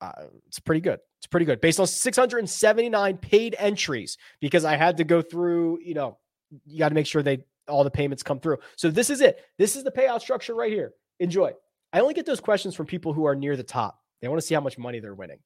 uh, 0.00 0.12
it's 0.46 0.60
pretty 0.60 0.80
good. 0.80 1.00
It's 1.26 1.30
pretty 1.32 1.46
good 1.46 1.60
based 1.60 1.80
on 1.80 1.88
679 1.88 3.16
paid 3.16 3.56
entries 3.58 4.16
because 4.38 4.64
I 4.64 4.76
had 4.76 4.98
to 4.98 5.04
go 5.04 5.22
through, 5.22 5.80
you 5.82 5.94
know, 5.94 6.18
you 6.64 6.78
got 6.78 6.90
to 6.90 6.94
make 6.94 7.06
sure 7.06 7.20
they 7.20 7.40
all 7.66 7.82
the 7.82 7.90
payments 7.90 8.22
come 8.22 8.38
through. 8.38 8.58
So 8.76 8.92
this 8.92 9.10
is 9.10 9.20
it. 9.20 9.44
This 9.58 9.74
is 9.74 9.82
the 9.82 9.90
payout 9.90 10.20
structure 10.20 10.54
right 10.54 10.70
here. 10.70 10.92
Enjoy. 11.18 11.50
I 11.92 11.98
only 11.98 12.14
get 12.14 12.26
those 12.26 12.38
questions 12.38 12.76
from 12.76 12.86
people 12.86 13.12
who 13.12 13.24
are 13.24 13.34
near 13.34 13.56
the 13.56 13.64
top. 13.64 13.98
They 14.22 14.28
want 14.28 14.40
to 14.40 14.46
see 14.46 14.54
how 14.54 14.60
much 14.60 14.78
money 14.78 15.00
they're 15.00 15.16
winning. 15.16 15.40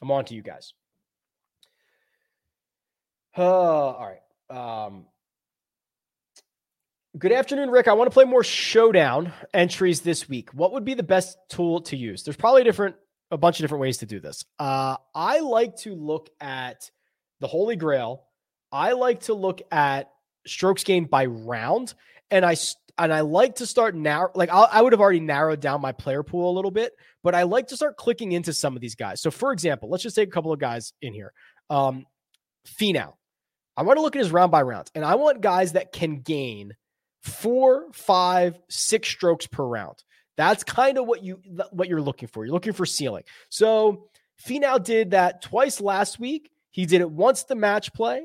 I'm 0.00 0.10
on 0.10 0.24
to 0.24 0.34
you 0.34 0.40
guys. 0.40 0.72
Uh, 3.36 3.42
all 3.42 4.08
right. 4.08 4.86
Um, 4.88 5.04
good 7.18 7.32
afternoon, 7.32 7.68
Rick. 7.68 7.88
I 7.88 7.92
want 7.92 8.08
to 8.10 8.14
play 8.14 8.24
more 8.24 8.42
showdown 8.42 9.34
entries 9.52 10.00
this 10.00 10.30
week. 10.30 10.54
What 10.54 10.72
would 10.72 10.86
be 10.86 10.94
the 10.94 11.02
best 11.02 11.36
tool 11.50 11.82
to 11.82 11.96
use? 11.96 12.22
There's 12.22 12.38
probably 12.38 12.64
different 12.64 12.96
a 13.30 13.38
bunch 13.38 13.58
of 13.58 13.64
different 13.64 13.82
ways 13.82 13.98
to 13.98 14.06
do 14.06 14.20
this. 14.20 14.44
Uh, 14.58 14.96
I 15.14 15.40
like 15.40 15.76
to 15.78 15.94
look 15.94 16.30
at 16.40 16.90
the 17.40 17.46
Holy 17.46 17.76
Grail. 17.76 18.24
I 18.72 18.92
like 18.92 19.22
to 19.22 19.34
look 19.34 19.62
at 19.70 20.10
strokes 20.46 20.84
gained 20.84 21.10
by 21.10 21.26
round, 21.26 21.94
and 22.30 22.44
I 22.44 22.56
and 22.98 23.12
I 23.12 23.20
like 23.20 23.56
to 23.56 23.66
start 23.66 23.94
narrow. 23.94 24.30
Like 24.34 24.50
I'll, 24.50 24.68
i 24.70 24.82
would 24.82 24.92
have 24.92 25.00
already 25.00 25.20
narrowed 25.20 25.60
down 25.60 25.80
my 25.80 25.92
player 25.92 26.22
pool 26.22 26.50
a 26.50 26.54
little 26.54 26.70
bit, 26.70 26.92
but 27.22 27.34
I 27.34 27.44
like 27.44 27.68
to 27.68 27.76
start 27.76 27.96
clicking 27.96 28.32
into 28.32 28.52
some 28.52 28.74
of 28.74 28.80
these 28.80 28.94
guys. 28.94 29.20
So, 29.20 29.30
for 29.30 29.52
example, 29.52 29.88
let's 29.88 30.02
just 30.02 30.16
take 30.16 30.28
a 30.28 30.32
couple 30.32 30.52
of 30.52 30.58
guys 30.58 30.92
in 31.00 31.12
here. 31.12 31.32
Um, 31.70 32.06
Finau. 32.66 33.14
I 33.76 33.82
want 33.82 33.96
to 33.96 34.02
look 34.02 34.16
at 34.16 34.22
his 34.22 34.32
round 34.32 34.50
by 34.50 34.62
round, 34.62 34.90
and 34.94 35.04
I 35.04 35.14
want 35.14 35.40
guys 35.40 35.72
that 35.72 35.92
can 35.92 36.20
gain 36.20 36.74
four, 37.22 37.86
five, 37.92 38.58
six 38.68 39.08
strokes 39.08 39.46
per 39.46 39.64
round. 39.64 40.02
That's 40.38 40.62
kind 40.62 40.98
of 40.98 41.06
what 41.06 41.24
you 41.24 41.40
what 41.72 41.88
you're 41.88 42.00
looking 42.00 42.28
for. 42.28 42.46
You're 42.46 42.54
looking 42.54 42.72
for 42.72 42.86
ceiling. 42.86 43.24
So 43.48 44.08
Finau 44.46 44.82
did 44.82 45.10
that 45.10 45.42
twice 45.42 45.80
last 45.80 46.20
week. 46.20 46.52
He 46.70 46.86
did 46.86 47.00
it 47.00 47.10
once 47.10 47.42
the 47.42 47.56
match 47.56 47.92
play. 47.92 48.22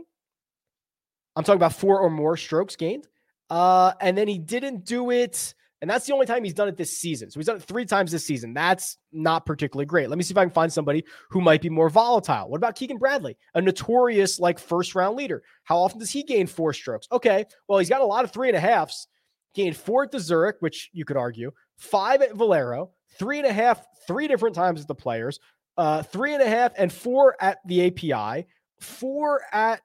I'm 1.35 1.43
talking 1.43 1.57
about 1.57 1.73
four 1.73 1.99
or 1.99 2.11
more 2.11 2.37
strokes 2.37 2.75
gained. 2.75 3.07
Uh, 3.49 3.93
and 3.99 4.15
then 4.15 4.27
he 4.27 4.37
didn't 4.37 4.85
do 4.85 5.09
it. 5.09 5.55
And 5.81 5.89
that's 5.89 6.05
the 6.05 6.13
only 6.13 6.27
time 6.27 6.43
he's 6.43 6.53
done 6.53 6.67
it 6.67 6.77
this 6.77 6.95
season. 6.95 7.31
So 7.31 7.39
he's 7.39 7.47
done 7.47 7.55
it 7.57 7.63
three 7.63 7.85
times 7.85 8.11
this 8.11 8.25
season. 8.25 8.53
That's 8.53 8.97
not 9.11 9.47
particularly 9.47 9.87
great. 9.87 10.07
Let 10.07 10.17
me 10.19 10.23
see 10.23 10.33
if 10.33 10.37
I 10.37 10.43
can 10.43 10.53
find 10.53 10.71
somebody 10.71 11.03
who 11.31 11.41
might 11.41 11.61
be 11.61 11.69
more 11.69 11.89
volatile. 11.89 12.47
What 12.47 12.57
about 12.57 12.75
Keegan 12.75 12.99
Bradley, 12.99 13.37
a 13.55 13.61
notorious 13.61 14.39
like 14.39 14.59
first 14.59 14.93
round 14.93 15.17
leader? 15.17 15.41
How 15.63 15.79
often 15.79 15.97
does 15.97 16.11
he 16.11 16.21
gain 16.21 16.45
four 16.45 16.73
strokes? 16.73 17.07
Okay. 17.11 17.45
Well, 17.67 17.79
he's 17.79 17.89
got 17.89 18.01
a 18.01 18.05
lot 18.05 18.23
of 18.23 18.31
three 18.31 18.49
and 18.49 18.55
a 18.55 18.59
halves. 18.59 19.07
Gained 19.55 19.75
four 19.75 20.03
at 20.03 20.11
the 20.11 20.19
Zurich, 20.19 20.57
which 20.61 20.89
you 20.93 21.05
could 21.05 21.17
argue 21.17 21.51
five 21.83 22.21
at 22.21 22.35
Valero, 22.35 22.91
three 23.17 23.39
and 23.39 23.47
a 23.47 23.53
half, 23.53 23.85
three 24.07 24.27
different 24.27 24.55
times 24.55 24.81
at 24.81 24.87
the 24.87 24.95
players, 24.95 25.39
uh, 25.77 26.03
three 26.03 26.33
and 26.33 26.41
a 26.41 26.47
half 26.47 26.71
and 26.77 26.91
four 26.91 27.35
at 27.39 27.59
the 27.65 27.87
API, 27.87 28.47
four 28.79 29.41
at 29.51 29.81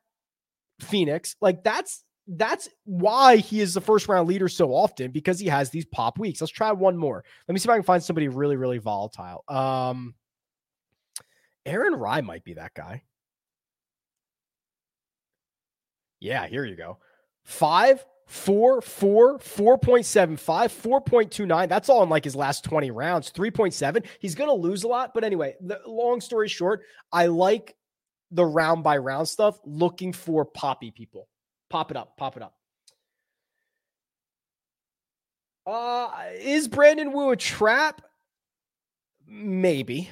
Phoenix. 0.80 1.36
Like 1.40 1.64
that's 1.64 2.04
that's 2.28 2.68
why 2.84 3.36
he 3.36 3.60
is 3.60 3.74
the 3.74 3.80
first 3.80 4.06
round 4.06 4.28
leader 4.28 4.48
so 4.48 4.70
often 4.70 5.10
because 5.10 5.40
he 5.40 5.46
has 5.46 5.70
these 5.70 5.86
pop 5.86 6.18
weeks. 6.18 6.40
Let's 6.40 6.52
try 6.52 6.72
one 6.72 6.96
more. 6.96 7.24
Let 7.46 7.52
me 7.52 7.58
see 7.58 7.66
if 7.66 7.70
I 7.70 7.76
can 7.76 7.82
find 7.82 8.02
somebody 8.02 8.28
really, 8.28 8.56
really 8.56 8.78
volatile. 8.78 9.44
Um, 9.48 10.14
Aaron 11.64 11.94
Rai 11.94 12.20
might 12.22 12.44
be 12.44 12.54
that 12.54 12.74
guy. 12.74 13.02
Yeah, 16.20 16.46
here 16.46 16.64
you 16.64 16.76
go. 16.76 16.98
Five, 17.44 18.04
four, 18.28 18.82
four, 18.82 19.38
4.75, 19.38 20.36
4.29. 20.38 21.68
That's 21.68 21.88
all 21.88 22.02
in 22.02 22.08
like 22.08 22.24
his 22.24 22.36
last 22.36 22.62
20 22.62 22.90
rounds. 22.90 23.32
3.7. 23.32 24.04
He's 24.20 24.34
going 24.34 24.50
to 24.50 24.54
lose 24.54 24.84
a 24.84 24.88
lot. 24.88 25.14
But 25.14 25.24
anyway, 25.24 25.56
the 25.60 25.80
long 25.86 26.20
story 26.20 26.48
short, 26.48 26.82
I 27.10 27.26
like 27.26 27.74
the 28.30 28.44
round 28.44 28.84
by 28.84 28.98
round 28.98 29.28
stuff, 29.28 29.58
looking 29.64 30.12
for 30.12 30.44
poppy 30.44 30.90
people. 30.90 31.26
Pop 31.70 31.90
it 31.90 31.96
up, 31.96 32.16
pop 32.16 32.36
it 32.36 32.42
up. 32.42 32.54
Uh, 35.66 36.10
is 36.38 36.68
Brandon 36.68 37.12
Wu 37.12 37.30
a 37.30 37.36
trap? 37.36 38.02
Maybe. 39.26 40.10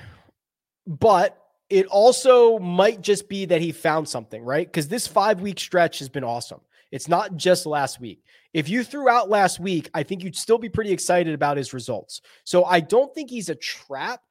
But 0.86 1.38
it 1.68 1.86
also 1.86 2.58
might 2.58 3.00
just 3.00 3.28
be 3.28 3.46
that 3.46 3.60
he 3.60 3.72
found 3.72 4.08
something, 4.08 4.42
right? 4.42 4.66
Because 4.66 4.88
this 4.88 5.06
five 5.06 5.40
week 5.40 5.58
stretch 5.58 5.98
has 5.98 6.08
been 6.08 6.24
awesome. 6.24 6.60
It's 6.96 7.08
not 7.08 7.36
just 7.36 7.66
last 7.66 8.00
week. 8.00 8.24
If 8.54 8.70
you 8.70 8.82
threw 8.82 9.06
out 9.06 9.28
last 9.28 9.60
week, 9.60 9.90
I 9.92 10.02
think 10.02 10.24
you'd 10.24 10.34
still 10.34 10.56
be 10.56 10.70
pretty 10.70 10.92
excited 10.92 11.34
about 11.34 11.58
his 11.58 11.74
results. 11.74 12.22
So 12.44 12.64
I 12.64 12.80
don't 12.80 13.14
think 13.14 13.28
he's 13.28 13.50
a 13.50 13.54
trap, 13.54 14.22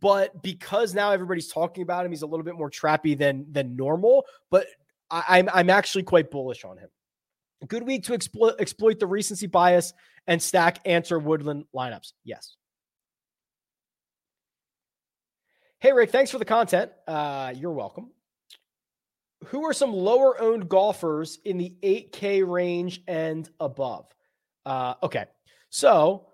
but 0.00 0.42
because 0.42 0.94
now 0.94 1.12
everybody's 1.12 1.48
talking 1.48 1.82
about 1.82 2.06
him, 2.06 2.12
he's 2.12 2.22
a 2.22 2.26
little 2.26 2.42
bit 2.42 2.54
more 2.54 2.70
trappy 2.70 3.16
than 3.16 3.44
than 3.52 3.76
normal. 3.76 4.24
But 4.50 4.68
I, 5.10 5.38
am 5.38 5.50
I'm, 5.50 5.54
I'm 5.54 5.70
actually 5.70 6.04
quite 6.04 6.30
bullish 6.30 6.64
on 6.64 6.78
him. 6.78 6.88
Good 7.68 7.82
week 7.82 8.04
to 8.04 8.14
exploit 8.14 8.54
exploit 8.58 8.98
the 8.98 9.06
recency 9.06 9.46
bias 9.46 9.92
and 10.26 10.42
stack 10.42 10.78
answer 10.86 11.18
Woodland 11.18 11.66
lineups. 11.74 12.14
Yes. 12.24 12.56
Hey 15.78 15.92
Rick, 15.92 16.10
thanks 16.10 16.30
for 16.30 16.38
the 16.38 16.46
content. 16.46 16.90
Uh, 17.06 17.52
you're 17.54 17.72
welcome 17.72 18.12
who 19.44 19.64
are 19.64 19.72
some 19.72 19.92
lower 19.92 20.40
owned 20.40 20.68
golfers 20.68 21.38
in 21.44 21.58
the 21.58 21.74
8K 21.82 22.46
range 22.48 23.02
and 23.06 23.48
above? 23.60 24.06
Uh, 24.66 24.94
okay. 25.02 25.26
So 25.70 26.26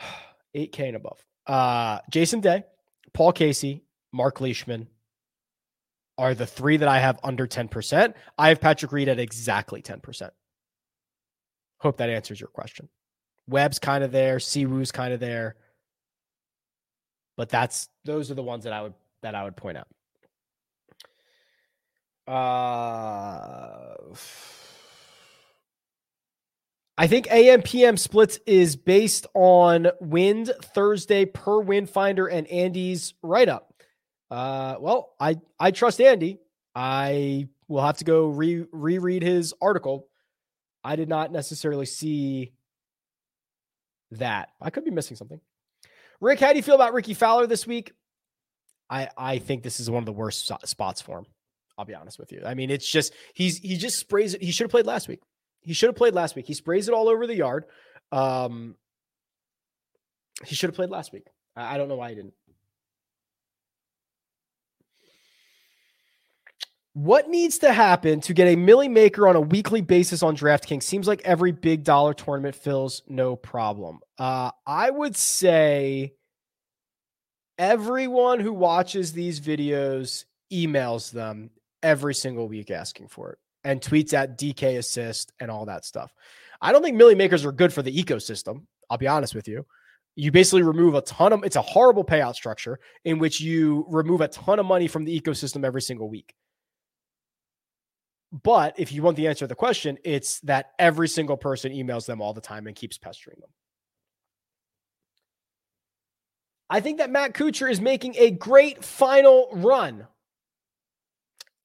8K 0.56 0.88
and 0.88 0.96
above. 0.96 1.24
Uh, 1.46 1.98
Jason 2.10 2.40
Day, 2.40 2.64
Paul 3.12 3.32
Casey, 3.32 3.84
Mark 4.12 4.40
Leishman 4.40 4.88
are 6.18 6.34
the 6.34 6.46
three 6.46 6.76
that 6.76 6.88
I 6.88 6.98
have 6.98 7.18
under 7.24 7.46
10%. 7.46 8.14
I 8.36 8.48
have 8.48 8.60
Patrick 8.60 8.92
Reed 8.92 9.08
at 9.08 9.18
exactly 9.18 9.80
10%. 9.80 10.30
Hope 11.78 11.96
that 11.96 12.10
answers 12.10 12.38
your 12.38 12.48
question. 12.48 12.88
Webb's 13.48 13.78
kind 13.78 14.04
of 14.04 14.12
there, 14.12 14.36
Siwoo's 14.36 14.92
kind 14.92 15.14
of 15.14 15.20
there. 15.20 15.56
But 17.36 17.48
that's 17.48 17.88
those 18.04 18.30
are 18.30 18.34
the 18.34 18.42
ones 18.42 18.64
that 18.64 18.74
I 18.74 18.82
would 18.82 18.92
that 19.22 19.34
I 19.34 19.44
would 19.44 19.56
point 19.56 19.78
out. 19.78 19.88
Uh 22.30 23.80
I 27.00 27.06
think 27.06 27.32
AM 27.32 27.62
PM 27.62 27.96
splits 27.96 28.38
is 28.46 28.76
based 28.76 29.26
on 29.32 29.86
wind 30.00 30.52
Thursday 30.74 31.24
per 31.24 31.58
wind 31.58 31.88
finder 31.88 32.26
and 32.26 32.46
Andy's 32.48 33.14
write 33.22 33.48
up. 33.48 33.72
Uh, 34.30 34.76
well, 34.78 35.14
I 35.18 35.36
I 35.58 35.70
trust 35.70 35.98
Andy. 35.98 36.40
I 36.74 37.48
will 37.68 37.80
have 37.80 37.96
to 37.96 38.04
go 38.04 38.26
re 38.26 38.66
reread 38.70 39.22
his 39.22 39.54
article. 39.62 40.08
I 40.84 40.96
did 40.96 41.08
not 41.08 41.32
necessarily 41.32 41.86
see 41.86 42.52
that. 44.10 44.50
I 44.60 44.68
could 44.68 44.84
be 44.84 44.90
missing 44.90 45.16
something. 45.16 45.40
Rick, 46.20 46.40
how 46.40 46.50
do 46.50 46.56
you 46.56 46.62
feel 46.62 46.74
about 46.74 46.92
Rickie 46.92 47.14
Fowler 47.14 47.46
this 47.46 47.66
week? 47.66 47.92
I 48.90 49.08
I 49.16 49.38
think 49.38 49.62
this 49.62 49.80
is 49.80 49.88
one 49.88 50.02
of 50.02 50.06
the 50.06 50.12
worst 50.12 50.52
spots 50.66 51.00
for 51.00 51.20
him. 51.20 51.26
I'll 51.80 51.86
be 51.86 51.94
honest 51.94 52.18
with 52.18 52.30
you. 52.30 52.42
I 52.44 52.52
mean, 52.52 52.70
it's 52.70 52.86
just 52.86 53.14
he's 53.32 53.56
he 53.56 53.78
just 53.78 53.98
sprays 53.98 54.34
it. 54.34 54.42
He 54.42 54.50
should 54.50 54.64
have 54.64 54.70
played 54.70 54.84
last 54.84 55.08
week. 55.08 55.22
He 55.62 55.72
should 55.72 55.86
have 55.86 55.96
played 55.96 56.12
last 56.12 56.36
week. 56.36 56.46
He 56.46 56.52
sprays 56.52 56.88
it 56.88 56.94
all 56.94 57.08
over 57.08 57.26
the 57.26 57.34
yard. 57.34 57.64
Um, 58.12 58.74
he 60.44 60.54
should 60.54 60.68
have 60.68 60.74
played 60.74 60.90
last 60.90 61.10
week. 61.10 61.24
I, 61.56 61.74
I 61.74 61.78
don't 61.78 61.88
know 61.88 61.96
why 61.96 62.10
he 62.10 62.16
didn't. 62.16 62.34
What 66.92 67.30
needs 67.30 67.60
to 67.60 67.72
happen 67.72 68.20
to 68.22 68.34
get 68.34 68.46
a 68.46 68.56
milli 68.56 68.90
maker 68.90 69.26
on 69.26 69.36
a 69.36 69.40
weekly 69.40 69.80
basis 69.80 70.22
on 70.22 70.36
DraftKings? 70.36 70.82
Seems 70.82 71.08
like 71.08 71.22
every 71.24 71.52
big 71.52 71.82
dollar 71.82 72.12
tournament 72.12 72.56
fills 72.56 73.02
no 73.08 73.36
problem. 73.36 74.00
Uh, 74.18 74.50
I 74.66 74.90
would 74.90 75.16
say 75.16 76.12
everyone 77.56 78.40
who 78.40 78.52
watches 78.52 79.14
these 79.14 79.40
videos 79.40 80.26
emails 80.52 81.10
them 81.10 81.50
every 81.82 82.14
single 82.14 82.48
week 82.48 82.70
asking 82.70 83.08
for 83.08 83.32
it 83.32 83.38
and 83.64 83.80
tweets 83.80 84.14
at 84.14 84.38
DK 84.38 84.78
assist 84.78 85.32
and 85.40 85.50
all 85.50 85.66
that 85.66 85.84
stuff. 85.84 86.12
I 86.60 86.72
don't 86.72 86.82
think 86.82 87.00
milli 87.00 87.16
makers 87.16 87.44
are 87.44 87.52
good 87.52 87.72
for 87.72 87.82
the 87.82 87.94
ecosystem. 87.94 88.66
I'll 88.88 88.98
be 88.98 89.08
honest 89.08 89.34
with 89.34 89.48
you. 89.48 89.66
You 90.16 90.32
basically 90.32 90.62
remove 90.62 90.94
a 90.94 91.00
ton 91.02 91.32
of 91.32 91.44
it's 91.44 91.56
a 91.56 91.62
horrible 91.62 92.04
payout 92.04 92.34
structure 92.34 92.80
in 93.04 93.18
which 93.18 93.40
you 93.40 93.86
remove 93.88 94.20
a 94.20 94.28
ton 94.28 94.58
of 94.58 94.66
money 94.66 94.88
from 94.88 95.04
the 95.04 95.18
ecosystem 95.18 95.64
every 95.64 95.82
single 95.82 96.08
week. 96.08 96.34
But 98.32 98.78
if 98.78 98.92
you 98.92 99.02
want 99.02 99.16
the 99.16 99.26
answer 99.28 99.40
to 99.40 99.46
the 99.48 99.54
question, 99.54 99.98
it's 100.04 100.40
that 100.40 100.72
every 100.78 101.08
single 101.08 101.36
person 101.36 101.72
emails 101.72 102.06
them 102.06 102.20
all 102.20 102.32
the 102.32 102.40
time 102.40 102.66
and 102.66 102.76
keeps 102.76 102.98
pestering 102.98 103.38
them. 103.40 103.50
I 106.68 106.80
think 106.80 106.98
that 106.98 107.10
Matt 107.10 107.34
Kuchar 107.34 107.68
is 107.70 107.80
making 107.80 108.14
a 108.16 108.30
great 108.30 108.84
final 108.84 109.48
run. 109.52 110.06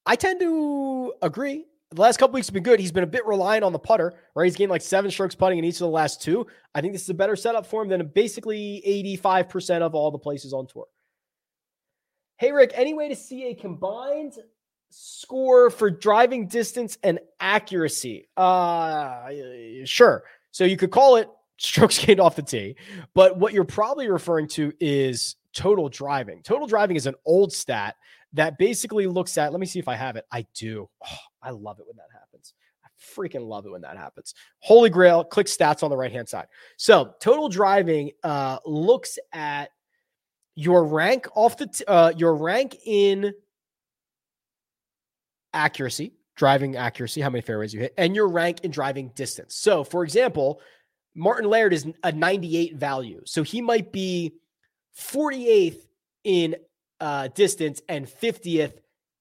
I 0.06 0.16
tend 0.16 0.40
to 0.40 1.12
agree 1.20 1.66
the 1.90 2.00
last 2.00 2.18
couple 2.18 2.34
weeks 2.34 2.48
have 2.48 2.54
been 2.54 2.62
good. 2.62 2.80
He's 2.80 2.92
been 2.92 3.04
a 3.04 3.08
bit 3.08 3.24
reliant 3.26 3.64
on 3.64 3.72
the 3.72 3.78
putter, 3.78 4.14
right? 4.34 4.44
He's 4.44 4.56
gained 4.56 4.70
like 4.70 4.82
seven 4.82 5.10
strokes 5.10 5.34
putting 5.34 5.58
in 5.58 5.64
each 5.64 5.76
of 5.76 5.80
the 5.80 5.88
last 5.88 6.20
two. 6.20 6.46
I 6.74 6.80
think 6.80 6.92
this 6.92 7.02
is 7.02 7.10
a 7.10 7.14
better 7.14 7.36
setup 7.36 7.66
for 7.66 7.82
him 7.82 7.88
than 7.88 8.06
basically 8.08 8.82
85% 9.24 9.82
of 9.82 9.94
all 9.94 10.10
the 10.10 10.18
places 10.18 10.52
on 10.52 10.66
tour. 10.66 10.86
Hey, 12.38 12.52
Rick, 12.52 12.72
any 12.74 12.92
way 12.92 13.08
to 13.08 13.16
see 13.16 13.46
a 13.46 13.54
combined 13.54 14.34
score 14.90 15.70
for 15.70 15.90
driving 15.90 16.48
distance 16.48 16.98
and 17.02 17.18
accuracy? 17.40 18.28
Uh, 18.36 19.30
sure. 19.84 20.24
So 20.50 20.64
you 20.64 20.76
could 20.76 20.90
call 20.90 21.16
it 21.16 21.30
strokes 21.56 21.98
gained 22.04 22.20
off 22.20 22.36
the 22.36 22.42
tee, 22.42 22.76
but 23.14 23.38
what 23.38 23.52
you're 23.52 23.64
probably 23.64 24.10
referring 24.10 24.48
to 24.48 24.72
is 24.80 25.36
total 25.54 25.88
driving. 25.88 26.42
Total 26.42 26.66
driving 26.66 26.96
is 26.96 27.06
an 27.06 27.14
old 27.24 27.52
stat 27.52 27.96
that 28.36 28.58
basically 28.58 29.06
looks 29.06 29.36
at, 29.38 29.50
let 29.52 29.60
me 29.60 29.66
see 29.66 29.78
if 29.78 29.88
I 29.88 29.96
have 29.96 30.16
it. 30.16 30.24
I 30.30 30.46
do. 30.54 30.88
Oh, 31.04 31.18
I 31.42 31.50
love 31.50 31.78
it 31.80 31.86
when 31.86 31.96
that 31.96 32.08
happens. 32.12 32.54
I 32.84 32.88
freaking 33.02 33.46
love 33.46 33.66
it 33.66 33.72
when 33.72 33.82
that 33.82 33.96
happens. 33.96 34.34
Holy 34.60 34.90
Grail, 34.90 35.24
click 35.24 35.46
stats 35.46 35.82
on 35.82 35.90
the 35.90 35.96
right 35.96 36.12
hand 36.12 36.28
side. 36.28 36.46
So 36.76 37.14
total 37.20 37.48
driving 37.48 38.12
uh, 38.22 38.58
looks 38.64 39.18
at 39.32 39.70
your 40.54 40.84
rank 40.84 41.26
off 41.34 41.56
the, 41.56 41.66
t- 41.66 41.84
uh, 41.86 42.12
your 42.16 42.36
rank 42.36 42.76
in 42.84 43.32
accuracy, 45.54 46.12
driving 46.36 46.76
accuracy, 46.76 47.22
how 47.22 47.30
many 47.30 47.42
fairways 47.42 47.72
you 47.72 47.80
hit, 47.80 47.94
and 47.96 48.14
your 48.14 48.28
rank 48.28 48.60
in 48.62 48.70
driving 48.70 49.08
distance. 49.14 49.54
So 49.56 49.82
for 49.82 50.04
example, 50.04 50.60
Martin 51.14 51.48
Laird 51.48 51.72
is 51.72 51.86
a 52.02 52.12
98 52.12 52.76
value. 52.76 53.22
So 53.24 53.42
he 53.42 53.62
might 53.62 53.92
be 53.92 54.34
48th 54.98 55.80
in 56.24 56.56
uh, 57.00 57.28
distance 57.28 57.82
and 57.88 58.06
50th 58.06 58.74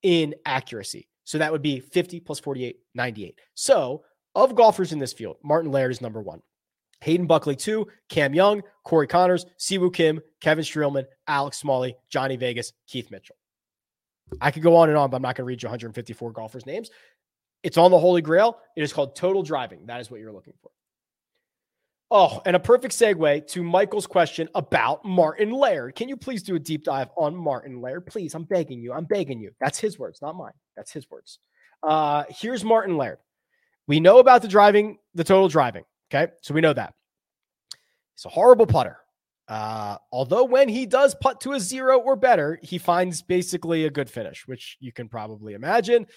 in 0.03 0.35
accuracy. 0.45 1.07
So 1.23 1.39
that 1.39 1.51
would 1.51 1.61
be 1.61 1.79
50 1.79 2.19
plus 2.19 2.39
48, 2.39 2.77
98. 2.93 3.39
So 3.55 4.03
of 4.35 4.55
golfers 4.55 4.91
in 4.91 4.99
this 4.99 5.13
field, 5.13 5.37
Martin 5.43 5.71
Laird 5.71 5.91
is 5.91 6.01
number 6.01 6.21
one. 6.21 6.41
Hayden 7.01 7.27
Buckley, 7.27 7.55
two, 7.55 7.87
Cam 8.09 8.33
Young, 8.33 8.63
Corey 8.83 9.07
Conners, 9.07 9.45
Siwoo 9.59 9.93
Kim, 9.93 10.21
Kevin 10.41 10.63
Streelman, 10.63 11.05
Alex 11.27 11.57
Smalley, 11.57 11.95
Johnny 12.09 12.35
Vegas, 12.35 12.73
Keith 12.87 13.11
Mitchell. 13.11 13.35
I 14.41 14.51
could 14.51 14.63
go 14.63 14.75
on 14.75 14.89
and 14.89 14.97
on, 14.97 15.09
but 15.09 15.17
I'm 15.17 15.21
not 15.21 15.35
going 15.35 15.43
to 15.43 15.47
read 15.47 15.61
you 15.61 15.67
154 15.67 16.31
golfers' 16.31 16.65
names. 16.65 16.89
It's 17.63 17.77
on 17.77 17.91
the 17.91 17.99
Holy 17.99 18.21
Grail. 18.21 18.57
It 18.75 18.83
is 18.83 18.93
called 18.93 19.15
total 19.15 19.43
driving. 19.43 19.85
That 19.87 19.99
is 19.99 20.09
what 20.09 20.19
you're 20.19 20.31
looking 20.31 20.53
for. 20.61 20.71
Oh, 22.11 22.41
and 22.45 22.55
a 22.55 22.59
perfect 22.59 22.93
segue 22.93 23.47
to 23.47 23.63
Michael's 23.63 24.05
question 24.05 24.47
about 24.53 25.03
Martin 25.03 25.51
Laird. 25.51 25.95
Can 25.95 26.07
you 26.07 26.15
please 26.15 26.43
do 26.43 26.55
a 26.55 26.59
deep 26.59 26.83
dive 26.83 27.09
on 27.17 27.35
Martin 27.35 27.81
Laird? 27.81 28.05
Please, 28.05 28.35
I'm 28.35 28.43
begging 28.43 28.79
you. 28.79 28.93
I'm 28.93 29.05
begging 29.05 29.39
you. 29.39 29.51
That's 29.59 29.79
his 29.79 29.97
words, 29.97 30.21
not 30.21 30.35
mine. 30.35 30.53
That's 30.77 30.91
his 30.91 31.09
words. 31.09 31.39
Uh, 31.81 32.23
here's 32.29 32.63
Martin 32.63 32.95
Laird. 32.97 33.17
We 33.87 33.99
know 33.99 34.19
about 34.19 34.41
the 34.41 34.47
driving, 34.47 34.97
the 35.13 35.23
total 35.23 35.47
driving. 35.47 35.83
Okay. 36.11 36.31
So 36.41 36.53
we 36.53 36.61
know 36.61 36.73
that. 36.73 36.93
He's 38.15 38.25
a 38.25 38.29
horrible 38.29 38.67
putter. 38.67 38.97
Uh, 39.47 39.97
although 40.11 40.43
when 40.43 40.69
he 40.69 40.85
does 40.85 41.15
putt 41.15 41.41
to 41.41 41.53
a 41.53 41.59
zero 41.59 41.99
or 41.99 42.15
better, 42.15 42.59
he 42.63 42.77
finds 42.77 43.21
basically 43.21 43.85
a 43.85 43.91
good 43.91 44.09
finish, 44.09 44.47
which 44.47 44.77
you 44.79 44.91
can 44.91 45.07
probably 45.07 45.53
imagine. 45.53 46.07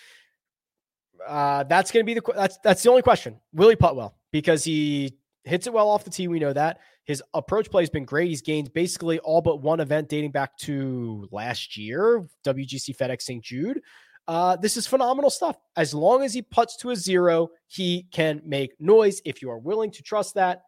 Uh, 1.27 1.65
that's 1.65 1.91
going 1.91 2.05
to 2.05 2.07
be 2.07 2.15
the 2.15 2.23
that's 2.35 2.59
that's 2.63 2.83
the 2.83 2.89
only 2.89 3.03
question. 3.03 3.39
Will 3.53 3.69
he 3.69 3.77
putt 3.77 3.97
well? 3.97 4.17
Because 4.33 4.65
he 4.65 5.18
hits 5.45 5.67
it 5.67 5.73
well 5.73 5.89
off 5.89 6.05
the 6.05 6.11
tee. 6.11 6.29
We 6.29 6.39
know 6.39 6.53
that. 6.53 6.81
His 7.05 7.23
approach 7.35 7.71
play 7.71 7.83
has 7.83 7.91
been 7.91 8.05
great. 8.05 8.29
He's 8.29 8.43
gained 8.43 8.73
basically 8.73 9.19
all 9.21 9.41
but 9.41 9.63
one 9.63 9.81
event 9.81 10.09
dating 10.09 10.33
back 10.33 10.57
to 10.59 11.27
last 11.31 11.77
year, 11.77 12.27
WGC 12.45 12.97
FedEx 12.97 13.23
St. 13.23 13.43
Jude. 13.43 13.81
Uh, 14.29 14.57
this 14.57 14.77
is 14.77 14.87
phenomenal 14.87 15.31
stuff. 15.31 15.57
As 15.75 15.95
long 15.95 16.23
as 16.23 16.35
he 16.35 16.43
puts 16.43 16.77
to 16.79 16.91
a 16.91 16.97
zero, 16.97 17.49
he 17.67 18.07
can 18.13 18.43
make 18.45 18.79
noise. 18.79 19.23
If 19.25 19.41
you 19.41 19.51
are 19.51 19.59
willing 19.59 19.91
to 19.93 20.03
trust 20.03 20.35
that, 20.35 20.63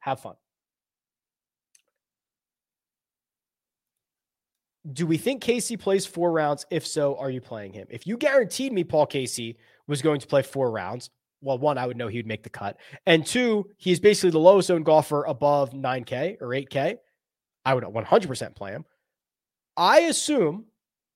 have 0.00 0.18
fun. 0.20 0.34
Do 4.92 5.06
we 5.06 5.18
think 5.18 5.40
Casey 5.40 5.76
plays 5.76 6.04
four 6.04 6.32
rounds? 6.32 6.66
If 6.70 6.84
so, 6.86 7.16
are 7.16 7.30
you 7.30 7.40
playing 7.40 7.72
him? 7.72 7.86
If 7.90 8.06
you 8.06 8.16
guaranteed 8.16 8.72
me 8.72 8.82
Paul 8.82 9.06
Casey 9.06 9.56
was 9.86 10.02
going 10.02 10.20
to 10.20 10.26
play 10.26 10.42
four 10.42 10.70
rounds, 10.70 11.10
well, 11.40 11.58
one, 11.58 11.78
I 11.78 11.86
would 11.86 11.96
know 11.96 12.08
he 12.08 12.18
would 12.18 12.26
make 12.26 12.42
the 12.42 12.50
cut. 12.50 12.78
And 13.06 13.26
two, 13.26 13.70
he's 13.76 14.00
basically 14.00 14.30
the 14.30 14.38
lowest 14.38 14.70
owned 14.70 14.84
golfer 14.84 15.24
above 15.24 15.72
9K 15.72 16.36
or 16.40 16.48
8K. 16.48 16.96
I 17.64 17.74
would 17.74 17.84
100% 17.84 18.54
play 18.56 18.72
him. 18.72 18.84
I 19.76 20.00
assume 20.00 20.66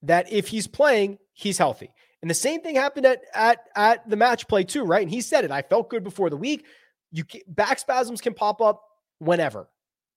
that 0.02 0.32
if 0.32 0.48
he's 0.48 0.66
playing, 0.66 1.18
he's 1.32 1.58
healthy. 1.58 1.90
And 2.22 2.30
the 2.30 2.34
same 2.34 2.60
thing 2.60 2.74
happened 2.74 3.06
at 3.06 3.20
at 3.34 3.60
at 3.74 4.08
the 4.08 4.16
match 4.16 4.46
play 4.46 4.64
too, 4.64 4.84
right? 4.84 5.02
And 5.02 5.10
he 5.10 5.22
said 5.22 5.44
it. 5.44 5.50
I 5.50 5.62
felt 5.62 5.88
good 5.88 6.04
before 6.04 6.28
the 6.28 6.36
week. 6.36 6.66
You 7.12 7.24
back 7.48 7.78
spasms 7.78 8.20
can 8.20 8.34
pop 8.34 8.60
up 8.60 8.82
whenever, 9.18 9.68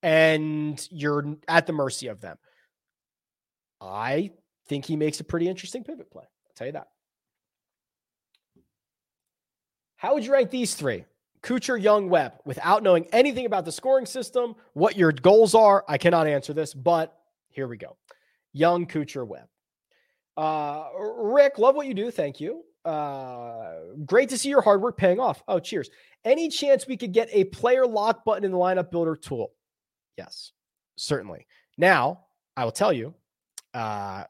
and 0.02 0.86
you're 0.92 1.38
at 1.48 1.66
the 1.66 1.74
mercy 1.74 2.08
of 2.08 2.20
them. 2.20 2.38
I 3.80 4.32
think 4.68 4.86
he 4.86 4.98
makes 4.98 5.20
a 5.22 5.24
pretty 5.24 5.48
interesting 5.48 5.84
pivot 5.84 6.12
play. 6.12 6.24
I'll 6.24 6.54
tell 6.56 6.68
you 6.68 6.74
that. 6.74 6.88
How 10.04 10.14
would 10.14 10.26
you 10.26 10.34
rank 10.34 10.52
these 10.52 10.76
three? 10.76 11.06
Kuchar, 11.44 11.82
Young, 11.82 12.10
Webb, 12.10 12.34
without 12.44 12.84
knowing 12.84 13.08
anything 13.14 13.46
about 13.46 13.64
the 13.64 13.72
scoring 13.72 14.06
system, 14.06 14.54
what 14.74 14.98
your 14.98 15.14
goals 15.14 15.56
are. 15.56 15.86
I 15.88 15.98
cannot 15.98 16.28
answer 16.28 16.52
this, 16.54 16.74
but 16.74 17.18
here 17.48 17.70
we 17.70 17.78
go. 17.78 17.96
Young, 18.52 18.86
Kuchar, 18.86 19.26
Webb. 19.26 19.48
Uh, 20.36 20.88
Rick, 21.00 21.58
love 21.58 21.76
what 21.76 21.88
you 21.88 21.94
do. 21.94 22.12
Thank 22.12 22.42
you. 22.42 22.66
Uh, 22.84 23.76
great 24.06 24.28
to 24.28 24.38
see 24.38 24.50
your 24.50 24.62
hard 24.62 24.82
work 24.82 24.98
paying 24.98 25.22
off. 25.22 25.42
Oh, 25.48 25.60
cheers. 25.60 25.90
Any 26.26 26.50
chance 26.50 26.86
we 26.86 26.98
could 26.98 27.14
get 27.14 27.30
a 27.32 27.46
player 27.46 27.88
lock 27.88 28.26
button 28.26 28.44
in 28.44 28.52
the 28.52 28.58
lineup 28.58 28.92
builder 28.92 29.16
tool? 29.16 29.54
Yes. 30.18 30.52
certainly. 30.98 31.48
Now, 31.78 32.26
I 32.58 32.66
will 32.66 32.72
tell 32.72 32.92
you, 32.92 33.14
uh, 33.74 34.24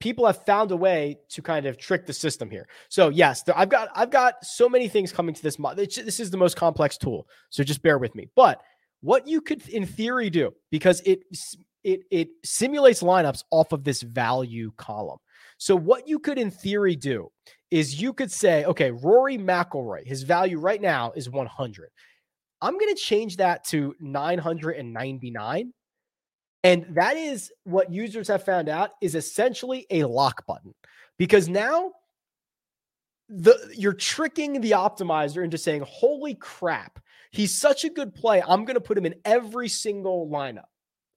people 0.00 0.26
have 0.26 0.44
found 0.44 0.70
a 0.72 0.76
way 0.76 1.18
to 1.30 1.42
kind 1.42 1.66
of 1.66 1.78
trick 1.78 2.06
the 2.06 2.12
system 2.12 2.50
here. 2.50 2.66
So 2.88 3.08
yes, 3.08 3.42
there, 3.42 3.56
I've 3.56 3.68
got 3.68 3.88
I've 3.94 4.10
got 4.10 4.44
so 4.44 4.68
many 4.68 4.88
things 4.88 5.12
coming 5.12 5.34
to 5.34 5.42
this. 5.42 5.58
Mo- 5.58 5.74
this 5.74 6.20
is 6.20 6.30
the 6.30 6.36
most 6.36 6.56
complex 6.56 6.96
tool, 6.96 7.28
so 7.50 7.62
just 7.62 7.82
bear 7.82 7.98
with 7.98 8.14
me. 8.14 8.28
But 8.34 8.60
what 9.00 9.26
you 9.28 9.40
could, 9.40 9.66
in 9.68 9.86
theory, 9.86 10.30
do 10.30 10.52
because 10.70 11.00
it 11.02 11.20
it 11.84 12.00
it 12.10 12.28
simulates 12.44 13.02
lineups 13.02 13.44
off 13.50 13.72
of 13.72 13.84
this 13.84 14.02
value 14.02 14.72
column. 14.76 15.18
So 15.58 15.76
what 15.76 16.08
you 16.08 16.18
could, 16.18 16.38
in 16.38 16.50
theory, 16.50 16.96
do 16.96 17.30
is 17.70 18.00
you 18.00 18.12
could 18.12 18.30
say, 18.30 18.64
okay, 18.64 18.90
Rory 18.90 19.36
McIlroy, 19.36 20.06
his 20.06 20.22
value 20.22 20.58
right 20.58 20.80
now 20.80 21.12
is 21.14 21.28
100. 21.28 21.90
I'm 22.60 22.78
going 22.78 22.94
to 22.94 23.00
change 23.00 23.36
that 23.36 23.64
to 23.66 23.94
999 24.00 25.72
and 26.64 26.86
that 26.94 27.16
is 27.16 27.52
what 27.64 27.92
users 27.92 28.28
have 28.28 28.44
found 28.44 28.68
out 28.68 28.90
is 29.00 29.14
essentially 29.14 29.86
a 29.90 30.04
lock 30.04 30.44
button 30.46 30.74
because 31.16 31.48
now 31.48 31.92
the 33.28 33.56
you're 33.76 33.92
tricking 33.92 34.60
the 34.60 34.72
optimizer 34.72 35.44
into 35.44 35.58
saying, 35.58 35.84
"Holy 35.86 36.34
crap, 36.34 36.98
he's 37.30 37.54
such 37.54 37.84
a 37.84 37.90
good 37.90 38.14
play. 38.14 38.42
I'm 38.42 38.64
going 38.64 38.74
to 38.74 38.80
put 38.80 38.98
him 38.98 39.06
in 39.06 39.14
every 39.24 39.68
single 39.68 40.28
lineup." 40.28 40.64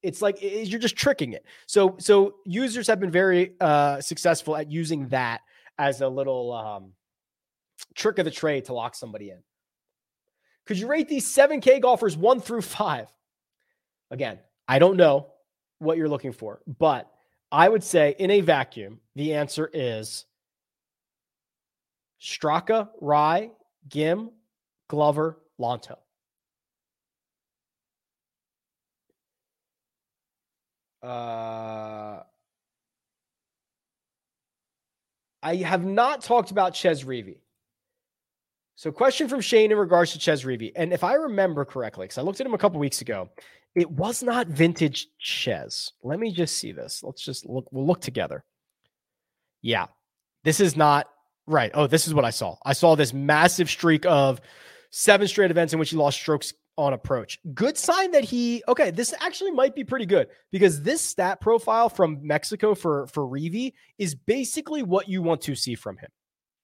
It's 0.03 0.21
like 0.21 0.41
it, 0.43 0.67
you're 0.67 0.79
just 0.79 0.95
tricking 0.95 1.33
it. 1.33 1.45
So 1.67 1.95
so 1.99 2.35
users 2.45 2.87
have 2.87 2.99
been 2.99 3.11
very 3.11 3.55
uh, 3.59 4.01
successful 4.01 4.55
at 4.55 4.69
using 4.69 5.07
that 5.07 5.41
as 5.77 6.01
a 6.01 6.07
little 6.07 6.51
um, 6.53 6.91
trick 7.95 8.19
of 8.19 8.25
the 8.25 8.31
trade 8.31 8.65
to 8.65 8.73
lock 8.73 8.93
somebody 8.93 9.29
in. 9.29 9.39
Could 10.65 10.77
you 10.77 10.87
rate 10.87 11.07
these 11.07 11.33
7K 11.33 11.81
golfers 11.81 12.15
one 12.15 12.39
through 12.39 12.61
five? 12.61 13.07
Again, 14.11 14.39
I 14.67 14.79
don't 14.79 14.97
know 14.97 15.30
what 15.81 15.97
you're 15.97 16.09
looking 16.09 16.31
for, 16.31 16.61
but 16.79 17.11
I 17.51 17.67
would 17.67 17.83
say 17.83 18.15
in 18.17 18.31
a 18.31 18.41
vacuum, 18.41 18.99
the 19.15 19.33
answer 19.33 19.69
is 19.73 20.25
Straka, 22.21 22.89
Rai, 23.01 23.51
Ghim, 23.89 24.29
Glover, 24.87 25.39
Lanto. 25.59 25.97
Uh, 31.01 32.21
I 35.41 35.55
have 35.55 35.83
not 35.83 36.21
talked 36.21 36.51
about 36.51 36.75
Chez 36.75 37.03
Reavie. 37.03 37.39
So, 38.81 38.91
question 38.91 39.29
from 39.29 39.41
Shane 39.41 39.71
in 39.71 39.77
regards 39.77 40.11
to 40.13 40.19
Chez. 40.19 40.43
And 40.75 40.91
if 40.91 41.03
I 41.03 41.13
remember 41.13 41.65
correctly, 41.65 42.05
because 42.05 42.17
I 42.17 42.23
looked 42.23 42.41
at 42.41 42.47
him 42.47 42.55
a 42.55 42.57
couple 42.57 42.79
weeks 42.79 43.01
ago, 43.01 43.29
it 43.75 43.87
was 43.91 44.23
not 44.23 44.47
vintage 44.47 45.07
Chez. 45.19 45.91
Let 46.01 46.17
me 46.17 46.33
just 46.33 46.57
see 46.57 46.71
this. 46.71 47.03
Let's 47.03 47.23
just 47.23 47.45
look. 47.45 47.67
We'll 47.69 47.85
look 47.85 48.01
together. 48.01 48.43
Yeah, 49.61 49.85
this 50.43 50.59
is 50.59 50.75
not 50.75 51.07
right. 51.45 51.69
Oh, 51.75 51.85
this 51.85 52.07
is 52.07 52.15
what 52.15 52.25
I 52.25 52.31
saw. 52.31 52.55
I 52.65 52.73
saw 52.73 52.95
this 52.95 53.13
massive 53.13 53.69
streak 53.69 54.07
of 54.07 54.41
seven 54.89 55.27
straight 55.27 55.51
events 55.51 55.73
in 55.73 55.79
which 55.79 55.91
he 55.91 55.95
lost 55.95 56.19
strokes 56.19 56.51
on 56.75 56.93
approach. 56.93 57.37
Good 57.53 57.77
sign 57.77 58.09
that 58.13 58.23
he 58.23 58.63
okay. 58.67 58.89
This 58.89 59.13
actually 59.19 59.51
might 59.51 59.75
be 59.75 59.83
pretty 59.83 60.07
good 60.07 60.29
because 60.51 60.81
this 60.81 61.03
stat 61.03 61.39
profile 61.39 61.87
from 61.87 62.17
Mexico 62.23 62.73
for 62.73 63.05
for 63.05 63.27
Reavie 63.27 63.73
is 63.99 64.15
basically 64.15 64.81
what 64.81 65.07
you 65.07 65.21
want 65.21 65.41
to 65.41 65.53
see 65.53 65.75
from 65.75 65.97
him, 65.97 66.09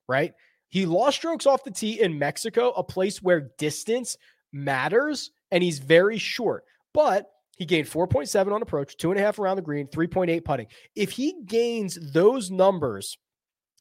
right? 0.10 0.34
He 0.70 0.86
lost 0.86 1.18
strokes 1.18 1.46
off 1.46 1.64
the 1.64 1.72
tee 1.72 2.02
in 2.02 2.20
Mexico, 2.20 2.72
a 2.72 2.84
place 2.84 3.22
where 3.22 3.52
distance 3.58 4.18
matters, 4.52 5.32
and 5.52 5.64
he's 5.64 5.80
very 5.80 6.18
short 6.18 6.64
but 6.98 7.30
he 7.58 7.66
gained 7.66 7.88
4.7 7.88 8.52
on 8.52 8.64
approach, 8.64 8.98
two 8.98 9.12
and 9.12 9.20
a 9.20 9.24
half 9.24 9.38
around 9.38 9.58
the 9.58 9.62
green, 9.62 9.86
3.8 9.86 10.44
putting. 10.44 10.66
If 10.96 11.12
he 11.12 11.36
gains 11.46 11.96
those 12.12 12.50
numbers 12.50 13.20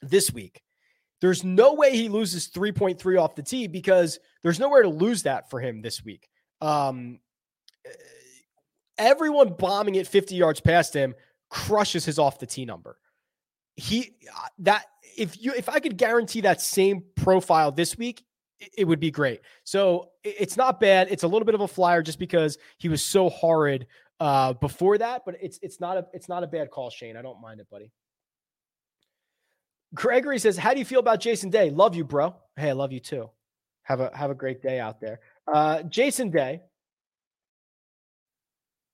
this 0.03 0.30
week, 0.30 0.61
there's 1.22 1.43
no 1.43 1.72
way 1.72 1.97
he 1.97 2.11
loses 2.11 2.51
3.3 2.51 3.18
off 3.18 3.34
the 3.34 3.43
tee 3.43 3.68
because 3.68 4.18
there's 4.43 4.61
nowhere 4.61 4.82
to 4.82 4.91
lose 4.91 5.22
that 5.22 5.49
for 5.49 5.61
him 5.61 5.80
this 5.80 6.05
week. 6.05 6.28
Um, 6.61 7.20
everyone 8.99 9.55
bombing 9.59 9.95
it 9.95 10.07
50 10.07 10.34
yards 10.34 10.61
past 10.61 10.93
him 10.93 11.14
crushes 11.49 12.05
his 12.05 12.18
off 12.18 12.39
the 12.39 12.45
tee 12.45 12.66
number. 12.66 12.99
He 13.77 14.16
uh, 14.35 14.49
that 14.61 14.87
if 15.16 15.43
you 15.43 15.53
if 15.53 15.68
I 15.68 15.81
could 15.81 15.97
guarantee 15.97 16.41
that 16.43 16.61
same 16.61 17.05
profile 17.14 17.70
this 17.70 17.97
week, 17.97 18.24
it 18.77 18.85
would 18.85 19.01
be 19.01 19.11
great. 19.11 19.41
So 19.64 20.11
it's 20.24 20.57
not 20.57 20.81
bad. 20.81 21.09
It's 21.11 21.22
a 21.22 21.29
little 21.29 21.45
bit 21.45 21.55
of 21.55 21.61
a 21.61 21.68
flyer 21.68 22.03
just 22.03 22.18
because 22.18 22.59
he 22.79 22.89
was 22.89 23.03
so 23.03 23.29
horrid 23.29 23.87
uh, 24.20 24.55
before 24.55 24.99
that, 24.99 25.22
but 25.27 25.37
it's 25.41 25.59
it's 25.62 25.81
not 25.81 25.97
a 25.97 26.07
it's 26.12 26.29
not 26.29 26.43
a 26.43 26.47
bad 26.47 26.70
call, 26.70 26.91
Shane. 26.91 27.16
I 27.16 27.22
don't 27.22 27.41
mind 27.41 27.61
it, 27.61 27.68
buddy. 27.70 27.93
Gregory 29.95 30.39
says, 30.39 30.57
"How 30.57 30.72
do 30.72 30.79
you 30.79 30.85
feel 30.85 31.01
about 31.01 31.20
Jason 31.20 31.51
Day? 31.51 31.70
Love 31.70 31.95
you, 31.95 32.05
bro. 32.05 32.35
Hey, 32.57 32.70
I 32.70 32.72
love 32.72 32.93
you 32.93 33.01
too. 33.01 33.31
Have 33.83 34.01
a 34.01 34.11
have 34.16 34.31
a 34.31 34.35
great 34.35 34.62
day 34.62 34.81
out 34.81 35.01
there." 35.01 35.20
Uh, 35.53 35.83
Jason 35.83 36.31
Day. 36.31 36.62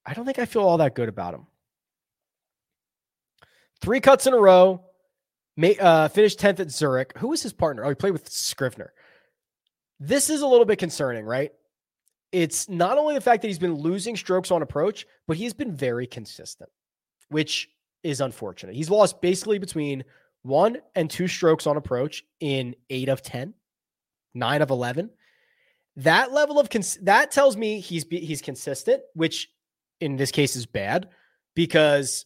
I 0.05 0.15
don't 0.15 0.25
think 0.25 0.41
I 0.41 0.47
feel 0.47 0.63
all 0.63 0.79
that 0.79 0.97
good 0.97 1.09
about 1.09 1.35
him. 1.35 1.47
Three 3.83 4.01
cuts 4.01 4.27
in 4.27 4.33
a 4.33 4.39
row. 4.39 4.85
May, 5.57 5.77
uh, 5.77 6.09
finished 6.09 6.39
10th 6.39 6.61
at 6.61 6.71
Zurich. 6.71 7.13
Who 7.19 7.29
was 7.29 7.43
his 7.43 7.53
partner? 7.53 7.85
Oh, 7.85 7.89
he 7.89 7.95
played 7.95 8.13
with 8.13 8.29
Scrivener. 8.31 8.93
This 10.01 10.31
is 10.31 10.41
a 10.41 10.47
little 10.47 10.65
bit 10.65 10.79
concerning, 10.79 11.27
right? 11.27 11.53
It's 12.31 12.69
not 12.69 12.97
only 12.97 13.15
the 13.15 13.21
fact 13.21 13.43
that 13.43 13.49
he's 13.49 13.59
been 13.59 13.75
losing 13.75 14.17
strokes 14.17 14.51
on 14.51 14.63
approach, 14.63 15.07
but 15.29 15.37
he's 15.37 15.53
been 15.53 15.77
very 15.77 16.07
consistent, 16.07 16.71
which 17.29 17.69
is 18.03 18.21
unfortunate. 18.21 18.75
He's 18.75 18.89
lost 18.89 19.21
basically 19.21 19.59
between 19.59 20.05
one 20.43 20.79
and 20.95 21.11
two 21.11 21.29
strokes 21.29 21.67
on 21.67 21.77
approach 21.77 22.25
in 22.41 22.75
eight 22.89 23.09
of 23.09 23.23
10, 23.23 23.53
nine 24.35 24.63
of 24.63 24.71
11. 24.71 25.11
That 25.97 26.33
level 26.33 26.59
of 26.59 26.71
cons- 26.71 26.99
that 27.03 27.31
tells 27.31 27.57
me 27.57 27.81
he's 27.81 28.07
he's 28.09 28.41
consistent, 28.41 29.03
which 29.15 29.51
in 30.01 30.17
this 30.17 30.31
case 30.31 30.57
is 30.57 30.65
bad 30.65 31.11
because 31.55 32.25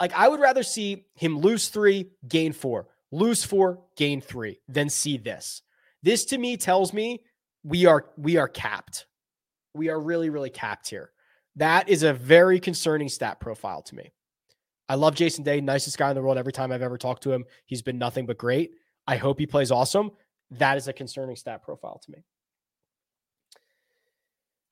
like 0.00 0.12
I 0.14 0.28
would 0.28 0.40
rather 0.40 0.62
see 0.62 1.06
him 1.14 1.38
lose 1.38 1.68
three, 1.68 2.10
gain 2.26 2.52
four, 2.52 2.88
lose 3.10 3.44
four, 3.44 3.82
gain 3.96 4.20
three 4.20 4.60
than 4.68 4.88
see 4.88 5.16
this. 5.16 5.62
This 6.02 6.24
to 6.26 6.38
me 6.38 6.56
tells 6.56 6.92
me 6.92 7.24
we 7.64 7.86
are 7.86 8.06
we 8.16 8.36
are 8.36 8.48
capped. 8.48 9.06
We 9.74 9.88
are 9.88 10.00
really 10.00 10.30
really 10.30 10.50
capped 10.50 10.88
here. 10.88 11.12
That 11.56 11.88
is 11.88 12.02
a 12.02 12.12
very 12.12 12.60
concerning 12.60 13.08
stat 13.08 13.40
profile 13.40 13.82
to 13.82 13.94
me. 13.94 14.12
I 14.88 14.94
love 14.94 15.14
Jason 15.14 15.42
Day, 15.42 15.60
nicest 15.60 15.98
guy 15.98 16.10
in 16.10 16.14
the 16.14 16.22
world. 16.22 16.38
Every 16.38 16.52
time 16.52 16.70
I've 16.70 16.82
ever 16.82 16.98
talked 16.98 17.22
to 17.24 17.32
him, 17.32 17.44
he's 17.64 17.82
been 17.82 17.98
nothing 17.98 18.26
but 18.26 18.38
great. 18.38 18.72
I 19.06 19.16
hope 19.16 19.38
he 19.38 19.46
plays 19.46 19.72
awesome. 19.72 20.10
That 20.50 20.76
is 20.76 20.86
a 20.86 20.92
concerning 20.92 21.36
stat 21.36 21.62
profile 21.62 22.00
to 22.04 22.10
me. 22.10 22.24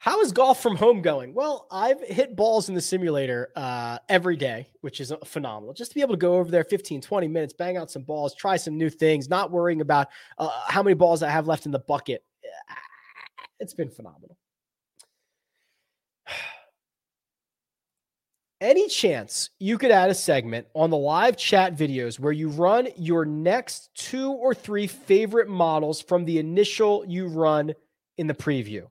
How 0.05 0.21
is 0.21 0.33
golf 0.33 0.61
from 0.61 0.77
home 0.77 1.01
going? 1.01 1.33
Well, 1.33 1.67
I've 1.71 1.99
hit 2.03 2.37
balls 2.37 2.69
in 2.69 2.75
the 2.75 2.83
simulator 2.83 3.51
uh, 3.57 3.97
every 4.11 4.37
day, 4.37 4.69
which 4.83 5.01
is 5.01 5.15
phenomenal. 5.25 5.73
Just 5.73 5.93
to 5.93 5.95
be 5.95 6.03
able 6.03 6.13
to 6.13 6.19
go 6.19 6.35
over 6.35 6.51
there 6.51 6.63
15, 6.63 7.01
20 7.01 7.27
minutes, 7.27 7.55
bang 7.55 7.79
out 7.79 7.91
some 7.91 8.03
balls, 8.03 8.35
try 8.35 8.59
some 8.59 8.77
new 8.77 8.91
things, 8.91 9.31
not 9.31 9.51
worrying 9.51 9.81
about 9.81 10.09
uh, 10.37 10.51
how 10.69 10.83
many 10.83 10.93
balls 10.93 11.23
I 11.23 11.31
have 11.31 11.47
left 11.47 11.65
in 11.65 11.73
the 11.73 11.79
bucket. 11.79 12.23
It's 13.61 13.73
been 13.73 13.89
phenomenal. 13.89 14.37
Any 18.61 18.89
chance 18.89 19.49
you 19.59 19.79
could 19.79 19.91
add 19.91 20.11
a 20.11 20.15
segment 20.15 20.67
on 20.75 20.91
the 20.91 20.99
live 20.99 21.39
chat 21.39 21.79
videos 21.79 22.21
where 22.21 22.31
you 22.31 22.51
run 22.51 22.89
your 22.99 23.25
next 23.25 23.89
two 23.95 24.33
or 24.33 24.55
three 24.55 24.87
favorite 24.87 25.49
models 25.49 26.03
from 26.03 26.27
the 26.27 26.39
initial 26.39 27.07
you 27.07 27.27
run 27.29 27.73
in 28.19 28.27
the 28.27 28.35
preview? 28.35 28.87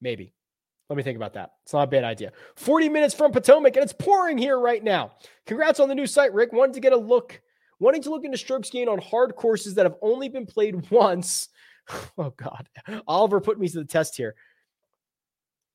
Maybe. 0.00 0.34
Let 0.88 0.96
me 0.96 1.02
think 1.02 1.16
about 1.16 1.32
that. 1.34 1.52
It's 1.62 1.72
not 1.72 1.84
a 1.84 1.86
bad 1.86 2.04
idea. 2.04 2.32
40 2.56 2.90
minutes 2.90 3.14
from 3.14 3.32
Potomac, 3.32 3.74
and 3.76 3.82
it's 3.82 3.94
pouring 3.94 4.36
here 4.36 4.58
right 4.58 4.84
now. 4.84 5.12
Congrats 5.46 5.80
on 5.80 5.88
the 5.88 5.94
new 5.94 6.06
site, 6.06 6.34
Rick. 6.34 6.52
Wanted 6.52 6.74
to 6.74 6.80
get 6.80 6.92
a 6.92 6.96
look, 6.96 7.40
wanting 7.80 8.02
to 8.02 8.10
look 8.10 8.24
into 8.24 8.36
strokes 8.36 8.68
gain 8.68 8.88
on 8.88 8.98
hard 8.98 9.34
courses 9.34 9.74
that 9.74 9.86
have 9.86 9.96
only 10.02 10.28
been 10.28 10.46
played 10.46 10.90
once. 10.90 11.48
Oh, 12.18 12.34
God. 12.36 12.68
Oliver 13.06 13.40
put 13.40 13.58
me 13.58 13.68
to 13.68 13.78
the 13.78 13.84
test 13.84 14.16
here. 14.16 14.34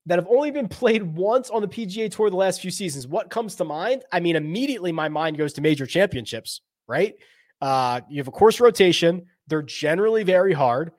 That 0.05 0.17
have 0.17 0.27
only 0.29 0.51
been 0.51 0.67
played 0.67 1.03
once 1.03 1.49
on 1.49 1.61
the 1.61 1.67
PGA 1.67 2.09
Tour 2.11 2.29
the 2.29 2.35
last 2.35 2.61
few 2.61 2.71
seasons. 2.71 3.07
What 3.07 3.29
comes 3.29 3.55
to 3.55 3.65
mind? 3.65 4.03
I 4.11 4.19
mean, 4.19 4.35
immediately 4.35 4.91
my 4.91 5.09
mind 5.09 5.37
goes 5.37 5.53
to 5.53 5.61
major 5.61 5.85
championships, 5.85 6.61
right? 6.87 7.15
Uh, 7.61 8.01
you 8.09 8.17
have 8.19 8.27
a 8.27 8.31
course 8.31 8.59
rotation. 8.59 9.25
They're 9.47 9.61
generally 9.61 10.23
very 10.23 10.53
hard. 10.53 10.91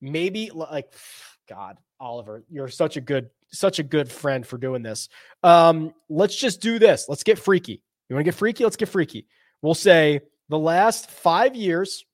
Maybe 0.00 0.50
like, 0.50 0.92
God, 1.48 1.78
Oliver. 2.00 2.42
You're 2.50 2.68
such 2.68 2.96
a 2.96 3.00
good, 3.00 3.30
such 3.52 3.78
a 3.78 3.82
good 3.82 4.10
friend 4.10 4.46
for 4.46 4.58
doing 4.58 4.82
this. 4.82 5.08
Um, 5.42 5.94
let's 6.08 6.34
just 6.34 6.60
do 6.60 6.78
this. 6.78 7.06
Let's 7.08 7.22
get 7.22 7.38
freaky. 7.38 7.82
You 8.08 8.16
want 8.16 8.24
to 8.24 8.30
get 8.30 8.34
freaky? 8.34 8.64
Let's 8.64 8.76
get 8.76 8.88
freaky. 8.88 9.26
We'll 9.62 9.74
say 9.74 10.20
the 10.48 10.58
last 10.58 11.10
five 11.10 11.54
years, 11.54 12.04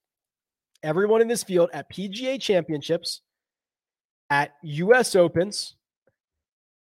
everyone 0.83 1.23
in 1.23 1.29
this 1.29 1.45
field 1.45 1.71
at 1.73 1.91
PGA 1.91 2.41
championships, 2.41 3.23
at 4.29 4.53
US 4.63 5.15
Opens, 5.15 5.77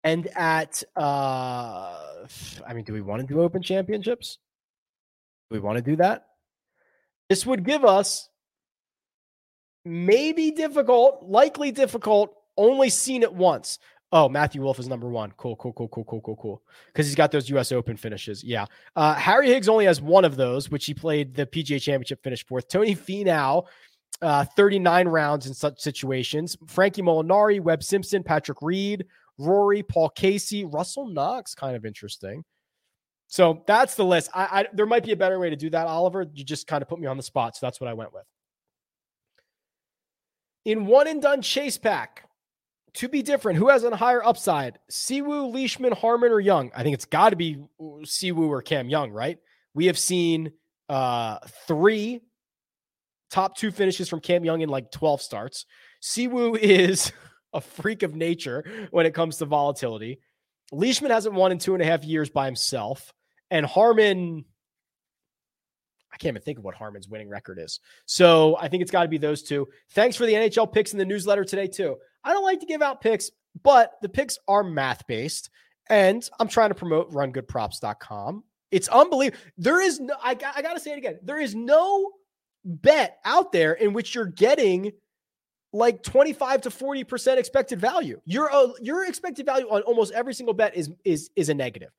And 0.04 0.28
at, 0.36 0.84
uh, 0.96 2.26
I 2.68 2.74
mean, 2.74 2.84
do 2.84 2.94
we 2.94 3.02
want 3.02 3.22
to 3.22 3.28
do 3.28 3.42
open 3.42 3.62
championships? 3.64 4.38
Do 5.50 5.56
we 5.56 5.60
want 5.60 5.78
to 5.78 5.82
do 5.82 5.96
that? 5.96 6.28
This 7.30 7.46
would 7.46 7.64
give 7.64 7.86
us 7.86 8.30
maybe 9.84 10.52
difficult, 10.52 11.24
likely 11.24 11.72
difficult, 11.72 12.36
only 12.58 12.90
seen 12.90 13.24
it 13.24 13.34
once. 13.34 13.80
Oh, 14.12 14.30
Matthew 14.30 14.62
Wolff 14.62 14.80
is 14.80 14.88
number 14.88 15.10
one. 15.10 15.34
Cool, 15.36 15.56
cool, 15.58 15.74
cool, 15.74 15.90
cool, 15.90 16.06
cool, 16.06 16.22
cool, 16.22 16.36
cool. 16.38 16.64
Because 16.88 17.06
he's 17.06 17.16
got 17.16 17.32
those 17.32 17.50
U.S. 17.50 17.72
Open 17.72 17.98
finishes. 17.98 18.44
Yeah. 18.44 18.66
Uh, 18.96 19.14
Harry 19.16 19.48
Higgs 19.48 19.68
only 19.68 19.86
has 19.86 20.02
one 20.02 20.24
of 20.24 20.36
those, 20.36 20.70
which 20.70 20.86
he 20.86 20.94
played 20.94 21.36
the 21.36 21.46
PGA 21.46 21.82
Championship 21.82 22.24
finish 22.24 22.46
fourth. 22.46 22.68
Tony 22.68 22.96
Finau, 22.96 23.66
uh, 24.22 24.46
39 24.56 25.08
rounds 25.08 25.48
in 25.48 25.54
such 25.54 25.82
situations. 25.82 26.56
Frankie 26.68 27.02
Molinari, 27.02 27.60
Webb 27.60 27.84
Simpson, 27.84 28.24
Patrick 28.24 28.62
Reed, 28.62 29.06
Rory, 29.38 29.84
Paul 29.84 30.10
Casey, 30.10 30.66
Russell 30.66 31.08
Knox. 31.08 31.54
Kind 31.54 31.76
of 31.76 31.86
interesting. 31.86 32.44
So 33.28 33.64
that's 33.68 33.96
the 33.96 34.06
list. 34.06 34.30
I, 34.34 34.44
I 34.44 34.66
there 34.72 34.86
might 34.86 35.04
be 35.04 35.12
a 35.12 35.18
better 35.18 35.40
way 35.40 35.50
to 35.50 35.56
do 35.56 35.70
that, 35.72 35.88
Oliver. 35.88 36.26
You 36.34 36.44
just 36.44 36.68
kind 36.68 36.82
of 36.82 36.88
put 36.88 37.00
me 37.00 37.08
on 37.08 37.18
the 37.18 37.24
spot, 37.24 37.56
so 37.56 37.66
that's 37.66 37.82
what 37.82 37.90
I 37.90 37.94
went 37.94 38.14
with. 38.14 38.24
In 40.64 40.86
one 40.86 41.08
and 41.08 41.22
done 41.22 41.42
chase 41.42 41.78
pack, 41.78 42.30
to 42.96 43.10
be 43.10 43.22
different, 43.22 43.58
who 43.58 43.70
has 43.70 43.84
a 43.84 43.96
higher 43.96 44.26
upside? 44.26 44.80
Siwoo, 44.90 45.54
Leishman, 45.54 45.92
Harman, 45.92 46.32
or 46.32 46.40
Young? 46.40 46.72
I 46.76 46.84
think 46.84 46.94
it's 46.94 47.06
got 47.06 47.30
to 47.30 47.36
be 47.36 47.58
Siwoo 47.80 48.50
or 48.50 48.62
Cam 48.62 48.90
Young, 48.90 49.12
right? 49.12 49.38
We 49.74 49.88
have 49.88 49.98
seen 49.98 50.52
uh, 50.90 51.40
three 51.68 52.22
top 53.30 53.58
two 53.58 53.72
finishes 53.72 54.08
from 54.08 54.22
Cam 54.22 54.46
Young 54.46 54.62
in 54.62 54.70
like 54.70 54.92
12 54.92 55.22
starts. 55.22 55.66
Siwoo 56.02 56.58
is 56.62 57.12
a 57.54 57.62
freak 57.62 58.04
of 58.04 58.16
nature 58.16 58.88
when 58.92 59.06
it 59.06 59.14
comes 59.14 59.38
to 59.38 59.46
volatility. 59.46 60.20
Leishman 60.72 61.12
hasn't 61.12 61.36
won 61.36 61.52
in 61.52 61.60
two 61.60 61.74
and 61.74 61.84
a 61.84 61.86
half 61.86 62.04
years 62.04 62.30
by 62.30 62.46
himself. 62.46 63.14
And 63.52 63.66
Harman, 63.66 64.46
I 66.12 66.18
can't 66.18 66.34
even 66.34 66.42
think 66.42 66.58
of 66.58 66.64
what 66.64 66.76
Harman's 66.76 67.08
winning 67.08 67.30
record 67.30 67.60
is. 67.60 67.80
So 68.06 68.58
I 68.58 68.68
think 68.68 68.82
it's 68.82 68.92
got 68.92 69.04
to 69.04 69.10
be 69.10 69.18
those 69.18 69.44
two. 69.44 69.68
Thanks 69.92 70.16
for 70.16 70.26
the 70.26 70.34
NHL 70.34 70.72
picks 70.72 70.94
in 70.94 71.00
the 71.00 71.06
newsletter 71.06 71.44
today, 71.44 71.68
too. 71.68 71.98
I 72.26 72.34
don't 72.34 72.44
like 72.44 72.60
to 72.60 72.66
give 72.66 72.82
out 72.82 73.00
picks, 73.00 73.32
but 73.64 73.94
the 74.02 74.10
picks 74.10 74.38
are 74.48 74.64
math 74.64 75.08
based. 75.08 75.50
And 75.90 76.28
I'm 76.40 76.48
trying 76.48 76.70
to 76.70 76.76
promote 76.76 77.12
rungoodprops.com. 77.12 78.44
It's 78.72 78.88
unbelievable. 78.90 79.42
There 79.58 79.82
is 79.82 80.00
no, 80.00 80.16
I, 80.22 80.32
I 80.32 80.62
got 80.62 80.74
to 80.74 80.80
say 80.80 80.92
it 80.92 80.98
again. 80.98 81.20
There 81.24 81.40
is 81.40 81.56
no 81.56 82.12
bet 82.66 83.20
out 83.24 83.52
there 83.52 83.74
in 83.74 83.94
which 83.94 84.16
you're 84.16 84.26
getting 84.26 84.92
like 85.72 86.02
25 86.04 86.62
to 86.62 86.70
40% 86.70 87.38
expected 87.38 87.80
value. 87.80 88.20
Your 88.26 88.52
uh, 88.52 88.70
your 88.82 89.06
expected 89.06 89.46
value 89.46 89.68
on 89.68 89.82
almost 89.84 90.14
every 90.14 90.34
single 90.34 90.54
bet 90.54 90.76
is 90.76 90.90
is 91.04 91.30
is 91.36 91.50
a 91.50 91.54
negative. 91.54 91.92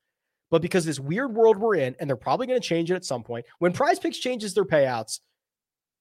But 0.49 0.61
because 0.61 0.85
this 0.85 0.99
weird 0.99 1.33
world 1.33 1.57
we're 1.57 1.75
in 1.75 1.95
and 1.99 2.09
they're 2.09 2.17
probably 2.17 2.47
going 2.47 2.59
to 2.59 2.67
change 2.67 2.91
it 2.91 2.95
at 2.95 3.05
some 3.05 3.23
point, 3.23 3.45
when 3.59 3.73
Prize 3.73 3.99
Picks 3.99 4.17
changes 4.17 4.53
their 4.53 4.65
payouts, 4.65 5.19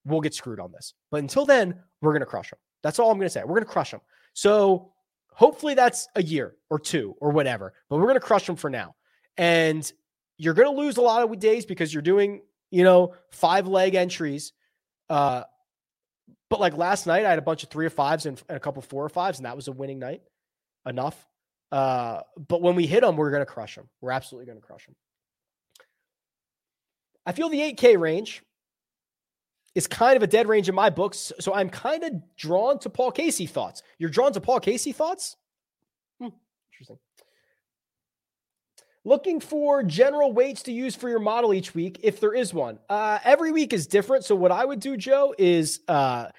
we'll 0.04 0.20
get 0.20 0.34
screwed 0.34 0.60
on 0.60 0.72
this. 0.72 0.94
But 1.10 1.18
until 1.18 1.44
then, 1.44 1.80
we're 2.00 2.12
going 2.12 2.20
to 2.20 2.26
crush 2.26 2.50
them. 2.50 2.58
That's 2.82 2.98
all 2.98 3.10
I'm 3.10 3.18
going 3.18 3.26
to 3.26 3.32
say. 3.32 3.42
We're 3.42 3.56
going 3.56 3.64
to 3.64 3.70
crush 3.70 3.90
them. 3.90 4.00
So 4.36 4.92
hopefully 5.32 5.72
that's 5.72 6.08
a 6.14 6.22
year 6.22 6.54
or 6.68 6.78
two 6.78 7.14
or 7.20 7.30
whatever, 7.30 7.72
but 7.88 7.96
we're 7.96 8.02
going 8.02 8.14
to 8.14 8.20
crush 8.20 8.46
them 8.46 8.56
for 8.56 8.68
now. 8.68 8.94
And 9.36 9.90
you're 10.36 10.54
going 10.54 10.68
to 10.68 10.78
lose 10.78 10.98
a 10.98 11.02
lot 11.02 11.22
of 11.22 11.38
days 11.38 11.64
because 11.64 11.92
you're 11.92 12.02
doing, 12.02 12.42
you 12.70 12.84
know, 12.84 13.14
five 13.30 13.66
leg 13.66 13.94
entries 13.94 14.52
uh, 15.08 15.44
but 16.48 16.60
like 16.60 16.76
last 16.76 17.06
night, 17.06 17.24
I 17.24 17.30
had 17.30 17.38
a 17.38 17.42
bunch 17.42 17.62
of 17.62 17.70
three 17.70 17.86
or 17.86 17.90
fives 17.90 18.26
and, 18.26 18.40
and 18.48 18.56
a 18.56 18.60
couple 18.60 18.82
four 18.82 19.04
or 19.04 19.08
fives, 19.08 19.38
and 19.38 19.46
that 19.46 19.56
was 19.56 19.68
a 19.68 19.72
winning 19.72 19.98
night. 19.98 20.22
Enough. 20.86 21.26
Uh, 21.72 22.20
but 22.48 22.62
when 22.62 22.76
we 22.76 22.86
hit 22.86 23.00
them, 23.00 23.16
we're 23.16 23.30
going 23.30 23.40
to 23.40 23.46
crush 23.46 23.74
them. 23.74 23.88
We're 24.00 24.12
absolutely 24.12 24.46
going 24.46 24.58
to 24.58 24.64
crush 24.64 24.86
them. 24.86 24.94
I 27.24 27.32
feel 27.32 27.48
the 27.48 27.58
8K 27.58 27.98
range 27.98 28.42
is 29.76 29.86
kind 29.86 30.16
of 30.16 30.22
a 30.22 30.26
dead 30.26 30.48
range 30.48 30.70
in 30.70 30.74
my 30.74 30.88
books. 30.88 31.32
So 31.38 31.52
I'm 31.52 31.68
kind 31.68 32.02
of 32.02 32.14
drawn 32.36 32.78
to 32.78 32.88
Paul 32.88 33.12
Casey 33.12 33.44
thoughts. 33.44 33.82
You're 33.98 34.08
drawn 34.08 34.32
to 34.32 34.40
Paul 34.40 34.58
Casey 34.58 34.90
thoughts? 34.90 35.36
Hmm, 36.18 36.30
interesting. 36.72 36.98
Looking 39.04 39.38
for 39.38 39.82
general 39.82 40.32
weights 40.32 40.62
to 40.62 40.72
use 40.72 40.96
for 40.96 41.10
your 41.10 41.18
model 41.18 41.52
each 41.52 41.74
week, 41.74 42.00
if 42.02 42.20
there 42.20 42.32
is 42.32 42.54
one. 42.54 42.78
Uh, 42.88 43.18
every 43.22 43.52
week 43.52 43.74
is 43.74 43.86
different. 43.86 44.24
So 44.24 44.34
what 44.34 44.50
I 44.50 44.64
would 44.64 44.80
do, 44.80 44.96
Joe, 44.96 45.34
is 45.36 45.80
uh, 45.88 46.30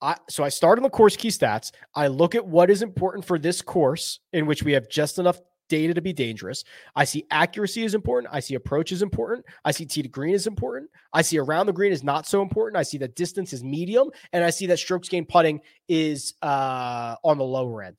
I 0.00 0.16
so 0.30 0.42
I 0.42 0.48
start 0.48 0.78
on 0.78 0.82
the 0.82 0.88
course 0.88 1.16
key 1.16 1.28
stats. 1.28 1.72
I 1.94 2.06
look 2.06 2.34
at 2.34 2.46
what 2.46 2.70
is 2.70 2.80
important 2.80 3.26
for 3.26 3.38
this 3.38 3.60
course, 3.60 4.20
in 4.32 4.46
which 4.46 4.62
we 4.62 4.72
have 4.72 4.88
just 4.88 5.18
enough 5.18 5.38
data 5.68 5.94
to 5.94 6.00
be 6.00 6.12
dangerous. 6.12 6.64
I 6.94 7.04
see 7.04 7.24
accuracy 7.30 7.84
is 7.84 7.94
important. 7.94 8.32
I 8.32 8.40
see 8.40 8.54
approach 8.54 8.92
is 8.92 9.02
important. 9.02 9.44
I 9.64 9.70
see 9.70 9.86
tee 9.86 10.02
to 10.02 10.08
green 10.08 10.34
is 10.34 10.46
important. 10.46 10.90
I 11.12 11.22
see 11.22 11.38
around 11.38 11.66
the 11.66 11.72
green 11.72 11.92
is 11.92 12.04
not 12.04 12.26
so 12.26 12.42
important. 12.42 12.76
I 12.76 12.82
see 12.82 12.98
that 12.98 13.16
distance 13.16 13.52
is 13.52 13.62
medium, 13.62 14.10
and 14.32 14.44
I 14.44 14.50
see 14.50 14.66
that 14.66 14.78
strokes 14.78 15.08
gain 15.08 15.26
putting 15.26 15.60
is 15.88 16.34
uh, 16.42 17.16
on 17.24 17.38
the 17.38 17.44
lower 17.44 17.82
end. 17.82 17.96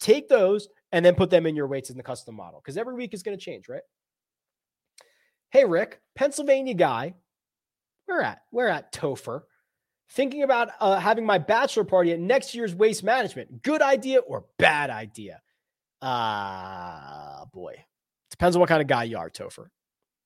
Take 0.00 0.28
those 0.28 0.68
and 0.92 1.04
then 1.04 1.14
put 1.14 1.30
them 1.30 1.46
in 1.46 1.56
your 1.56 1.66
weights 1.66 1.90
in 1.90 1.96
the 1.96 2.02
custom 2.02 2.34
model 2.34 2.60
because 2.62 2.76
every 2.76 2.94
week 2.94 3.14
is 3.14 3.22
going 3.22 3.36
to 3.36 3.42
change, 3.42 3.68
right? 3.68 3.82
Hey, 5.50 5.64
Rick, 5.64 6.00
Pennsylvania 6.14 6.74
guy. 6.74 7.14
we're 8.06 8.20
at? 8.20 8.42
we're 8.52 8.68
at 8.68 8.92
Topher? 8.92 9.42
Thinking 10.10 10.42
about 10.42 10.70
uh, 10.80 10.98
having 10.98 11.26
my 11.26 11.38
bachelor 11.38 11.84
party 11.84 12.12
at 12.12 12.20
next 12.20 12.54
year's 12.54 12.74
waste 12.74 13.04
management. 13.04 13.62
Good 13.62 13.82
idea 13.82 14.20
or 14.20 14.44
bad 14.58 14.88
idea? 14.88 15.40
Ah, 16.00 17.42
uh, 17.42 17.44
boy. 17.46 17.84
Depends 18.30 18.56
on 18.56 18.60
what 18.60 18.68
kind 18.68 18.82
of 18.82 18.88
guy 18.88 19.04
you 19.04 19.18
are, 19.18 19.30
Topher. 19.30 19.66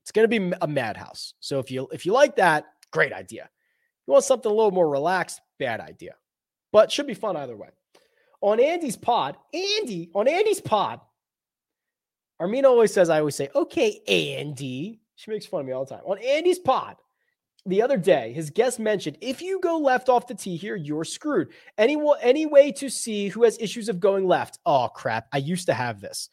It's 0.03 0.13
going 0.13 0.29
to 0.29 0.41
be 0.41 0.55
a 0.61 0.67
madhouse. 0.67 1.35
So 1.41 1.59
if 1.59 1.71
you 1.71 1.89
if 1.93 2.05
you 2.05 2.13
like 2.13 2.37
that, 2.37 2.67
great 2.91 3.13
idea. 3.13 3.49
You 4.07 4.13
want 4.13 4.25
something 4.25 4.51
a 4.51 4.55
little 4.55 4.73
more 4.73 4.89
relaxed, 4.89 5.41
bad 5.59 5.81
idea. 5.81 6.15
But 6.73 6.91
should 6.91 7.07
be 7.07 7.15
fun 7.15 7.37
either 7.37 7.57
way 7.57 7.69
on 8.43 8.61
Andy's 8.61 8.97
pod, 8.97 9.37
Andy, 9.55 10.11
on 10.15 10.29
Andy's 10.29 10.61
pod, 10.61 11.01
Armina 12.41 12.65
always 12.65 12.93
says, 12.93 13.09
I 13.09 13.21
always 13.21 13.37
say, 13.37 13.49
okay, 13.55 14.01
Andy. 14.07 15.01
She 15.15 15.31
makes 15.31 15.47
fun 15.47 15.61
of 15.61 15.67
me 15.67 15.73
all 15.73 15.85
the 15.85 15.95
time. 15.95 16.05
On 16.05 16.19
Andy's 16.19 16.59
pod, 16.59 16.97
the 17.65 17.83
other 17.83 17.97
day, 17.97 18.33
his 18.33 18.51
guest 18.51 18.81
mentioned 18.81 19.19
if 19.21 19.41
you 19.41 19.61
go 19.61 19.79
left 19.79 20.09
off 20.09 20.27
the 20.27 20.35
tee 20.35 20.57
here, 20.57 20.75
you're 20.75 21.05
screwed. 21.05 21.49
Any, 21.79 21.97
any 22.21 22.47
way 22.47 22.73
to 22.73 22.89
see 22.89 23.29
who 23.29 23.45
has 23.45 23.57
issues 23.61 23.89
of 23.89 24.01
going 24.01 24.27
left? 24.27 24.59
Oh, 24.67 24.89
crap. 24.93 25.29
I 25.33 25.39
used 25.39 25.67
to 25.67 25.75
have 25.75 26.01
this. 26.01 26.29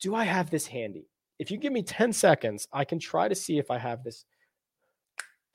Do 0.00 0.14
I 0.14 0.24
have 0.24 0.50
this 0.50 0.66
handy? 0.66 1.08
If 1.38 1.50
you 1.50 1.58
give 1.58 1.72
me 1.72 1.82
10 1.82 2.12
seconds, 2.12 2.66
I 2.72 2.84
can 2.84 2.98
try 2.98 3.28
to 3.28 3.34
see 3.34 3.58
if 3.58 3.70
I 3.70 3.78
have 3.78 4.02
this. 4.02 4.24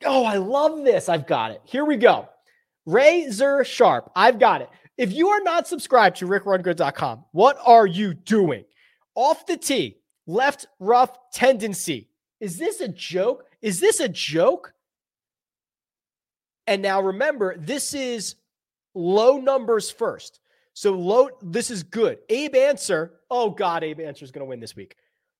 Oh, 0.04 0.24
I 0.24 0.36
love 0.36 0.84
this. 0.84 1.08
I've 1.08 1.26
got 1.26 1.50
it. 1.50 1.60
Here 1.64 1.84
we 1.84 1.96
go. 1.96 2.28
Razor 2.86 3.64
Sharp. 3.64 4.10
I've 4.16 4.38
got 4.38 4.62
it. 4.62 4.70
If 4.96 5.12
you 5.12 5.28
are 5.28 5.42
not 5.42 5.68
subscribed 5.68 6.16
to 6.18 6.26
rickrungood.com, 6.26 7.24
what 7.32 7.58
are 7.64 7.86
you 7.86 8.14
doing? 8.14 8.64
Off 9.14 9.46
the 9.46 9.56
tee, 9.56 9.98
left 10.26 10.66
rough 10.78 11.16
tendency. 11.32 12.08
Is 12.40 12.58
this 12.58 12.80
a 12.80 12.88
joke? 12.88 13.44
Is 13.60 13.78
this 13.78 14.00
a 14.00 14.08
joke? 14.08 14.72
And 16.72 16.80
now 16.80 17.02
remember, 17.02 17.54
this 17.58 17.92
is 17.92 18.36
low 18.94 19.36
numbers 19.36 19.90
first. 19.90 20.40
So 20.72 20.92
low, 20.94 21.28
this 21.42 21.70
is 21.70 21.82
good. 21.82 22.20
Abe 22.30 22.54
Ancer, 22.54 23.20
oh 23.30 23.50
God, 23.50 23.84
Abe 23.84 24.00
Ancer 24.00 24.24
is 24.24 24.30
going 24.30 24.40
to 24.40 24.48
win 24.48 24.58
this 24.58 24.74
week. 24.74 24.96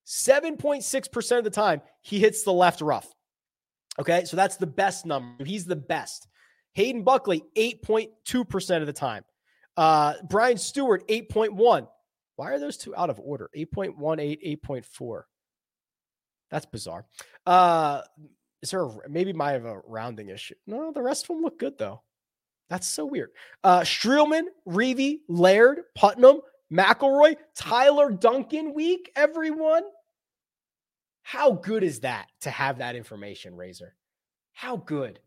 7.6% 0.07 1.39
of 1.39 1.45
the 1.45 1.49
time, 1.49 1.81
he 2.03 2.19
hits 2.19 2.43
the 2.43 2.53
left 2.53 2.83
rough. 2.83 3.11
Okay, 3.99 4.27
so 4.27 4.37
that's 4.37 4.59
the 4.59 4.67
best 4.67 5.07
number. 5.07 5.43
He's 5.43 5.65
the 5.65 5.75
best. 5.75 6.29
Hayden 6.75 7.03
Buckley, 7.03 7.43
8.2% 7.57 8.81
of 8.83 8.87
the 8.87 8.93
time. 8.93 9.25
Uh, 9.75 10.13
Brian 10.29 10.59
Stuard, 10.59 11.09
8.1. 11.09 11.89
Why 12.37 12.51
are 12.51 12.59
those 12.59 12.77
two 12.77 12.95
out 12.95 13.09
of 13.09 13.19
order? 13.19 13.49
8.18, 13.57 14.61
8.4. 14.67 15.23
That's 16.51 16.67
bizarre. 16.67 17.07
Uh, 17.47 18.03
is 18.63 18.71
there 18.71 18.85
a, 18.85 19.09
maybe 19.09 19.33
might 19.33 19.53
have 19.53 19.65
a 19.65 19.81
rounding 19.87 20.29
issue? 20.29 20.55
No, 20.67 20.93
the 20.93 21.03
rest 21.03 21.25
of 21.25 21.29
them 21.29 21.43
look 21.43 21.59
good 21.59 21.79
though. 21.79 22.03
That's 22.71 22.89
so 22.89 23.05
weird. 23.05 23.31
Uh, 23.63 23.81
Streelman, 23.81 24.45
Reavie, 24.67 25.21
Laird, 25.29 25.81
Putnam, 25.95 26.41
McIlroy, 26.73 27.37
Tyler 27.55 28.11
Duncan 28.11 28.73
week, 28.73 29.13
everyone. 29.15 29.83
How 31.23 31.53
good 31.53 31.85
is 31.85 32.01
that 32.01 32.29
to 32.41 32.51
have 32.51 32.79
that 32.79 32.97
information, 32.97 33.55
Razor? 33.55 33.95
How 34.53 34.77
good? 34.77 35.21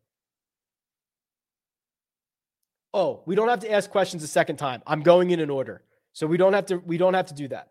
oh, 2.96 3.22
we 3.26 3.36
don't 3.36 3.50
have 3.50 3.60
to 3.60 3.72
ask 3.72 3.92
questions 3.92 4.24
a 4.24 4.28
second 4.28 4.56
time. 4.56 4.82
I'm 4.88 5.02
going 5.02 5.30
in 5.30 5.42
an 5.42 5.50
order. 5.52 5.84
So 6.14 6.26
we 6.26 6.38
don't 6.38 6.54
have 6.54 6.66
to 6.68 6.78
we 6.78 6.98
don't 6.98 7.14
have 7.14 7.28
to 7.28 7.34
do 7.34 7.50
that. 7.50 7.68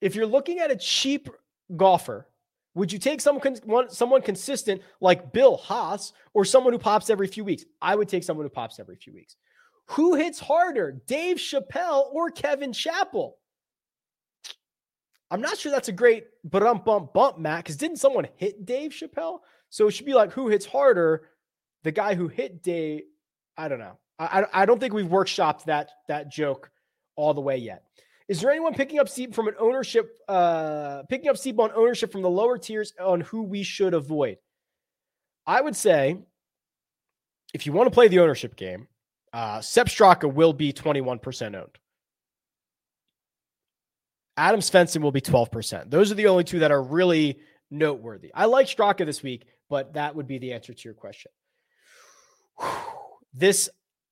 If 0.00 0.14
you're 0.14 0.26
looking 0.26 0.60
at 0.60 0.70
a 0.70 0.76
cheap 0.76 1.28
golfer, 1.76 2.28
would 2.74 2.92
you 2.92 2.98
take 2.98 3.20
someone 3.20 3.88
someone 3.88 4.22
consistent 4.22 4.82
like 5.00 5.32
Bill 5.32 5.56
Haas 5.56 6.12
or 6.34 6.44
someone 6.44 6.72
who 6.72 6.78
pops 6.78 7.10
every 7.10 7.26
few 7.26 7.44
weeks? 7.44 7.64
I 7.82 7.96
would 7.96 8.08
take 8.08 8.24
someone 8.24 8.46
who 8.46 8.50
pops 8.50 8.78
every 8.78 8.96
few 8.96 9.12
weeks. 9.12 9.36
Who 9.86 10.14
hits 10.14 10.38
harder, 10.38 11.00
Dave 11.06 11.36
Chappelle 11.36 12.12
or 12.12 12.30
Kevin 12.30 12.72
Chappell? 12.72 13.36
I'm 15.32 15.40
not 15.40 15.58
sure 15.58 15.70
that's 15.72 15.88
a 15.88 15.92
great 15.92 16.26
um 16.52 16.82
bump 16.84 17.12
bump, 17.12 17.38
Matt, 17.38 17.64
because 17.64 17.76
didn't 17.76 17.98
someone 17.98 18.28
hit 18.36 18.64
Dave 18.64 18.92
Chappelle? 18.92 19.40
So 19.68 19.88
it 19.88 19.92
should 19.92 20.06
be 20.06 20.14
like 20.14 20.32
who 20.32 20.48
hits 20.48 20.66
harder, 20.66 21.28
the 21.82 21.92
guy 21.92 22.14
who 22.14 22.28
hit 22.28 22.62
Dave. 22.62 23.02
I 23.56 23.68
don't 23.68 23.78
know. 23.78 23.98
I, 24.18 24.44
I 24.52 24.66
don't 24.66 24.78
think 24.78 24.92
we've 24.92 25.06
workshopped 25.06 25.64
that 25.64 25.90
that 26.08 26.30
joke 26.30 26.70
all 27.16 27.34
the 27.34 27.40
way 27.40 27.56
yet. 27.56 27.84
Is 28.30 28.40
there 28.40 28.52
anyone 28.52 28.74
picking 28.74 29.00
up 29.00 29.08
seat 29.08 29.34
from 29.34 29.48
an 29.48 29.54
ownership, 29.58 30.16
uh, 30.28 31.02
picking 31.08 31.28
up 31.28 31.36
seat 31.36 31.58
on 31.58 31.72
ownership 31.74 32.12
from 32.12 32.22
the 32.22 32.30
lower 32.30 32.58
tiers 32.58 32.94
on 33.00 33.22
who 33.22 33.42
we 33.42 33.64
should 33.64 33.92
avoid? 33.92 34.38
I 35.48 35.60
would 35.60 35.74
say, 35.74 36.16
if 37.52 37.66
you 37.66 37.72
want 37.72 37.88
to 37.88 37.90
play 37.90 38.06
the 38.06 38.20
ownership 38.20 38.54
game, 38.54 38.86
uh, 39.32 39.60
Sepp 39.60 39.88
Straka 39.88 40.32
will 40.32 40.52
be 40.52 40.72
21% 40.72 41.56
owned. 41.56 41.76
Adam 44.36 44.60
Svensson 44.60 45.02
will 45.02 45.10
be 45.10 45.20
12%. 45.20 45.90
Those 45.90 46.12
are 46.12 46.14
the 46.14 46.28
only 46.28 46.44
two 46.44 46.60
that 46.60 46.70
are 46.70 46.84
really 46.84 47.40
noteworthy. 47.68 48.30
I 48.32 48.44
like 48.44 48.68
Straka 48.68 49.04
this 49.04 49.24
week, 49.24 49.48
but 49.68 49.94
that 49.94 50.14
would 50.14 50.28
be 50.28 50.38
the 50.38 50.52
answer 50.52 50.72
to 50.72 50.82
your 50.84 50.94
question. 50.94 51.32
This, 53.32 53.68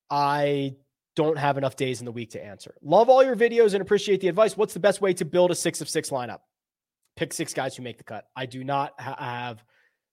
I 0.09 0.77
don't 1.19 1.37
have 1.37 1.59
enough 1.59 1.75
days 1.75 1.99
in 1.99 2.05
the 2.05 2.13
week 2.13 2.31
to 2.31 2.45
answer. 2.45 2.77
Love 2.81 3.09
all 3.09 3.25
your 3.25 3.35
videos 3.35 3.73
and 3.75 3.83
appreciate 3.83 4.21
the 4.21 4.29
advice. 4.29 4.57
What's 4.57 4.73
the 4.73 4.79
best 4.79 5.01
way 5.01 5.13
to 5.15 5.25
build 5.25 5.51
a 5.51 5.55
six 5.57 5.81
of 5.81 5.89
six 5.89 6.11
lineup? 6.11 6.39
Pick 7.17 7.33
six 7.33 7.53
guys 7.53 7.75
who 7.75 7.83
make 7.83 7.99
the 7.99 8.05
cut. 8.05 8.29
I 8.37 8.47
do 8.47 8.63
not 8.63 8.93
ha- 9.01 9.17
have, 9.19 9.65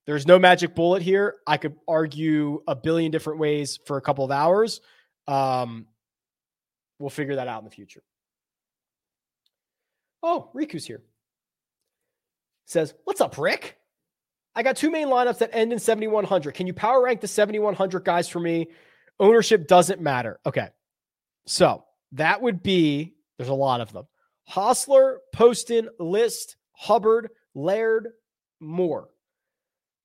there's 0.04 0.26
no 0.26 0.40
magic 0.40 0.74
bullet 0.74 1.02
here. 1.02 1.36
I 1.46 1.58
could 1.58 1.76
argue 1.86 2.60
a 2.66 2.74
billion 2.74 3.12
different 3.12 3.38
ways 3.38 3.78
for 3.86 3.98
a 3.98 4.00
couple 4.00 4.24
of 4.24 4.32
hours. 4.32 4.80
Um, 5.28 5.86
we'll 6.98 7.08
figure 7.08 7.36
that 7.36 7.46
out 7.46 7.60
in 7.60 7.66
the 7.66 7.70
future. 7.70 8.02
Oh, 10.24 10.50
Riku's 10.56 10.84
here. 10.84 11.02
Says, 12.64 12.94
What's 13.04 13.20
up, 13.20 13.38
Rick? 13.38 13.78
I 14.56 14.64
got 14.64 14.74
two 14.74 14.90
main 14.90 15.06
lineups 15.06 15.38
that 15.38 15.50
end 15.52 15.72
in 15.72 15.78
7,100. 15.78 16.52
Can 16.52 16.66
you 16.66 16.74
power 16.74 17.00
rank 17.00 17.20
the 17.20 17.28
7,100 17.28 18.04
guys 18.04 18.28
for 18.28 18.40
me? 18.40 18.70
Ownership 19.20 19.68
doesn't 19.68 20.00
matter. 20.00 20.40
Okay. 20.44 20.70
So 21.46 21.84
that 22.12 22.42
would 22.42 22.62
be, 22.62 23.14
there's 23.38 23.48
a 23.48 23.54
lot 23.54 23.80
of 23.80 23.92
them 23.92 24.06
Hossler, 24.50 25.18
Poston, 25.32 25.88
List, 25.98 26.56
Hubbard, 26.72 27.30
Laird, 27.54 28.08
Moore. 28.60 29.08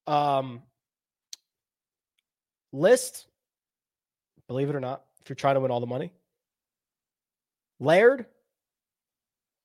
Um, 0.07 0.63
List, 2.71 3.27
believe 4.47 4.69
it 4.69 4.75
or 4.75 4.79
not, 4.79 5.03
if 5.21 5.29
you're 5.29 5.35
trying 5.35 5.55
to 5.55 5.61
win 5.61 5.71
all 5.71 5.79
the 5.79 5.85
money. 5.85 6.11
Laird, 7.79 8.25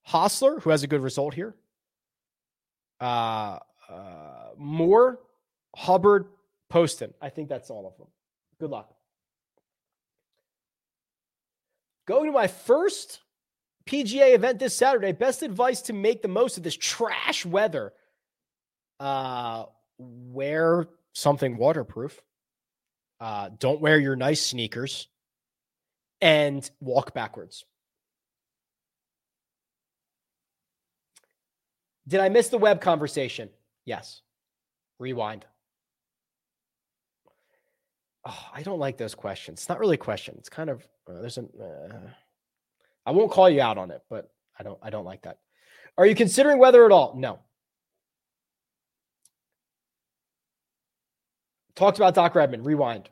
Hossler, 0.08 0.60
who 0.62 0.70
has 0.70 0.82
a 0.82 0.86
good 0.86 1.02
result 1.02 1.34
here. 1.34 1.54
Uh, 3.00 3.58
uh, 3.88 4.50
Moore, 4.56 5.20
Hubbard, 5.76 6.26
Poston. 6.68 7.12
I 7.20 7.28
think 7.28 7.48
that's 7.48 7.70
all 7.70 7.86
of 7.86 7.96
them. 7.98 8.08
Good 8.58 8.70
luck. 8.70 8.95
Going 12.06 12.26
to 12.26 12.32
my 12.32 12.46
first 12.46 13.20
PGA 13.86 14.34
event 14.34 14.58
this 14.58 14.76
Saturday. 14.76 15.12
Best 15.12 15.42
advice 15.42 15.82
to 15.82 15.92
make 15.92 16.22
the 16.22 16.28
most 16.28 16.56
of 16.56 16.62
this 16.62 16.76
trash 16.76 17.44
weather. 17.44 17.92
Uh, 18.98 19.64
wear 19.98 20.86
something 21.14 21.56
waterproof. 21.56 22.20
Uh, 23.20 23.50
don't 23.58 23.80
wear 23.80 23.98
your 23.98 24.16
nice 24.16 24.44
sneakers 24.44 25.08
and 26.20 26.68
walk 26.80 27.14
backwards. 27.14 27.64
Did 32.08 32.20
I 32.20 32.28
miss 32.28 32.48
the 32.48 32.58
web 32.58 32.80
conversation? 32.80 33.50
Yes. 33.84 34.22
Rewind. 34.98 35.44
Oh, 38.28 38.48
I 38.52 38.62
don't 38.62 38.80
like 38.80 38.96
those 38.96 39.14
questions. 39.14 39.60
It's 39.60 39.68
not 39.68 39.78
really 39.78 39.94
a 39.94 39.98
question. 39.98 40.34
It's 40.38 40.48
kind 40.48 40.68
of 40.68 40.86
uh, 41.08 41.20
there's 41.20 41.38
an. 41.38 41.48
Uh, 41.60 42.10
I 43.06 43.12
won't 43.12 43.30
call 43.30 43.48
you 43.48 43.60
out 43.60 43.78
on 43.78 43.92
it, 43.92 44.02
but 44.10 44.30
I 44.58 44.64
don't. 44.64 44.78
I 44.82 44.90
don't 44.90 45.04
like 45.04 45.22
that. 45.22 45.38
Are 45.96 46.04
you 46.04 46.16
considering 46.16 46.58
weather 46.58 46.84
at 46.84 46.90
all? 46.90 47.14
No. 47.16 47.38
Talked 51.76 51.98
about 51.98 52.14
Doc 52.14 52.34
Redman. 52.34 52.64
Rewind. 52.64 53.08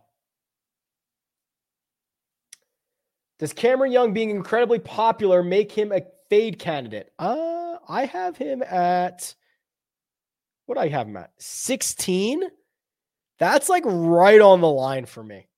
Does 3.38 3.52
Cameron 3.52 3.92
Young 3.92 4.12
being 4.12 4.30
incredibly 4.30 4.80
popular 4.80 5.42
make 5.42 5.70
him 5.70 5.92
a 5.92 6.02
fade 6.28 6.58
candidate? 6.58 7.12
Uh, 7.18 7.76
I 7.88 8.06
have 8.06 8.36
him 8.36 8.62
at 8.62 9.34
what 10.66 10.76
do 10.76 10.80
I 10.80 10.88
have 10.88 11.06
him 11.06 11.16
at? 11.16 11.30
16? 11.38 12.42
That's 13.38 13.68
like 13.68 13.84
right 13.86 14.40
on 14.40 14.60
the 14.60 14.68
line 14.68 15.06
for 15.06 15.22
me. 15.22 15.48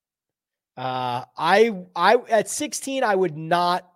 Uh, 0.77 1.25
I 1.37 1.85
I 1.95 2.17
at 2.29 2.49
16, 2.49 3.03
I 3.03 3.15
would 3.15 3.37
not 3.37 3.89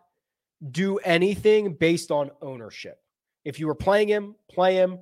do 0.70 0.98
anything 0.98 1.74
based 1.74 2.10
on 2.10 2.30
ownership. 2.42 2.98
If 3.44 3.58
you 3.58 3.66
were 3.66 3.74
playing 3.74 4.08
him, 4.08 4.34
play 4.50 4.76
him. 4.76 4.98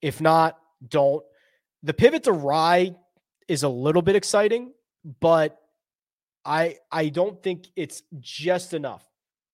If 0.00 0.20
not, 0.20 0.58
don't. 0.86 1.24
The 1.82 1.94
pivot 1.94 2.24
to 2.24 2.32
Rai 2.32 2.94
is 3.48 3.62
a 3.62 3.68
little 3.68 4.02
bit 4.02 4.16
exciting, 4.16 4.72
but 5.20 5.58
I 6.44 6.76
I 6.90 7.08
don't 7.08 7.42
think 7.42 7.68
it's 7.76 8.02
just 8.20 8.74
enough. 8.74 9.04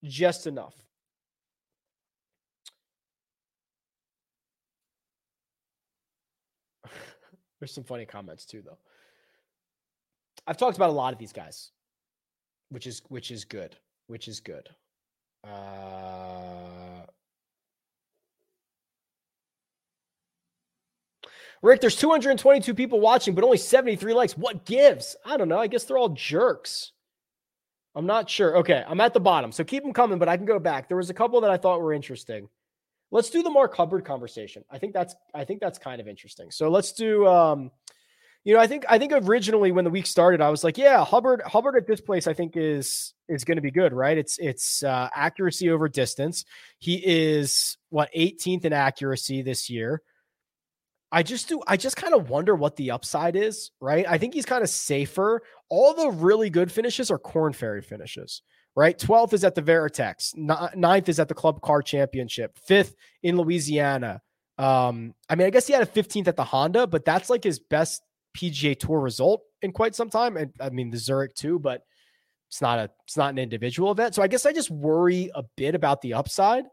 Just 0.05 0.47
enough. 0.47 0.75
There's 7.61 7.73
some 7.73 7.85
funny 7.85 8.07
comments 8.07 8.45
too, 8.47 8.63
though. 8.65 8.79
I've 10.47 10.57
talked 10.57 10.77
about 10.77 10.91
a 10.91 10.95
lot 10.95 11.13
of 11.13 11.19
these 11.19 11.33
guys, 11.33 11.71
which 12.71 12.87
is 12.87 13.03
which 13.09 13.31
is 13.31 13.45
good, 13.45 13.77
which 14.07 14.27
is 14.27 14.41
good. 14.41 14.69
Uh, 15.45 17.05
Rick, 21.63 21.83
there's 21.83 21.97
222 21.97 22.75
people 22.75 23.01
watching, 23.01 23.35
but 23.35 23.45
only 23.45 23.59
73 23.59 24.15
likes. 24.15 24.37
What 24.37 24.65
gives? 24.65 25.15
I 25.25 25.37
don't 25.37 25.49
know. 25.49 25.59
I 25.59 25.67
guess 25.67 25.85
they're 25.85 25.99
all 25.99 26.09
jerks. 26.09 26.93
I'm 27.95 28.07
not 28.07 28.31
sure. 28.31 28.57
Okay, 28.59 28.83
I'm 28.87 29.01
at 29.01 29.13
the 29.13 29.21
bottom, 29.21 29.53
so 29.53 29.65
keep 29.65 29.83
them 29.83 29.93
coming, 29.93 30.19
but 30.19 30.29
I 30.29 30.37
can 30.37 30.47
go 30.47 30.59
back. 30.59 30.89
There 30.89 30.97
was 30.97 31.11
a 31.11 31.15
couple 31.15 31.41
that 31.43 31.51
I 31.51 31.59
thought 31.59 31.81
were 31.81 31.93
interesting. 31.93 32.49
Let's 33.11 33.31
do 33.31 33.43
the 33.43 33.51
Mark 33.51 33.75
Hubbard 33.75 34.05
conversation. 34.05 34.65
I 34.71 34.79
think 34.79 34.93
that's 34.93 35.15
I 35.35 35.45
think 35.45 35.61
that's 35.61 35.79
kind 35.79 36.01
of 36.01 36.09
interesting. 36.09 36.51
So 36.51 36.71
let's 36.71 36.93
do 36.93 37.27
um 37.27 37.71
you 38.45 38.55
know, 38.55 38.61
I 38.61 38.67
think 38.67 38.85
I 38.89 38.99
think 38.99 39.13
originally 39.13 39.71
when 39.71 39.85
the 39.85 39.91
week 39.91 40.07
started, 40.07 40.41
I 40.41 40.49
was 40.49 40.65
like, 40.65 40.79
yeah, 40.79 41.05
Hubbard 41.05 41.43
Hubbard 41.43 41.77
at 41.77 41.87
this 41.87 42.01
place 42.01 42.27
I 42.27 42.33
think 42.33 42.57
is 42.57 43.13
is 43.29 43.45
going 43.45 43.57
to 43.57 43.63
be 43.63 43.71
good, 43.71 43.93
right? 43.93 44.17
It's 44.17 44.39
it's 44.39 44.83
uh, 44.83 45.09
accuracy 45.15 45.71
over 45.71 45.89
distance. 45.89 46.45
He 46.79 47.03
is 47.05 47.77
what 47.91 48.11
18th 48.17 48.65
in 48.65 48.73
accuracy 48.73 49.43
this 49.43 49.69
year. 49.69 50.03
I 51.13 51.23
just 51.23 51.49
do 51.49 51.61
I 51.67 51.77
just 51.77 51.97
kind 51.97 52.15
of 52.15 52.31
wonder 52.31 52.55
what 52.55 52.77
the 52.77 52.93
upside 52.93 53.37
is, 53.37 53.73
right? 53.81 54.07
I 54.09 54.17
think 54.17 54.33
he's 54.33 54.47
kind 54.47 54.63
of 54.63 54.71
safer. 54.71 55.43
All 55.69 55.93
the 55.93 56.11
really 56.11 56.49
good 56.49 56.73
finishes 56.73 57.11
are 57.11 57.19
Korn 57.19 57.53
Ferry 57.53 57.83
finishes 57.83 58.43
right? 58.77 58.99
12th 58.99 59.33
is 59.33 59.45
at 59.45 59.55
the 59.55 59.63
Veritex. 59.63 60.37
Ninth 60.77 61.09
is 61.09 61.19
at 61.19 61.29
the 61.29 61.35
Club 61.35 61.61
Car 61.61 61.83
Championship. 61.83 62.59
Fifth 62.59 62.95
in 63.23 63.37
Louisiana. 63.37 64.23
Um, 64.59 65.15
I 65.29 65.37
mean, 65.37 65.47
I 65.47 65.51
guess 65.51 65.67
he 65.67 65.73
had 65.73 65.83
a 65.83 65.87
15th 65.87 66.29
at 66.29 66.37
the 66.37 66.45
Honda, 66.45 66.87
but 66.87 67.05
that's 67.05 67.31
like 67.31 67.43
his 67.43 67.59
best 67.59 68.03
PGA 68.37 68.79
Tour 68.79 69.01
result 69.01 69.43
in 69.63 69.73
quite 69.73 69.95
some 69.95 70.11
time. 70.11 70.37
And 70.37 70.53
I 70.61 70.71
mean, 70.71 70.91
the 70.91 70.99
Zurich 70.99 71.35
too, 71.35 71.59
but 71.59 71.83
it's 72.49 72.61
not 72.61 72.79
a 72.79 72.91
it's 73.05 73.17
not 73.17 73.31
an 73.31 73.39
individual 73.39 73.93
event. 73.93 74.15
So 74.15 74.23
I 74.23 74.29
guess 74.29 74.45
I 74.45 74.53
just 74.53 74.71
worry 74.71 75.31
a 75.35 75.45
bit 75.57 75.75
about 75.75 76.03
the 76.03 76.15
upside. 76.15 76.65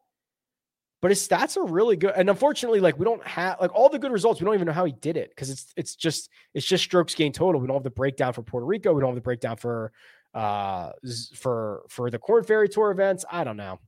But 1.00 1.12
his 1.12 1.26
stats 1.26 1.58
are 1.58 1.66
really 1.66 1.96
good, 1.96 2.14
and 2.16 2.28
unfortunately, 2.28 2.80
like 2.80 2.98
we 2.98 3.06
don't 3.06 3.26
have 3.26 3.62
like 3.62 3.72
all 3.76 3.88
the 3.88 4.00
good 4.00 4.12
results. 4.12 4.42
We 4.42 4.46
don't 4.46 4.56
even 4.56 4.66
know 4.66 4.74
how 4.74 4.86
he 4.86 4.94
did 4.94 5.16
it 5.16 5.30
because 5.30 5.52
it's 5.52 5.72
it's 5.78 5.96
just 5.96 6.30
it's 6.56 6.66
just 6.66 6.84
strokes 6.84 7.14
gained 7.14 7.36
total. 7.36 7.62
We 7.62 7.68
don't 7.68 7.76
have 7.76 7.84
the 7.84 7.92
breakdown 7.92 8.34
for 8.34 8.42
Puerto 8.42 8.66
Rico. 8.66 8.94
We 8.94 9.02
don't 9.02 9.10
have 9.10 9.16
the 9.16 9.22
breakdown 9.22 9.58
for 9.58 9.92
uh, 10.38 10.92
for 11.34 11.82
for 11.90 12.12
the 12.12 12.20
Korn 12.20 12.44
Ferry 12.44 12.70
Tour 12.70 12.92
events. 12.92 13.26
I 13.30 13.44
don't 13.44 13.58
know. 13.58 13.80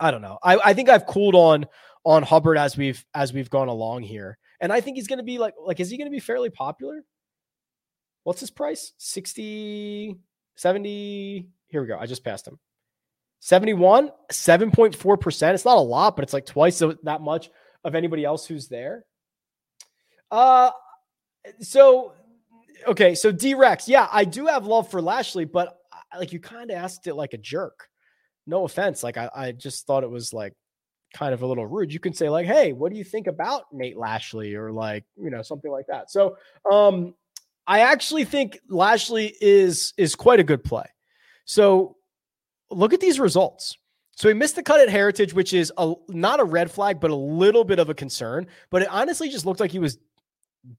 I 0.00 0.10
don't 0.10 0.20
know. 0.20 0.38
I, 0.42 0.56
I 0.56 0.74
think 0.74 0.88
I've 0.88 1.06
cooled 1.06 1.36
on 1.36 1.66
on 2.04 2.24
Hubbard 2.24 2.58
as 2.58 2.76
we've 2.76 3.02
as 3.14 3.32
we've 3.32 3.48
gone 3.48 3.68
along 3.68 4.02
here, 4.02 4.38
and 4.60 4.72
I 4.72 4.80
think 4.80 4.96
he's 4.96 5.06
going 5.06 5.20
to 5.20 5.24
be 5.24 5.38
like 5.38 5.54
like 5.64 5.78
is 5.78 5.88
he 5.88 5.96
going 5.96 6.08
to 6.08 6.14
be 6.14 6.18
fairly 6.18 6.50
popular? 6.50 7.04
What's 8.24 8.40
his 8.40 8.50
price? 8.50 8.92
60, 8.98 10.16
70. 10.56 11.48
Here 11.68 11.80
we 11.80 11.88
go. 11.88 11.98
I 11.98 12.06
just 12.06 12.24
passed 12.24 12.46
him. 12.46 12.58
71, 13.40 14.10
7.4%. 14.30 15.54
It's 15.54 15.64
not 15.64 15.76
a 15.76 15.80
lot, 15.80 16.14
but 16.14 16.22
it's 16.22 16.32
like 16.32 16.46
twice 16.46 16.80
that 17.02 17.20
much 17.20 17.50
of 17.82 17.96
anybody 17.96 18.24
else 18.24 18.46
who's 18.46 18.68
there. 18.68 19.04
Uh 20.28 20.70
so 21.60 22.14
okay, 22.88 23.14
so 23.14 23.32
D 23.32 23.54
Rex, 23.54 23.88
yeah, 23.88 24.08
I 24.12 24.24
do 24.24 24.46
have 24.46 24.66
love 24.66 24.90
for 24.90 25.00
Lashley, 25.02 25.44
but 25.44 25.78
like 26.16 26.32
you 26.32 26.40
kind 26.40 26.70
of 26.70 26.76
asked 26.76 27.06
it 27.06 27.14
like 27.14 27.32
a 27.32 27.38
jerk. 27.38 27.88
No 28.46 28.64
offense, 28.64 29.02
like 29.02 29.16
I, 29.16 29.30
I 29.34 29.52
just 29.52 29.86
thought 29.86 30.02
it 30.02 30.10
was 30.10 30.32
like 30.32 30.54
kind 31.14 31.34
of 31.34 31.42
a 31.42 31.46
little 31.46 31.66
rude. 31.66 31.92
You 31.92 32.00
can 32.00 32.12
say 32.12 32.28
like, 32.28 32.46
"Hey, 32.46 32.72
what 32.72 32.90
do 32.90 32.98
you 32.98 33.04
think 33.04 33.26
about 33.26 33.64
Nate 33.72 33.96
Lashley?" 33.96 34.54
or 34.54 34.72
like, 34.72 35.04
you 35.16 35.30
know, 35.30 35.42
something 35.42 35.70
like 35.70 35.86
that. 35.88 36.10
So, 36.10 36.36
um 36.70 37.14
I 37.66 37.80
actually 37.80 38.24
think 38.24 38.58
Lashley 38.68 39.34
is 39.40 39.94
is 39.96 40.14
quite 40.14 40.40
a 40.40 40.44
good 40.44 40.64
play. 40.64 40.86
So, 41.44 41.96
look 42.70 42.92
at 42.92 43.00
these 43.00 43.20
results. 43.20 43.76
So 44.16 44.28
he 44.28 44.34
missed 44.34 44.56
the 44.56 44.62
cut 44.62 44.80
at 44.80 44.88
Heritage, 44.88 45.32
which 45.32 45.54
is 45.54 45.72
a 45.78 45.94
not 46.08 46.40
a 46.40 46.44
red 46.44 46.70
flag, 46.70 47.00
but 47.00 47.10
a 47.10 47.16
little 47.16 47.64
bit 47.64 47.78
of 47.78 47.88
a 47.88 47.94
concern. 47.94 48.46
But 48.70 48.82
it 48.82 48.88
honestly 48.90 49.28
just 49.28 49.46
looked 49.46 49.60
like 49.60 49.70
he 49.70 49.78
was 49.78 49.98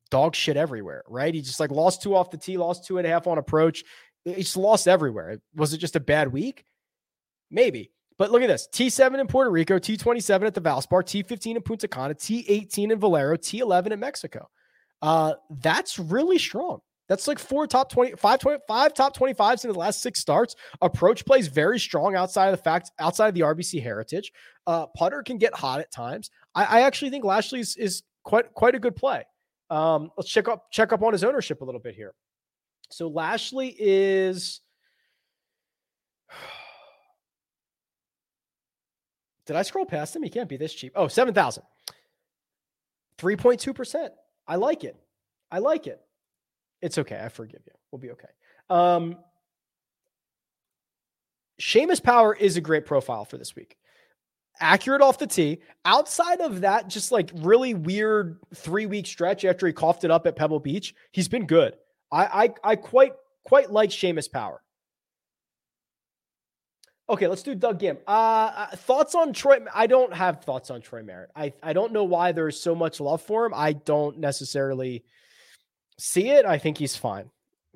dog 0.09 0.35
shit 0.35 0.57
everywhere, 0.57 1.03
right? 1.07 1.33
He 1.33 1.41
just 1.41 1.59
like 1.59 1.71
lost 1.71 2.01
two 2.01 2.15
off 2.15 2.31
the 2.31 2.37
tee, 2.37 2.57
lost 2.57 2.85
two 2.85 2.97
and 2.97 3.07
a 3.07 3.09
half 3.09 3.27
on 3.27 3.37
approach. 3.37 3.83
He's 4.25 4.55
lost 4.55 4.87
everywhere. 4.87 5.39
Was 5.55 5.73
it 5.73 5.79
just 5.79 5.95
a 5.95 5.99
bad 5.99 6.31
week? 6.31 6.65
Maybe. 7.51 7.91
But 8.17 8.31
look 8.31 8.41
at 8.41 8.47
this 8.47 8.67
T7 8.71 9.19
in 9.19 9.27
Puerto 9.27 9.49
Rico, 9.49 9.79
T27 9.79 10.45
at 10.45 10.53
the 10.53 10.61
Valspar, 10.61 11.03
T15 11.03 11.55
in 11.55 11.61
Punta 11.61 11.87
Cana, 11.87 12.13
T18 12.13 12.91
in 12.91 12.99
Valero, 12.99 13.35
T11 13.35 13.91
in 13.91 13.99
Mexico. 13.99 14.49
Uh, 15.01 15.33
that's 15.49 15.99
really 15.99 16.37
strong. 16.37 16.79
That's 17.09 17.27
like 17.27 17.37
four 17.37 17.67
top 17.67 17.91
20, 17.91 18.13
five, 18.13 18.39
20, 18.39 18.59
five 18.67 18.93
top 18.93 19.15
25s 19.15 19.65
in 19.65 19.71
the 19.71 19.77
last 19.77 20.01
six 20.01 20.19
starts. 20.19 20.55
Approach 20.81 21.25
plays 21.25 21.47
very 21.47 21.79
strong 21.79 22.15
outside 22.15 22.47
of 22.47 22.57
the 22.57 22.63
fact, 22.63 22.91
outside 22.99 23.27
of 23.27 23.33
the 23.33 23.41
RBC 23.41 23.83
heritage. 23.83 24.31
Uh, 24.65 24.85
putter 24.87 25.21
can 25.21 25.37
get 25.37 25.53
hot 25.53 25.81
at 25.81 25.91
times. 25.91 26.31
I, 26.55 26.63
I 26.63 26.81
actually 26.81 27.11
think 27.11 27.25
Lashley 27.25 27.59
is, 27.59 27.75
is 27.75 28.03
quite, 28.23 28.53
quite 28.53 28.75
a 28.75 28.79
good 28.79 28.95
play. 28.95 29.25
Um, 29.73 30.11
let's 30.17 30.29
check 30.29 30.47
up, 30.47 30.69
check 30.69 30.93
up 30.93 31.01
on 31.01 31.13
his 31.13 31.23
ownership 31.23 31.61
a 31.61 31.65
little 31.65 31.81
bit 31.81 31.95
here. 31.95 32.13
So 32.91 33.07
Lashley 33.07 33.75
is 33.79 34.61
Did 39.47 39.55
I 39.55 39.63
scroll 39.63 39.87
past 39.87 40.15
him? 40.15 40.21
He 40.21 40.29
can't 40.29 40.47
be 40.47 40.57
this 40.57 40.75
cheap. 40.75 40.93
Oh, 40.95 41.07
7,000. 41.07 41.63
3.2%. 43.17 44.09
I 44.47 44.55
like 44.57 44.83
it. 44.83 44.95
I 45.51 45.57
like 45.57 45.87
it. 45.87 45.99
It's 46.81 46.99
okay. 46.99 47.19
I 47.19 47.29
forgive 47.29 47.61
you. 47.65 47.73
We'll 47.91 47.99
be 47.99 48.11
okay. 48.11 48.29
Um, 48.69 49.17
Seamus 51.59 52.01
Power 52.01 52.35
is 52.35 52.57
a 52.57 52.61
great 52.61 52.85
profile 52.85 53.25
for 53.25 53.37
this 53.39 53.55
week. 53.55 53.77
Accurate 54.63 55.01
off 55.01 55.17
the 55.19 55.27
tee. 55.27 55.59
Outside 55.83 56.39
of 56.39 56.61
that, 56.61 56.87
just 56.87 57.11
like 57.11 57.29
really 57.35 57.73
weird 57.73 58.39
three 58.55 58.85
week 58.85 59.05
stretch 59.05 59.43
after 59.43 59.67
he 59.67 59.73
coughed 59.73 60.05
it 60.05 60.11
up 60.11 60.25
at 60.25 60.35
Pebble 60.35 60.61
Beach, 60.61 60.95
he's 61.11 61.27
been 61.27 61.45
good. 61.45 61.75
I 62.11 62.25
I, 62.63 62.71
I 62.71 62.75
quite 62.77 63.13
quite 63.43 63.71
like 63.71 63.89
Seamus 63.89 64.31
Power. 64.31 64.63
Okay, 67.09 67.27
let's 67.27 67.43
do 67.43 67.53
Doug 67.53 67.79
Ghim. 67.79 67.97
Uh, 68.07 68.11
uh, 68.55 68.67
thoughts 68.77 69.13
on 69.13 69.33
Troy? 69.33 69.59
I 69.73 69.87
don't 69.87 70.13
have 70.13 70.41
thoughts 70.43 70.71
on 70.71 70.81
Troy 70.81 71.03
Merritt. 71.03 71.31
I, 71.35 71.51
I 71.61 71.73
don't 71.73 71.91
know 71.91 72.05
why 72.05 72.31
there's 72.31 72.59
so 72.59 72.73
much 72.73 73.01
love 73.01 73.21
for 73.21 73.45
him. 73.45 73.51
I 73.53 73.73
don't 73.73 74.19
necessarily 74.19 75.03
see 75.99 76.29
it. 76.29 76.45
I 76.45 76.57
think 76.57 76.77
he's 76.77 76.95
fine. 76.95 77.29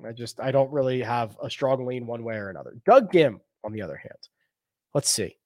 I 0.04 0.12
just 0.12 0.40
I 0.40 0.50
don't 0.50 0.72
really 0.72 1.02
have 1.02 1.36
a 1.42 1.50
strong 1.50 1.84
lean 1.84 2.06
one 2.06 2.24
way 2.24 2.36
or 2.36 2.48
another. 2.48 2.74
Doug 2.86 3.12
Ghim, 3.12 3.40
on 3.64 3.72
the 3.72 3.82
other 3.82 3.96
hand, 3.96 4.18
let's 4.94 5.10
see. 5.10 5.36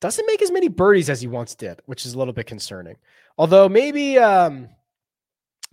Doesn't 0.00 0.26
make 0.26 0.40
as 0.40 0.50
many 0.50 0.68
birdies 0.68 1.10
as 1.10 1.20
he 1.20 1.26
once 1.26 1.54
did, 1.54 1.80
which 1.86 2.06
is 2.06 2.14
a 2.14 2.18
little 2.18 2.32
bit 2.32 2.46
concerning. 2.46 2.96
Although 3.36 3.68
maybe 3.68 4.18
um 4.18 4.68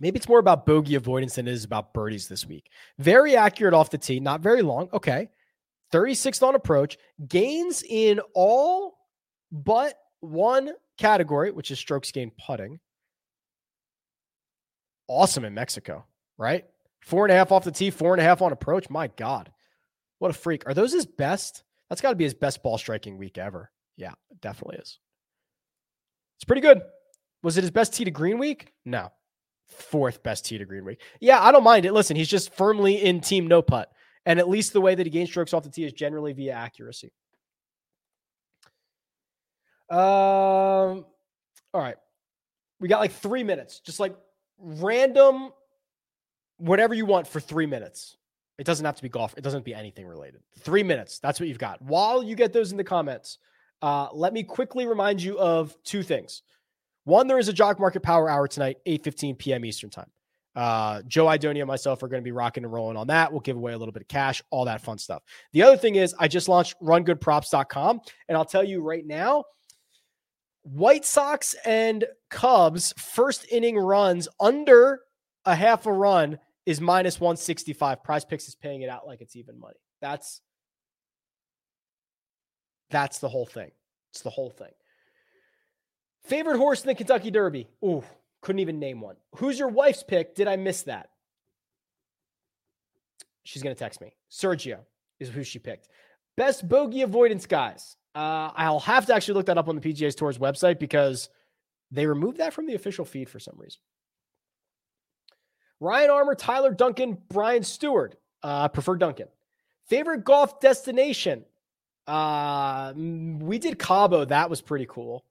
maybe 0.00 0.18
it's 0.18 0.28
more 0.28 0.38
about 0.38 0.66
bogey 0.66 0.94
avoidance 0.94 1.36
than 1.36 1.48
it 1.48 1.52
is 1.52 1.64
about 1.64 1.94
birdies 1.94 2.28
this 2.28 2.46
week. 2.46 2.70
Very 2.98 3.36
accurate 3.36 3.74
off 3.74 3.90
the 3.90 3.98
tee, 3.98 4.20
not 4.20 4.40
very 4.40 4.62
long. 4.62 4.88
Okay. 4.92 5.30
36th 5.92 6.42
on 6.42 6.54
approach, 6.54 6.98
gains 7.26 7.82
in 7.88 8.20
all 8.34 8.98
but 9.50 9.94
one 10.20 10.72
category, 10.98 11.50
which 11.50 11.70
is 11.70 11.78
strokes 11.78 12.12
gained 12.12 12.32
putting. 12.36 12.78
Awesome 15.06 15.46
in 15.46 15.54
Mexico, 15.54 16.04
right? 16.36 16.66
Four 17.00 17.24
and 17.24 17.32
a 17.32 17.36
half 17.36 17.52
off 17.52 17.64
the 17.64 17.72
tee, 17.72 17.90
four 17.90 18.12
and 18.12 18.20
a 18.20 18.24
half 18.24 18.42
on 18.42 18.52
approach. 18.52 18.90
My 18.90 19.06
God, 19.06 19.50
what 20.18 20.30
a 20.30 20.34
freak. 20.34 20.66
Are 20.66 20.74
those 20.74 20.92
his 20.92 21.06
best? 21.06 21.62
That's 21.88 22.02
got 22.02 22.10
to 22.10 22.16
be 22.16 22.24
his 22.24 22.34
best 22.34 22.62
ball 22.62 22.76
striking 22.76 23.16
week 23.16 23.38
ever. 23.38 23.70
Yeah, 23.98 24.12
it 24.30 24.40
definitely 24.40 24.78
is. 24.78 24.98
It's 26.38 26.44
pretty 26.44 26.62
good. 26.62 26.80
Was 27.42 27.58
it 27.58 27.62
his 27.62 27.70
best 27.70 27.92
tee 27.92 28.04
to 28.04 28.10
green 28.10 28.38
week? 28.38 28.72
No. 28.84 29.10
Fourth 29.66 30.22
best 30.22 30.46
tee 30.46 30.56
to 30.56 30.64
green 30.64 30.84
week. 30.84 31.02
Yeah, 31.20 31.42
I 31.42 31.52
don't 31.52 31.64
mind 31.64 31.84
it. 31.84 31.92
Listen, 31.92 32.16
he's 32.16 32.28
just 32.28 32.54
firmly 32.54 33.02
in 33.02 33.20
team 33.20 33.46
no 33.48 33.60
putt. 33.60 33.90
And 34.24 34.38
at 34.38 34.48
least 34.48 34.72
the 34.72 34.80
way 34.80 34.94
that 34.94 35.04
he 35.04 35.10
gains 35.10 35.28
strokes 35.28 35.52
off 35.52 35.64
the 35.64 35.70
tee 35.70 35.84
is 35.84 35.92
generally 35.92 36.32
via 36.32 36.52
accuracy. 36.52 37.12
Um, 39.90 39.98
all 39.98 41.04
right. 41.74 41.96
We 42.80 42.88
got 42.88 43.00
like 43.00 43.12
three 43.12 43.42
minutes, 43.42 43.80
just 43.80 43.98
like 43.98 44.14
random, 44.58 45.50
whatever 46.58 46.94
you 46.94 47.04
want 47.04 47.26
for 47.26 47.40
three 47.40 47.66
minutes. 47.66 48.16
It 48.58 48.64
doesn't 48.64 48.84
have 48.84 48.96
to 48.96 49.02
be 49.02 49.08
golf. 49.08 49.34
It 49.36 49.42
doesn't 49.42 49.58
have 49.58 49.64
to 49.64 49.70
be 49.70 49.74
anything 49.74 50.06
related. 50.06 50.40
Three 50.60 50.82
minutes. 50.82 51.18
That's 51.20 51.40
what 51.40 51.48
you've 51.48 51.58
got. 51.58 51.80
While 51.82 52.22
you 52.22 52.34
get 52.36 52.52
those 52.52 52.70
in 52.70 52.76
the 52.76 52.84
comments, 52.84 53.38
uh, 53.82 54.08
let 54.12 54.32
me 54.32 54.42
quickly 54.42 54.86
remind 54.86 55.22
you 55.22 55.38
of 55.38 55.76
two 55.84 56.02
things. 56.02 56.42
One, 57.04 57.26
there 57.26 57.38
is 57.38 57.48
a 57.48 57.52
Jock 57.52 57.80
Market 57.80 58.02
Power 58.02 58.28
Hour 58.28 58.46
tonight, 58.48 58.78
8.15 58.86 59.38
p.m. 59.38 59.64
Eastern 59.64 59.90
Time. 59.90 60.10
Uh, 60.54 61.02
Joe 61.06 61.26
Idonia 61.26 61.60
and 61.60 61.68
myself 61.68 62.02
are 62.02 62.08
going 62.08 62.20
to 62.20 62.24
be 62.24 62.32
rocking 62.32 62.64
and 62.64 62.72
rolling 62.72 62.96
on 62.96 63.06
that. 63.06 63.30
We'll 63.30 63.40
give 63.40 63.56
away 63.56 63.72
a 63.72 63.78
little 63.78 63.92
bit 63.92 64.02
of 64.02 64.08
cash, 64.08 64.42
all 64.50 64.64
that 64.64 64.80
fun 64.80 64.98
stuff. 64.98 65.22
The 65.52 65.62
other 65.62 65.76
thing 65.76 65.94
is, 65.94 66.14
I 66.18 66.26
just 66.26 66.48
launched 66.48 66.74
rungoodprops.com, 66.82 68.00
and 68.28 68.36
I'll 68.36 68.44
tell 68.44 68.64
you 68.64 68.82
right 68.82 69.06
now, 69.06 69.44
White 70.64 71.04
Sox 71.04 71.54
and 71.64 72.04
Cubs 72.28 72.92
first 72.98 73.46
inning 73.50 73.78
runs 73.78 74.28
under 74.40 75.00
a 75.44 75.54
half 75.54 75.86
a 75.86 75.92
run 75.92 76.38
is 76.66 76.80
minus 76.80 77.20
165. 77.20 78.02
Prize 78.02 78.24
Picks 78.24 78.48
is 78.48 78.54
paying 78.54 78.82
it 78.82 78.90
out 78.90 79.06
like 79.06 79.20
it's 79.20 79.36
even 79.36 79.58
money. 79.58 79.78
That's 80.02 80.42
that's 82.90 83.18
the 83.18 83.28
whole 83.28 83.46
thing. 83.46 83.70
It's 84.10 84.22
the 84.22 84.30
whole 84.30 84.50
thing. 84.50 84.72
Favorite 86.24 86.58
horse 86.58 86.82
in 86.82 86.88
the 86.88 86.94
Kentucky 86.94 87.30
Derby? 87.30 87.68
Ooh, 87.84 88.04
couldn't 88.42 88.60
even 88.60 88.78
name 88.78 89.00
one. 89.00 89.16
Who's 89.36 89.58
your 89.58 89.68
wife's 89.68 90.02
pick? 90.02 90.34
Did 90.34 90.48
I 90.48 90.56
miss 90.56 90.82
that? 90.82 91.10
She's 93.44 93.62
going 93.62 93.74
to 93.74 93.78
text 93.78 94.00
me. 94.00 94.14
Sergio 94.30 94.80
is 95.20 95.30
who 95.30 95.42
she 95.42 95.58
picked. 95.58 95.88
Best 96.36 96.68
bogey 96.68 97.02
avoidance 97.02 97.46
guys. 97.46 97.96
Uh, 98.14 98.50
I'll 98.54 98.80
have 98.80 99.06
to 99.06 99.14
actually 99.14 99.34
look 99.34 99.46
that 99.46 99.58
up 99.58 99.68
on 99.68 99.76
the 99.76 99.80
PGA's 99.80 100.14
Tours 100.14 100.38
website 100.38 100.78
because 100.78 101.30
they 101.90 102.06
removed 102.06 102.38
that 102.38 102.52
from 102.52 102.66
the 102.66 102.74
official 102.74 103.04
feed 103.04 103.28
for 103.28 103.38
some 103.38 103.54
reason. 103.56 103.80
Ryan 105.80 106.10
Armour, 106.10 106.34
Tyler 106.34 106.72
Duncan, 106.74 107.18
Brian 107.28 107.62
Stuard. 107.62 108.14
Uh, 108.42 108.68
prefer 108.68 108.96
Duncan. 108.96 109.28
Favorite 109.88 110.24
golf 110.24 110.60
destination? 110.60 111.44
Uh, 112.08 112.94
we 112.96 113.58
did 113.58 113.78
Cabo. 113.78 114.24
That 114.24 114.48
was 114.50 114.62
pretty 114.62 114.86
cool. 114.86 115.24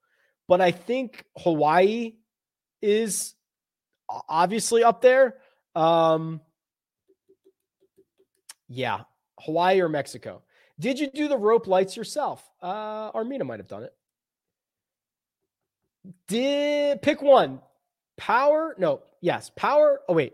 But 0.48 0.62
I 0.62 0.72
think 0.72 1.26
Hawaii 1.38 2.14
is 2.82 3.34
obviously 4.30 4.84
up 4.84 5.02
there. 5.02 5.36
Um, 5.76 6.40
yeah, 8.70 9.02
Hawaii 9.40 9.82
or 9.82 9.90
Mexico. 9.90 10.44
Did 10.80 11.00
you 11.00 11.10
do 11.10 11.28
the 11.28 11.38
rope 11.38 11.68
lights 11.68 11.98
yourself? 11.98 12.48
Uh, 12.62 13.12
Armina 13.12 13.46
might 13.46 13.60
have 13.60 13.68
done 13.68 13.84
it. 13.84 13.94
Did 16.28 17.02
pick 17.02 17.22
one. 17.22 17.60
Power? 18.18 18.76
No. 18.78 19.02
Yes. 19.22 19.52
Power. 19.56 20.02
Oh 20.08 20.14
wait. 20.14 20.34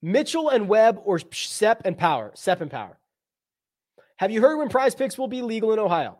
Mitchell 0.00 0.48
and 0.48 0.68
Webb 0.68 1.00
or 1.04 1.20
Sepp 1.32 1.82
and 1.84 1.98
Power. 1.98 2.30
Sepp 2.34 2.60
and 2.60 2.70
Power. 2.70 2.98
Have 4.18 4.30
you 4.30 4.40
heard 4.40 4.58
when 4.58 4.68
Prize 4.68 4.94
Picks 4.94 5.16
will 5.16 5.28
be 5.28 5.42
legal 5.42 5.72
in 5.72 5.78
Ohio? 5.78 6.18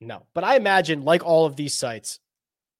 No, 0.00 0.26
but 0.34 0.44
I 0.44 0.56
imagine 0.56 1.02
like 1.02 1.24
all 1.24 1.46
of 1.46 1.56
these 1.56 1.76
sites, 1.76 2.20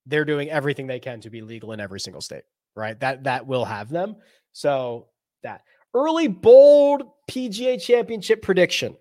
they're 0.06 0.24
doing 0.24 0.50
everything 0.50 0.86
they 0.86 1.00
can 1.00 1.20
to 1.22 1.30
be 1.30 1.42
legal 1.42 1.72
in 1.72 1.80
every 1.80 2.00
single 2.00 2.20
state, 2.20 2.44
right? 2.76 2.98
That 3.00 3.24
that 3.24 3.46
will 3.46 3.64
have 3.64 3.88
them. 3.88 4.16
So 4.52 5.08
that 5.42 5.62
early 5.94 6.28
bold 6.28 7.02
PGA 7.30 7.80
championship 7.80 8.42
prediction 8.42 8.96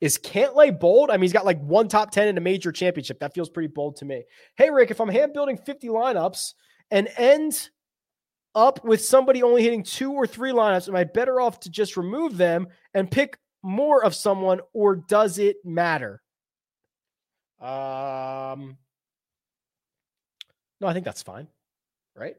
is 0.00 0.18
Cantlay 0.18 0.78
bold. 0.78 1.10
I 1.10 1.14
mean, 1.14 1.22
he's 1.22 1.32
got 1.32 1.44
like 1.44 1.60
one 1.60 1.88
top 1.88 2.10
10 2.10 2.28
in 2.28 2.38
a 2.38 2.40
major 2.40 2.72
championship. 2.72 3.20
That 3.20 3.34
feels 3.34 3.50
pretty 3.50 3.68
bold 3.68 3.96
to 3.96 4.04
me. 4.04 4.24
Hey, 4.56 4.70
Rick, 4.70 4.90
if 4.90 5.00
I'm 5.00 5.08
hand 5.08 5.32
building 5.32 5.56
50 5.58 5.88
lineups 5.88 6.54
and 6.90 7.08
end 7.16 7.70
up 8.54 8.84
with 8.84 9.04
somebody 9.04 9.42
only 9.42 9.62
hitting 9.62 9.82
two 9.82 10.12
or 10.12 10.26
three 10.26 10.52
lineups, 10.52 10.88
am 10.88 10.96
I 10.96 11.04
better 11.04 11.40
off 11.40 11.60
to 11.60 11.70
just 11.70 11.96
remove 11.96 12.36
them 12.36 12.68
and 12.94 13.10
pick 13.10 13.38
more 13.62 14.04
of 14.04 14.14
someone, 14.14 14.60
or 14.72 14.96
does 14.96 15.38
it 15.38 15.56
matter? 15.64 16.22
Um, 17.60 18.78
no, 20.80 20.86
I 20.86 20.92
think 20.92 21.04
that's 21.04 21.22
fine. 21.22 21.46
Right? 22.16 22.36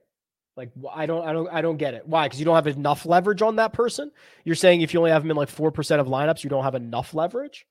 Like 0.57 0.71
I 0.93 1.05
don't 1.05 1.25
I 1.25 1.33
don't 1.33 1.47
I 1.49 1.61
don't 1.61 1.77
get 1.77 1.93
it. 1.93 2.07
Why? 2.07 2.25
Because 2.25 2.39
you 2.39 2.45
don't 2.45 2.55
have 2.55 2.67
enough 2.67 3.05
leverage 3.05 3.41
on 3.41 3.55
that 3.55 3.71
person? 3.73 4.11
You're 4.43 4.55
saying 4.55 4.81
if 4.81 4.93
you 4.93 4.99
only 4.99 5.11
have 5.11 5.23
them 5.23 5.31
in 5.31 5.37
like 5.37 5.49
4% 5.49 5.99
of 5.99 6.07
lineups, 6.07 6.43
you 6.43 6.49
don't 6.49 6.63
have 6.63 6.75
enough 6.75 7.13
leverage? 7.13 7.65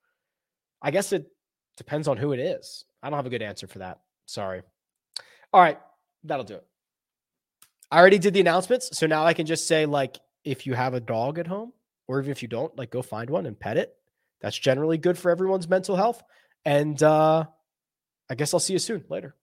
I 0.80 0.90
guess 0.90 1.12
it 1.12 1.30
Depends 1.80 2.08
on 2.08 2.18
who 2.18 2.32
it 2.32 2.40
is. 2.40 2.84
I 3.02 3.08
don't 3.08 3.16
have 3.16 3.24
a 3.24 3.30
good 3.30 3.40
answer 3.40 3.66
for 3.66 3.78
that. 3.78 4.00
Sorry. 4.26 4.60
All 5.50 5.62
right, 5.62 5.78
that'll 6.24 6.44
do 6.44 6.56
it. 6.56 6.66
I 7.90 7.98
already 7.98 8.18
did 8.18 8.34
the 8.34 8.40
announcements, 8.40 8.98
so 8.98 9.06
now 9.06 9.24
I 9.24 9.32
can 9.32 9.46
just 9.46 9.66
say 9.66 9.86
like 9.86 10.18
if 10.44 10.66
you 10.66 10.74
have 10.74 10.92
a 10.92 11.00
dog 11.00 11.38
at 11.38 11.46
home, 11.46 11.72
or 12.10 12.18
even 12.18 12.32
if 12.32 12.42
you 12.42 12.48
don't, 12.48 12.76
like 12.76 12.90
go 12.90 13.02
find 13.02 13.30
one 13.30 13.46
and 13.46 13.58
pet 13.58 13.76
it. 13.76 13.94
That's 14.40 14.58
generally 14.58 14.98
good 14.98 15.16
for 15.16 15.30
everyone's 15.30 15.68
mental 15.68 15.94
health. 15.94 16.20
And 16.64 17.00
uh 17.00 17.44
I 18.28 18.34
guess 18.34 18.52
I'll 18.52 18.60
see 18.60 18.72
you 18.72 18.80
soon 18.80 19.04
later. 19.08 19.36